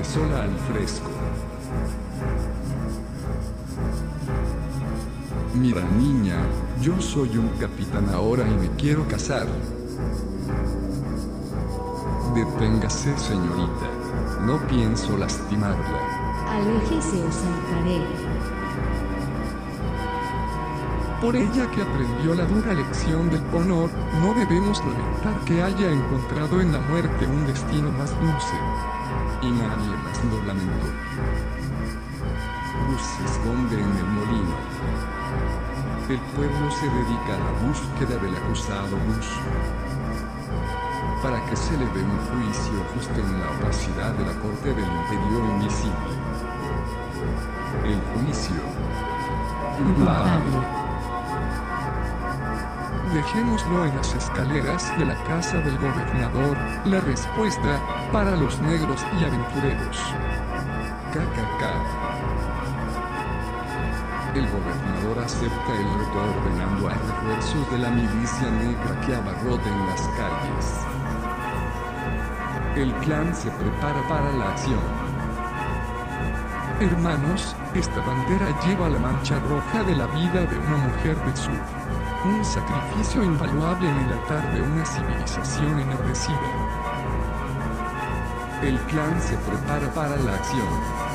Sola 0.10 0.41
al 0.41 0.55
fresco. 0.74 1.10
Mira 5.53 5.84
niña, 5.99 6.38
yo 6.82 6.99
soy 6.99 7.38
un 7.38 7.49
capitán 7.60 8.10
ahora 8.10 8.43
y 8.47 8.55
me 8.55 8.70
quiero 8.76 9.07
casar. 9.07 9.45
Deténgase 12.34 13.16
señorita. 13.18 13.88
No 14.45 14.57
pienso 14.68 15.16
lastimarla. 15.16 15.99
Aléjese 16.47 17.24
o 17.24 17.32
saltaré. 17.32 18.01
Por 21.22 21.36
ella 21.36 21.70
que 21.70 21.82
aprendió 21.84 22.34
la 22.34 22.45
dura 22.45 22.74
lección 22.74 23.30
del 23.30 23.43
honor, 23.53 23.91
no 24.22 24.34
debemos 24.34 24.80
lamentar 24.80 25.39
que 25.45 25.62
haya 25.62 25.91
encontrado 25.91 26.62
en 26.62 26.72
la 26.72 26.80
muerte 26.80 27.28
un 27.28 27.45
destino 27.45 27.91
más 27.91 28.10
dulce. 28.20 28.55
Lamentó. 29.42 30.88
Gus 32.88 33.02
se 33.02 33.24
esconde 33.24 33.76
en 33.76 33.98
el 33.98 34.06
molino. 34.06 34.56
El 36.10 36.20
pueblo 36.36 36.72
se 36.72 36.86
dedica 36.88 37.36
a 37.36 37.40
la 37.40 37.52
búsqueda 37.66 38.22
del 38.22 38.36
acusado 38.36 38.98
Gus. 39.08 39.28
Para 41.24 41.46
que 41.46 41.56
se 41.56 41.72
le 41.78 41.86
dé 41.86 42.04
un 42.04 42.20
juicio 42.28 42.84
justo 42.94 43.14
en 43.16 43.40
la 43.40 43.50
opacidad 43.52 44.12
de 44.14 44.26
la 44.26 44.34
corte 44.42 44.74
del 44.74 44.86
imperio 44.86 45.40
invisible. 45.54 45.94
El 47.86 48.02
juicio. 48.14 48.56
Culpable. 49.78 50.89
Dejémoslo 53.14 53.86
en 53.86 53.95
las 53.95 54.14
escaleras 54.14 54.97
de 54.99 55.05
la 55.05 55.16
casa 55.24 55.57
del 55.57 55.76
gobernador, 55.80 56.55
la 56.86 56.99
respuesta 56.99 57.80
para 58.12 58.36
los 58.36 58.60
negros 58.62 59.03
y 59.20 59.24
aventureros. 59.24 59.97
KKK. 61.12 61.64
El 64.36 64.47
gobernador 64.51 65.24
acepta 65.26 65.74
el 65.74 65.86
reto 65.99 66.20
ordenando 66.38 66.88
a 66.88 66.93
refuerzos 66.93 67.72
de 67.72 67.80
la 67.80 67.89
milicia 67.89 68.51
negra 68.51 69.01
que 69.01 69.16
abarroten 69.16 69.88
las 69.88 70.01
calles. 70.10 70.86
El 72.76 72.93
clan 73.03 73.36
se 73.36 73.49
prepara 73.49 74.07
para 74.07 74.32
la 74.34 74.51
acción. 74.51 74.80
Hermanos, 76.80 77.55
esta 77.74 78.01
bandera 78.01 78.47
lleva 78.64 78.88
la 78.88 78.99
mancha 78.99 79.39
roja 79.39 79.84
de 79.84 79.95
la 79.95 80.05
vida 80.05 80.45
de 80.45 80.57
una 80.60 80.78
mujer 80.78 81.18
de 81.26 81.36
sur. 81.36 81.89
Un 82.26 82.44
sacrificio 82.44 83.24
invaluable 83.24 83.90
en 83.90 83.98
el 83.98 84.14
altar 84.14 84.54
de 84.54 84.62
una 84.62 84.86
civilización 84.86 85.80
enardecida. 85.80 86.38
El 88.62 88.78
clan 88.82 89.22
se 89.22 89.38
prepara 89.38 89.90
para 89.94 90.18
la 90.18 90.36
acción. 90.36 91.09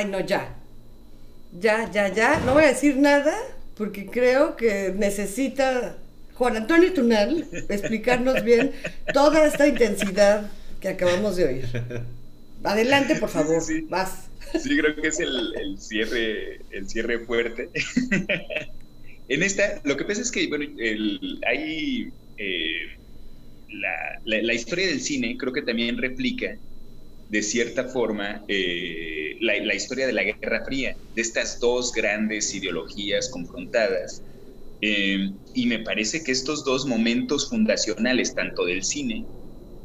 Ay, 0.00 0.06
no, 0.06 0.20
ya. 0.20 0.56
Ya, 1.52 1.90
ya, 1.92 2.08
ya. 2.08 2.40
No 2.46 2.54
voy 2.54 2.64
a 2.64 2.68
decir 2.68 2.96
nada 2.96 3.34
porque 3.76 4.06
creo 4.06 4.56
que 4.56 4.94
necesita 4.96 5.98
Juan 6.34 6.56
Antonio 6.56 6.92
Tunal 6.94 7.46
explicarnos 7.68 8.42
bien 8.42 8.72
toda 9.12 9.46
esta 9.46 9.68
intensidad 9.68 10.50
que 10.80 10.88
acabamos 10.88 11.36
de 11.36 11.44
oír. 11.44 11.66
Adelante, 12.64 13.16
por 13.16 13.28
favor. 13.28 13.60
Sí, 13.60 13.80
sí. 13.80 13.86
Vas. 13.90 14.30
Sí, 14.58 14.76
creo 14.78 14.96
que 14.96 15.08
es 15.08 15.20
el, 15.20 15.54
el 15.54 15.78
cierre, 15.78 16.62
el 16.70 16.88
cierre 16.88 17.18
fuerte. 17.26 17.68
en 19.28 19.42
esta, 19.42 19.80
lo 19.84 19.96
que 19.98 20.04
pasa 20.06 20.22
es 20.22 20.30
que, 20.30 20.48
bueno, 20.48 20.64
el, 20.78 21.38
hay 21.46 22.08
eh, 22.38 22.72
la, 23.68 23.92
la- 24.24 24.42
la 24.42 24.54
historia 24.54 24.86
del 24.86 25.00
cine 25.00 25.36
creo 25.38 25.52
que 25.52 25.62
también 25.62 25.98
replica 25.98 26.56
de 27.30 27.42
cierta 27.42 27.88
forma 27.88 28.44
eh, 28.48 29.36
la, 29.40 29.74
historia 29.74 30.06
de 30.06 30.12
la 30.12 30.24
Guerra 30.24 30.64
Fría, 30.66 30.96
de 31.14 31.22
estas 31.22 31.58
dos 31.60 31.92
grandes 31.92 32.52
ideologías 32.54 33.30
confrontadas. 33.30 34.24
Eh, 34.80 35.18
y 35.54 35.66
me 35.66 35.80
parece 35.80 36.22
que 36.24 36.32
estos 36.32 36.64
dos 36.64 36.86
momentos 36.86 37.48
fundacionales, 37.48 38.34
tanto 38.34 38.64
del 38.64 38.82
cine, 38.84 39.28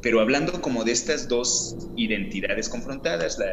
pero 0.01 0.21
hablando 0.21 0.61
como 0.61 0.83
de 0.83 0.91
estas 0.93 1.27
dos 1.27 1.77
identidades 1.95 2.69
confrontadas, 2.69 3.37
la- 3.39 3.47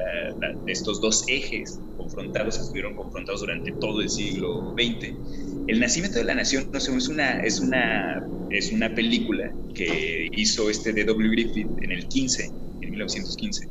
estos 0.66 1.00
dos 1.00 1.24
ejes 1.28 1.82
confrontados, 1.96 2.56
que 2.58 2.62
estuvieron 2.64 2.94
confrontados 2.94 3.40
durante 3.40 3.72
todo 3.72 4.00
el 4.00 4.08
siglo 4.10 4.72
XX, 4.76 5.20
El 5.66 5.80
nacimiento 5.80 6.18
de 6.18 6.24
la 6.24 6.34
nación 6.34 6.68
no 6.72 6.78
es, 6.78 6.88
una, 7.08 7.40
es, 7.40 7.60
una, 7.60 8.20
es 8.48 8.72
una 8.72 8.94
película 8.94 9.56
que 9.74 10.28
hizo 10.32 10.68
este 10.70 10.92
D.W. 10.92 11.30
Griffith 11.30 11.70
en 11.82 11.92
el 11.92 12.06
15, 12.08 12.50
en 12.80 12.90
1915. 12.90 13.66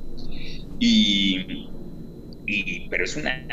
Y, 0.81 1.69
y, 2.47 2.89
pero 2.89 3.05
es 3.05 3.15
una, 3.15 3.47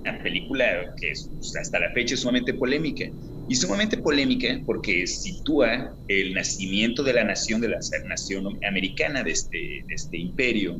una 0.00 0.22
película 0.22 0.94
que 1.00 1.10
es, 1.10 1.28
hasta 1.58 1.80
la 1.80 1.90
fecha 1.92 2.14
es 2.14 2.20
sumamente 2.20 2.54
polémica. 2.54 3.10
Y 3.50 3.54
sumamente 3.54 3.96
polémica 3.96 4.60
porque 4.66 5.06
sitúa 5.06 5.96
el 6.08 6.34
nacimiento 6.34 7.02
de 7.02 7.14
la 7.14 7.24
nación, 7.24 7.62
de 7.62 7.68
la 7.68 7.78
nación 8.06 8.58
americana, 8.68 9.22
de 9.22 9.30
este, 9.30 9.58
de 9.88 9.94
este 9.94 10.18
imperio, 10.18 10.78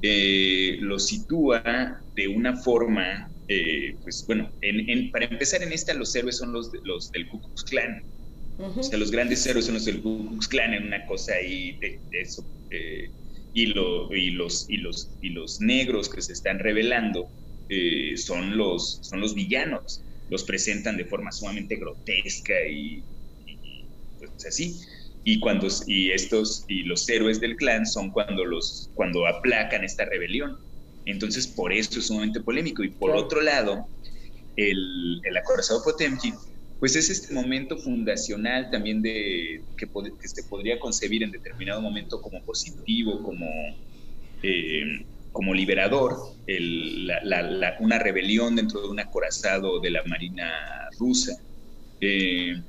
eh, 0.00 0.78
lo 0.80 0.98
sitúa 0.98 2.00
de 2.16 2.28
una 2.28 2.56
forma, 2.56 3.30
eh, 3.48 3.94
pues 4.02 4.24
bueno, 4.26 4.50
en, 4.62 4.88
en, 4.88 5.10
para 5.10 5.26
empezar 5.26 5.62
en 5.62 5.70
esta 5.70 5.92
los 5.92 6.16
héroes 6.16 6.38
son 6.38 6.54
los, 6.54 6.70
los 6.84 7.12
del 7.12 7.28
Ku 7.28 7.42
Klux 7.42 7.62
Klan. 7.64 8.02
Uh 8.58 8.62
-huh. 8.62 8.78
O 8.78 8.82
sea, 8.82 8.98
los 8.98 9.10
grandes 9.10 9.46
héroes 9.46 9.66
son 9.66 9.74
los 9.74 9.84
del 9.84 10.00
Ku 10.00 10.30
Klux 10.30 10.48
Klan 10.48 10.72
en 10.72 10.86
una 10.86 11.04
cosa 11.04 11.34
ahí 11.34 11.76
de, 11.82 12.00
de 12.10 12.20
eso. 12.22 12.42
Eh, 12.70 13.10
y, 13.62 13.66
lo, 13.66 14.14
y, 14.14 14.30
los, 14.30 14.70
y, 14.70 14.76
los, 14.76 15.10
y 15.20 15.30
los 15.30 15.60
negros 15.60 16.08
que 16.08 16.22
se 16.22 16.32
están 16.32 16.60
revelando 16.60 17.28
eh, 17.68 18.16
son, 18.16 18.56
los, 18.56 19.00
son 19.02 19.20
los 19.20 19.34
villanos. 19.34 20.00
Los 20.28 20.44
presentan 20.44 20.96
de 20.96 21.04
forma 21.06 21.32
sumamente 21.32 21.74
grotesca 21.74 22.54
y, 22.70 23.02
y 23.46 23.84
pues 24.16 24.46
así. 24.46 24.76
Y, 25.24 25.40
cuando, 25.40 25.66
y 25.88 26.12
estos 26.12 26.64
y 26.68 26.84
los 26.84 27.08
héroes 27.08 27.40
del 27.40 27.56
clan 27.56 27.84
son 27.84 28.12
cuando, 28.12 28.44
los, 28.44 28.90
cuando 28.94 29.26
aplacan 29.26 29.82
esta 29.82 30.04
rebelión. 30.04 30.56
Entonces, 31.04 31.48
por 31.48 31.72
eso 31.72 31.98
es 31.98 32.06
sumamente 32.06 32.40
polémico. 32.40 32.84
Y 32.84 32.90
por 32.90 33.10
otro 33.10 33.40
lado, 33.40 33.86
el, 34.54 35.20
el 35.24 35.36
acorazado 35.36 35.82
Potemkin, 35.82 36.34
pues 36.80 36.94
es 36.94 37.10
este 37.10 37.34
momento 37.34 37.76
fundacional 37.76 38.70
también 38.70 39.02
de 39.02 39.62
que, 39.76 39.86
que, 39.86 40.28
se 40.28 40.44
podría 40.44 40.78
concebir 40.78 41.22
en 41.22 41.32
determinado 41.32 41.80
momento 41.80 42.22
como 42.22 42.42
positivo, 42.44 43.22
como, 43.22 43.46
eh, 44.42 45.04
como 45.32 45.54
liberador, 45.54 46.16
el, 46.46 47.08
la, 47.08 47.24
la, 47.24 47.42
la, 47.42 47.76
una 47.80 47.98
rebelión 47.98 48.54
dentro 48.54 48.80
de 48.80 48.88
un 48.88 49.00
acorazado 49.00 49.80
de 49.80 49.90
la 49.90 50.04
Marina 50.04 50.88
rusa. 50.98 51.40
Eh, 52.00 52.62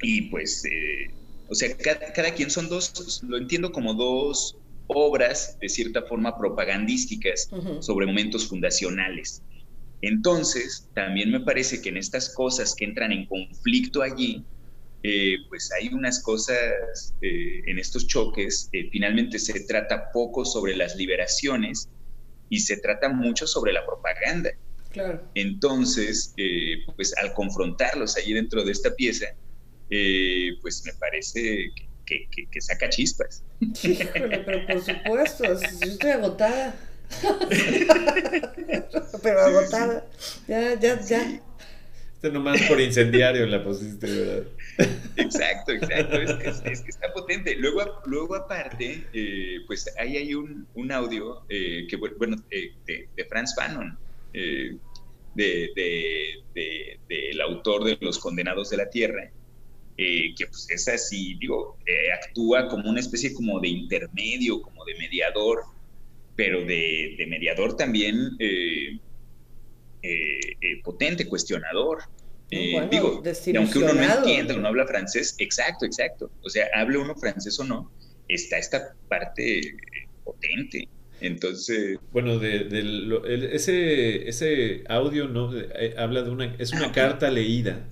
y 0.00 0.22
pues, 0.22 0.64
eh, 0.64 1.10
o 1.48 1.54
sea, 1.54 1.76
cada, 1.76 2.12
cada, 2.12 2.32
quien 2.32 2.50
son 2.50 2.68
dos, 2.68 3.22
lo 3.24 3.36
entiendo 3.36 3.72
como 3.72 3.92
dos 3.92 4.56
obras 4.86 5.58
de 5.60 5.68
cierta 5.68 6.02
forma 6.02 6.38
propagandísticas 6.38 7.48
uh 7.52 7.56
-huh. 7.56 7.82
sobre 7.82 8.06
momentos 8.06 8.48
fundacionales. 8.48 9.42
Entonces, 10.02 10.88
también 10.94 11.30
me 11.30 11.40
parece 11.40 11.80
que 11.82 11.88
en 11.88 11.96
estas 11.96 12.32
cosas 12.34 12.74
que 12.74 12.84
entran 12.84 13.10
en 13.12 13.26
conflicto 13.26 14.02
allí, 14.02 14.44
eh, 15.02 15.36
pues 15.48 15.70
hay 15.72 15.88
unas 15.88 16.22
cosas 16.22 17.14
eh, 17.20 17.62
en 17.66 17.78
estos 17.78 18.06
choques, 18.06 18.68
eh, 18.72 18.88
finalmente 18.90 19.38
se 19.38 19.60
trata 19.60 20.10
poco 20.12 20.44
sobre 20.44 20.76
las 20.76 20.96
liberaciones 20.96 21.88
y 22.48 22.60
se 22.60 22.78
trata 22.78 23.08
mucho 23.08 23.46
sobre 23.46 23.72
la 23.72 23.84
propaganda. 23.86 24.50
Claro. 24.90 25.22
Entonces, 25.34 26.34
pues 26.96 27.16
al 27.18 27.34
confrontarlos 27.34 28.16
allí 28.16 28.32
dentro 28.32 28.64
de 28.64 28.72
esta 28.72 28.94
pieza, 28.94 29.26
pues 30.62 30.82
me 30.84 30.94
parece 30.94 31.70
que, 32.06 32.26
que, 32.50 32.60
saca 32.60 32.88
chispas. 32.88 33.44
Híjole, 33.60 34.38
pero 34.38 34.66
por 34.66 34.82
supuesto, 34.82 35.44
yo 35.44 35.92
estoy 35.92 36.10
agotada. 36.10 36.74
pero 39.22 39.40
agotada. 39.40 40.06
Ya, 40.46 40.78
ya, 40.78 41.00
ya. 41.00 41.40
Esto 42.14 42.30
nomás 42.32 42.60
por 42.62 42.80
incendiario 42.80 43.46
la 43.46 43.62
pusiste, 43.62 44.06
¿verdad? 44.06 44.46
Exacto, 45.16 45.72
exacto. 45.72 46.20
Es, 46.20 46.82
que 46.82 46.90
está 46.90 47.12
potente. 47.12 47.54
Luego, 47.54 48.02
luego 48.06 48.34
aparte, 48.34 49.04
eh, 49.12 49.60
pues 49.68 49.88
ahí 49.98 50.16
hay 50.16 50.34
un, 50.34 50.66
un 50.74 50.90
audio 50.90 51.44
eh, 51.48 51.86
que, 51.88 51.96
bueno, 51.96 52.42
eh, 52.50 52.72
de, 52.86 53.24
Franz 53.26 53.54
Fanon, 53.54 53.96
del 54.32 54.80
de, 55.36 56.42
autor 57.40 57.84
de 57.84 57.96
Los 58.00 58.18
Condenados 58.18 58.70
de 58.70 58.78
la 58.78 58.90
Tierra, 58.90 59.30
que 59.96 60.46
pues 60.48 60.66
es 60.70 60.88
así, 60.88 61.36
digo, 61.40 61.78
actúa 62.20 62.66
como 62.68 62.90
una 62.90 62.98
especie 62.98 63.32
como 63.32 63.60
de 63.60 63.68
intermedio, 63.68 64.60
como 64.60 64.84
de 64.84 64.96
mediador, 64.96 65.62
pero 66.38 66.64
de, 66.64 67.26
mediador 67.28 67.76
también 67.76 68.36
eh, 68.38 69.00
eh, 70.02 70.80
potente, 70.84 71.26
cuestionador. 71.26 71.98
Eh, 72.48 72.80
digo, 72.88 73.24
aunque 73.56 73.78
uno 73.80 73.92
no 73.92 74.02
entienda, 74.02 74.56
no 74.56 74.68
habla 74.68 74.86
francés, 74.86 75.34
exacto, 75.38 75.84
exacto. 75.84 76.30
O 76.42 76.48
sea, 76.48 76.68
hable 76.76 76.98
uno 76.98 77.16
francés 77.16 77.58
o 77.58 77.64
no, 77.64 77.90
está 78.28 78.56
esta 78.56 78.94
parte 79.08 79.74
potente. 80.22 80.88
Entonces. 81.20 81.98
Bueno, 82.12 82.38
de, 82.38 82.68
ese, 83.52 84.28
ese 84.28 84.84
audio 84.88 85.26
no 85.26 85.50
habla 85.96 86.22
de 86.22 86.30
una. 86.30 86.54
Es 86.60 86.72
una 86.72 86.86
ah, 86.86 86.92
carta 86.92 87.32
leída 87.32 87.88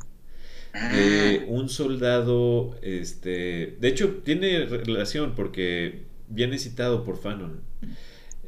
de 0.73 1.41
ah. 1.41 1.45
un 1.49 1.69
soldado. 1.69 2.79
Este. 2.81 3.75
De 3.81 3.89
hecho, 3.89 4.21
tiene 4.25 4.67
relación 4.67 5.35
porque 5.35 6.03
viene 6.29 6.59
citado 6.61 7.03
por 7.03 7.21
Fanon. 7.21 7.65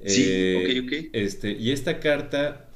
Sí, 0.05 0.55
ok, 0.57 0.85
ok. 0.85 1.09
Este, 1.13 1.53
y 1.53 1.73
esta 1.73 2.01
carta 2.01 2.69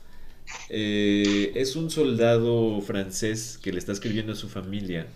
eh, 0.68 1.52
es 1.54 1.76
un 1.76 1.90
soldado 1.90 2.80
francés 2.80 3.58
que 3.62 3.72
le 3.72 3.78
está 3.78 3.92
escribiendo 3.92 4.32
a 4.32 4.36
su 4.36 4.48
familia 4.48 5.06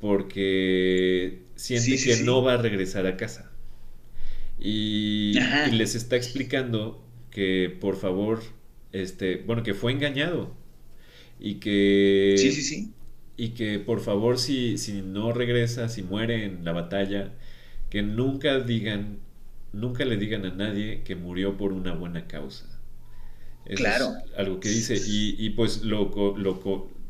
porque 0.00 1.40
siente 1.56 1.96
que 2.02 2.22
no 2.24 2.42
va 2.42 2.54
a 2.54 2.56
regresar 2.56 3.06
a 3.06 3.16
casa. 3.16 3.50
Y, 4.58 5.34
les 5.72 5.94
está 5.94 6.16
explicando 6.16 7.02
que 7.30 7.74
por 7.80 7.96
favor, 7.96 8.42
este, 8.92 9.36
bueno, 9.36 9.62
que 9.62 9.74
fue 9.74 9.92
engañado. 9.92 10.54
Y 11.38 11.54
que. 11.54 12.34
Sí, 12.38 12.52
sí, 12.52 12.62
sí. 12.62 12.90
Y 13.36 13.50
que 13.50 13.78
por 13.78 14.00
favor, 14.00 14.38
si, 14.38 14.76
si 14.76 15.00
no 15.00 15.32
regresa, 15.32 15.88
si 15.88 16.02
muere 16.02 16.44
en 16.44 16.64
la 16.64 16.72
batalla, 16.72 17.32
que 17.88 18.02
nunca 18.02 18.60
digan, 18.60 19.18
nunca 19.72 20.04
le 20.04 20.16
digan 20.16 20.44
a 20.44 20.50
nadie 20.50 21.02
que 21.02 21.16
murió 21.16 21.56
por 21.56 21.72
una 21.72 21.92
buena 21.94 22.26
causa 22.26 22.66
claro. 23.76 24.14
algo 24.36 24.60
que 24.60 24.68
dice. 24.68 25.00
Y, 25.06 25.50
pues 25.50 25.82
lo, 25.82 26.10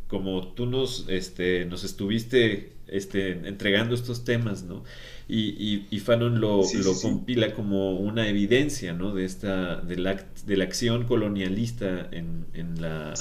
como 0.07 0.49
tú 0.49 0.67
nos, 0.67 1.07
este, 1.09 1.65
nos 1.67 1.85
estuviste 1.85 2.73
este, 2.89 3.33
entregando 3.49 3.95
estos 3.95 4.25
temas, 4.25 4.65
¿no? 4.65 4.85
Y, 5.29 5.87
y, 5.91 6.01
Fanon 6.01 6.41
lo, 6.41 6.63
lo 6.75 7.01
compila 7.01 7.55
como 7.55 7.99
una 7.99 8.29
evidencia, 8.29 8.93
¿no? 8.93 9.15
De 9.15 9.25
esta, 9.25 9.77
de 9.77 9.97
la, 9.97 10.25
de 10.47 10.57
la 10.57 10.65
acción 10.65 11.05
colonialista 11.07 12.09
en, 12.11 12.47
en 12.55 12.81
la... 12.81 13.15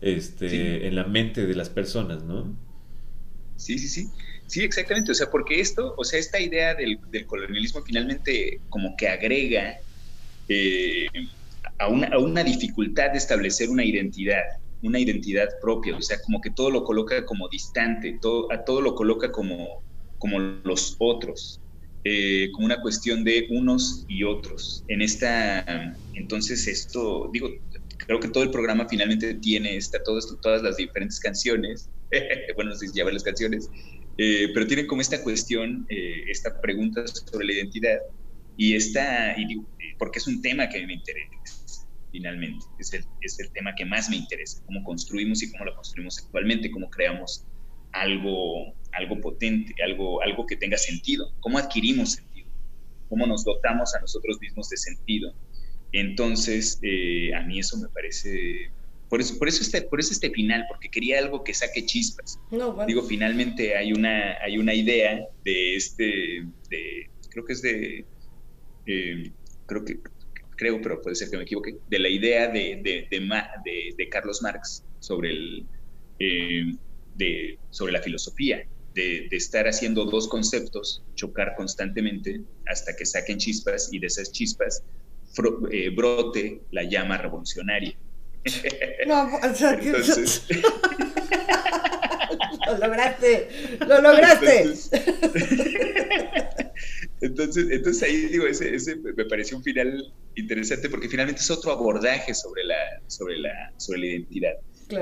Este, 0.00 0.86
en 0.86 0.94
la 0.94 1.02
mente 1.02 1.44
de 1.44 1.56
las 1.56 1.70
personas, 1.70 2.22
¿no? 2.22 2.54
Sí, 3.56 3.80
sí, 3.80 3.88
sí. 3.88 4.08
Sí, 4.48 4.64
exactamente. 4.64 5.12
O 5.12 5.14
sea, 5.14 5.30
porque 5.30 5.60
esto, 5.60 5.94
o 5.96 6.04
sea, 6.04 6.18
esta 6.18 6.40
idea 6.40 6.74
del, 6.74 6.98
colonialismo 7.26 7.82
finalmente 7.82 8.60
como 8.70 8.96
que 8.96 9.06
agrega 9.06 9.78
eh, 10.48 11.06
a 11.78 11.88
una, 11.88 12.42
dificultad 12.42 13.12
de 13.12 13.18
establecer 13.18 13.68
una 13.68 13.84
identidad, 13.84 14.42
una 14.82 14.98
identidad 14.98 15.48
propia, 15.60 15.96
o 15.96 16.00
sea, 16.00 16.18
como 16.22 16.40
que 16.40 16.50
todo 16.50 16.70
lo 16.70 16.82
coloca 16.82 17.24
como 17.26 17.48
distante, 17.48 18.18
todo, 18.22 18.50
a 18.50 18.64
todo 18.64 18.80
lo 18.80 18.94
coloca 18.94 19.30
como, 19.30 19.82
como 20.16 20.38
los 20.38 20.96
otros, 20.98 21.60
eh, 22.04 22.48
como 22.52 22.64
una 22.64 22.80
cuestión 22.80 23.24
de 23.24 23.46
unos 23.50 24.06
y 24.08 24.24
otros. 24.24 24.82
En 24.88 25.02
esta, 25.02 25.94
entonces 26.14 26.66
esto, 26.66 27.28
digo, 27.34 27.50
creo 27.98 28.18
que 28.18 28.28
todo 28.28 28.44
el 28.44 28.50
programa 28.50 28.88
finalmente 28.88 29.34
tiene 29.34 29.76
esta, 29.76 30.02
todo 30.02 30.18
esto, 30.18 30.36
todas 30.40 30.62
las 30.62 30.78
diferentes 30.78 31.20
canciones, 31.20 31.90
bueno, 32.56 32.70
no 32.70 32.76
sé 32.76 32.88
si 32.88 32.96
ya 32.96 33.04
las 33.04 33.22
canciones, 33.22 33.68
eh, 34.18 34.50
pero 34.52 34.66
tiene 34.66 34.86
como 34.86 35.00
esta 35.00 35.22
cuestión, 35.22 35.86
eh, 35.88 36.24
esta 36.28 36.60
pregunta 36.60 37.06
sobre 37.06 37.46
la 37.46 37.52
identidad 37.52 37.98
y 38.56 38.74
esta, 38.74 39.38
y 39.38 39.46
porque 39.98 40.18
es 40.18 40.26
un 40.26 40.42
tema 40.42 40.68
que 40.68 40.84
me 40.86 40.94
interesa 40.94 41.38
finalmente. 42.10 42.64
Es 42.78 42.92
el, 42.92 43.04
es 43.20 43.38
el 43.38 43.50
tema 43.52 43.74
que 43.76 43.84
más 43.84 44.10
me 44.10 44.16
interesa, 44.16 44.62
cómo 44.66 44.82
construimos 44.82 45.42
y 45.42 45.50
cómo 45.52 45.64
lo 45.64 45.74
construimos 45.74 46.18
actualmente, 46.18 46.70
cómo 46.70 46.90
creamos 46.90 47.46
algo, 47.92 48.74
algo 48.92 49.20
potente, 49.20 49.72
algo, 49.84 50.22
algo 50.22 50.46
que 50.46 50.56
tenga 50.56 50.76
sentido, 50.76 51.32
cómo 51.40 51.58
adquirimos 51.58 52.12
sentido, 52.12 52.50
cómo 53.08 53.26
nos 53.26 53.44
dotamos 53.44 53.94
a 53.94 54.00
nosotros 54.00 54.38
mismos 54.40 54.68
de 54.68 54.76
sentido. 54.76 55.32
Entonces, 55.92 56.78
eh, 56.82 57.34
a 57.34 57.42
mí 57.42 57.58
eso 57.58 57.78
me 57.78 57.88
parece... 57.88 58.72
Por 59.08 59.20
eso, 59.20 59.38
por, 59.38 59.48
eso 59.48 59.62
este, 59.62 59.82
por 59.82 60.00
eso 60.00 60.12
este 60.12 60.30
final, 60.30 60.64
porque 60.68 60.90
quería 60.90 61.18
algo 61.18 61.42
que 61.42 61.54
saque 61.54 61.84
chispas. 61.86 62.38
Digo, 62.86 63.02
finalmente 63.02 63.76
hay 63.76 63.92
una, 63.92 64.36
hay 64.42 64.58
una 64.58 64.74
idea 64.74 65.26
de 65.44 65.76
este, 65.76 66.44
de, 66.68 67.10
creo 67.30 67.44
que 67.44 67.52
es 67.54 67.62
de, 67.62 68.04
eh, 68.86 69.32
creo 69.66 69.84
que 69.84 69.98
creo, 70.58 70.82
pero 70.82 71.00
puede 71.00 71.16
ser 71.16 71.30
que 71.30 71.38
me 71.38 71.44
equivoque, 71.44 71.76
de 71.88 71.98
la 71.98 72.08
idea 72.08 72.48
de, 72.48 72.80
de, 72.82 73.94
de, 73.96 74.08
Carlos 74.08 74.42
Marx 74.42 74.84
sobre, 74.98 75.30
el, 75.30 75.66
eh, 76.18 76.64
de, 77.14 77.58
sobre 77.70 77.92
la 77.92 78.02
filosofía, 78.02 78.66
de, 78.94 79.28
estar 79.30 79.66
haciendo 79.68 80.04
dos 80.04 80.28
conceptos, 80.28 81.02
chocar 81.14 81.54
constantemente 81.56 82.42
hasta 82.66 82.94
que 82.96 83.06
saquen 83.06 83.38
chispas 83.38 83.88
y 83.92 84.00
de 84.00 84.08
esas 84.08 84.32
chispas 84.32 84.82
eh, 85.70 85.90
brote 85.90 86.60
la 86.72 86.82
llama 86.82 87.16
revolucionaria. 87.16 87.96
No, 89.06 89.30
o 89.36 89.54
sea, 89.54 89.74
Entonces... 89.74 90.44
lo 92.66 92.78
lograste, 92.78 93.48
lo 93.80 94.00
lograste. 94.00 94.74
Entonces, 97.20 97.66
entonces, 97.70 98.02
ahí 98.02 98.16
digo, 98.26 98.46
ese, 98.46 98.74
ese, 98.74 98.96
me 98.96 99.24
pareció 99.24 99.56
un 99.56 99.62
final 99.62 100.12
interesante 100.36 100.88
porque 100.88 101.08
finalmente 101.08 101.40
es 101.40 101.50
otro 101.50 101.72
abordaje 101.72 102.32
sobre 102.32 102.64
la, 102.64 102.76
sobre 103.08 103.38
la, 103.38 103.72
sobre 103.76 104.00
la 104.00 104.06
identidad. 104.06 104.54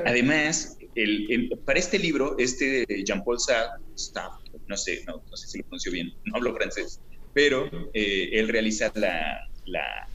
Además, 0.05 0.78
el, 0.95 1.51
para 1.64 1.78
este 1.78 1.99
libro, 1.99 2.37
este 2.39 2.87
Jean-Paul 3.05 3.39
Sartre, 3.39 4.41
no 4.66 4.76
sé, 4.76 5.05
no, 5.07 5.22
no, 5.30 5.37
sé 5.37 5.47
si 5.47 5.59
lo 5.59 5.64
pronuncio 5.64 5.93
bien, 5.93 6.12
no 6.24 6.37
hablo 6.37 6.55
francés, 6.55 7.01
pero 7.34 7.70
eh, 7.93 8.30
él 8.32 8.49
realiza 8.49 8.91
la, 8.95 9.47
la, 9.66 10.09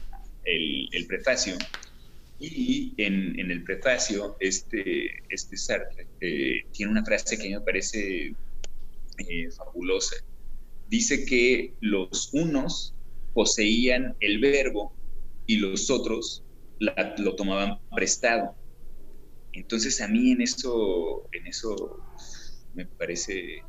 el, 0.44 0.88
el, 0.92 1.06
prefacio 1.06 1.54
y 2.44 2.94
en, 2.96 3.38
en, 3.38 3.50
el 3.50 3.62
prefacio 3.62 4.36
este, 4.40 5.22
este 5.28 5.56
Sartre 5.56 6.08
eh, 6.20 6.62
tiene 6.72 6.90
una 6.90 7.04
frase 7.04 7.38
que 7.38 7.50
me 7.50 7.60
parece 7.60 8.34
eh, 9.18 9.50
fabulosa 9.56 10.16
dice 10.92 11.24
que 11.24 11.72
los 11.80 12.34
unos 12.34 12.94
poseían 13.32 14.14
el 14.20 14.40
verbo 14.40 14.94
y 15.46 15.56
los 15.56 15.88
otros 15.90 16.44
lo 16.78 17.34
tomaban 17.34 17.78
prestado. 17.96 18.54
Entonces 19.54 20.02
a 20.02 20.08
mí 20.08 20.32
en 20.32 20.42
eso, 20.42 21.26
en 21.32 21.46
eso 21.46 21.98
me 22.74 22.84
parece, 22.84 23.62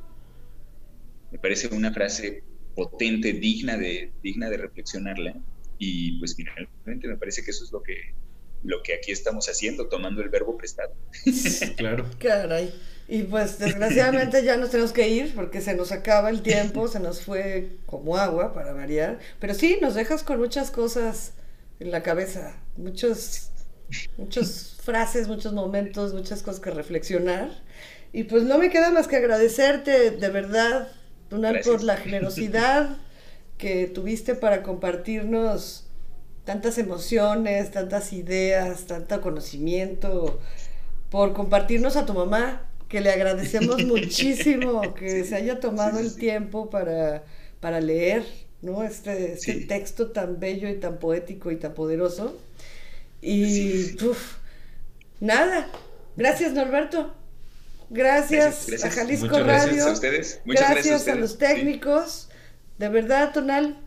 me 1.32 1.40
parece 1.40 1.74
una 1.74 1.94
frase 1.94 2.44
potente, 2.76 3.32
digna 3.32 3.78
de, 3.78 4.12
digna 4.22 4.50
de 4.50 4.58
reflexionarla. 4.58 5.34
Y 5.78 6.20
pues 6.20 6.36
finalmente 6.36 7.08
me 7.08 7.16
parece 7.16 7.42
que 7.42 7.52
eso 7.52 7.64
es 7.64 7.72
lo 7.72 7.82
que, 7.82 8.14
lo 8.64 8.82
que 8.82 8.94
aquí 8.94 9.12
estamos 9.12 9.48
haciendo, 9.50 9.88
tomando 9.88 10.22
el 10.22 10.30
verbo 10.30 10.58
prestado. 10.58 10.94
claro. 11.78 12.06
Caray. 12.20 12.74
Y 13.08 13.24
pues 13.24 13.60
desgraciadamente 13.60 14.44
ya 14.44 14.56
nos 14.56 14.70
tenemos 14.70 14.94
que 14.94 15.10
ir 15.10 15.36
porque 15.36 15.60
se 15.60 15.76
nos 15.76 15.92
acaba 15.92 16.30
el 16.30 16.42
tiempo, 16.42 16.88
se 16.88 17.00
nos 17.00 17.22
fue 17.22 17.78
como 17.86 18.18
agua 18.18 18.54
para 18.54 18.72
variar. 18.72 19.20
Pero 19.40 19.54
sí, 19.54 19.78
nos 19.82 19.94
dejas 19.94 20.24
con 20.24 20.40
muchas 20.40 20.72
cosas 20.72 21.34
en 21.80 21.92
la 21.92 22.02
cabeza, 22.02 22.56
muchos 22.78 23.50
muchas 24.18 24.78
frases, 24.82 25.28
muchos 25.28 25.54
momentos, 25.54 26.14
muchas 26.14 26.42
cosas 26.44 26.62
que 26.62 26.72
reflexionar. 26.72 27.50
Y 28.12 28.24
pues 28.24 28.44
no 28.44 28.58
me 28.58 28.70
queda 28.70 28.92
más 28.92 29.08
que 29.08 29.18
agradecerte 29.18 30.12
de 30.12 30.30
verdad, 30.30 30.90
Donald, 31.30 31.64
por 31.64 31.84
la 31.84 31.98
generosidad 31.98 32.98
que 33.58 33.88
tuviste 33.88 34.36
para 34.36 34.64
compartirnos 34.64 35.83
tantas 36.46 36.78
emociones, 36.78 37.72
tantas 37.72 38.14
ideas, 38.14 38.86
tanto 38.86 39.22
conocimiento, 39.22 40.40
por 41.10 41.34
compartirnos 41.34 41.96
a 41.96 42.06
tu 42.06 42.14
mamá, 42.14 42.64
que 42.90 43.02
le 43.02 43.12
agradecemos 43.12 43.84
muchísimo 43.86 44.94
que 44.94 45.24
se 45.24 45.36
haya 45.36 45.60
tomado 45.60 46.00
el 46.00 46.16
tiempo 46.16 46.70
para, 46.70 47.24
para 47.60 47.80
leer 47.80 48.24
¿no? 48.62 48.84
este, 48.84 49.34
este 49.34 49.54
texto 49.62 50.12
tan 50.12 50.40
bello 50.40 50.70
y 50.70 50.76
tan 50.76 50.98
poético 50.98 51.52
y 51.52 51.58
tan 51.58 51.74
poderoso. 51.74 52.38
Y 53.22 53.96
nada, 55.20 55.70
gracias 56.16 56.54
Norberto. 56.54 57.16
Gracias, 57.90 58.84
a 58.84 58.90
Jalisco 58.90 59.28
Radio. 59.28 59.46
Gracias 59.46 59.86
a 59.86 59.92
ustedes. 59.92 60.42
Muchas 60.46 60.72
gracias, 60.72 61.08
a, 61.08 61.16
los 61.16 61.38
técnicos. 61.38 62.30
De 62.80 62.90
verdad, 62.90 63.32
Tonal. 63.34 63.78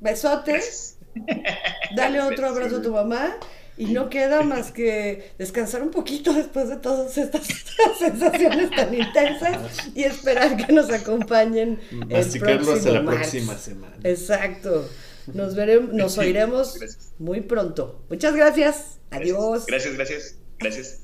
Besotes. 0.00 0.98
Dale 1.96 2.20
otro 2.20 2.48
abrazo 2.48 2.76
a 2.76 2.82
tu 2.82 2.92
mamá. 2.92 3.36
Y 3.76 3.86
no 3.86 4.10
queda 4.10 4.42
más 4.42 4.72
que 4.72 5.32
descansar 5.38 5.82
un 5.82 5.90
poquito 5.90 6.34
después 6.34 6.68
de 6.68 6.76
todas 6.76 7.16
estas 7.16 7.46
sensaciones 7.98 8.70
tan 8.70 8.92
intensas 8.92 9.56
y 9.94 10.04
esperar 10.04 10.54
que 10.58 10.70
nos 10.70 10.90
acompañen 10.90 11.80
próximo 12.38 12.72
hasta 12.72 12.90
la 12.90 13.04
próxima 13.04 13.56
semana. 13.56 13.96
Exacto. 14.04 14.86
Nos 15.32 15.54
veremos, 15.54 15.92
nos 15.94 16.18
oiremos 16.18 16.78
muy 17.18 17.40
pronto. 17.40 18.04
Muchas 18.08 18.34
gracias. 18.34 18.98
Adiós. 19.10 19.66
Gracias, 19.66 19.94
gracias. 19.94 20.36
Gracias. 20.58 21.00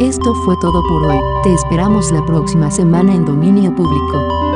Esto 0.00 0.34
fue 0.46 0.56
todo 0.56 0.82
por 0.88 1.04
hoy. 1.04 1.18
Te 1.42 1.52
esperamos 1.52 2.10
la 2.10 2.24
próxima 2.24 2.70
semana 2.70 3.14
en 3.14 3.26
Dominio 3.26 3.74
Público. 3.74 4.49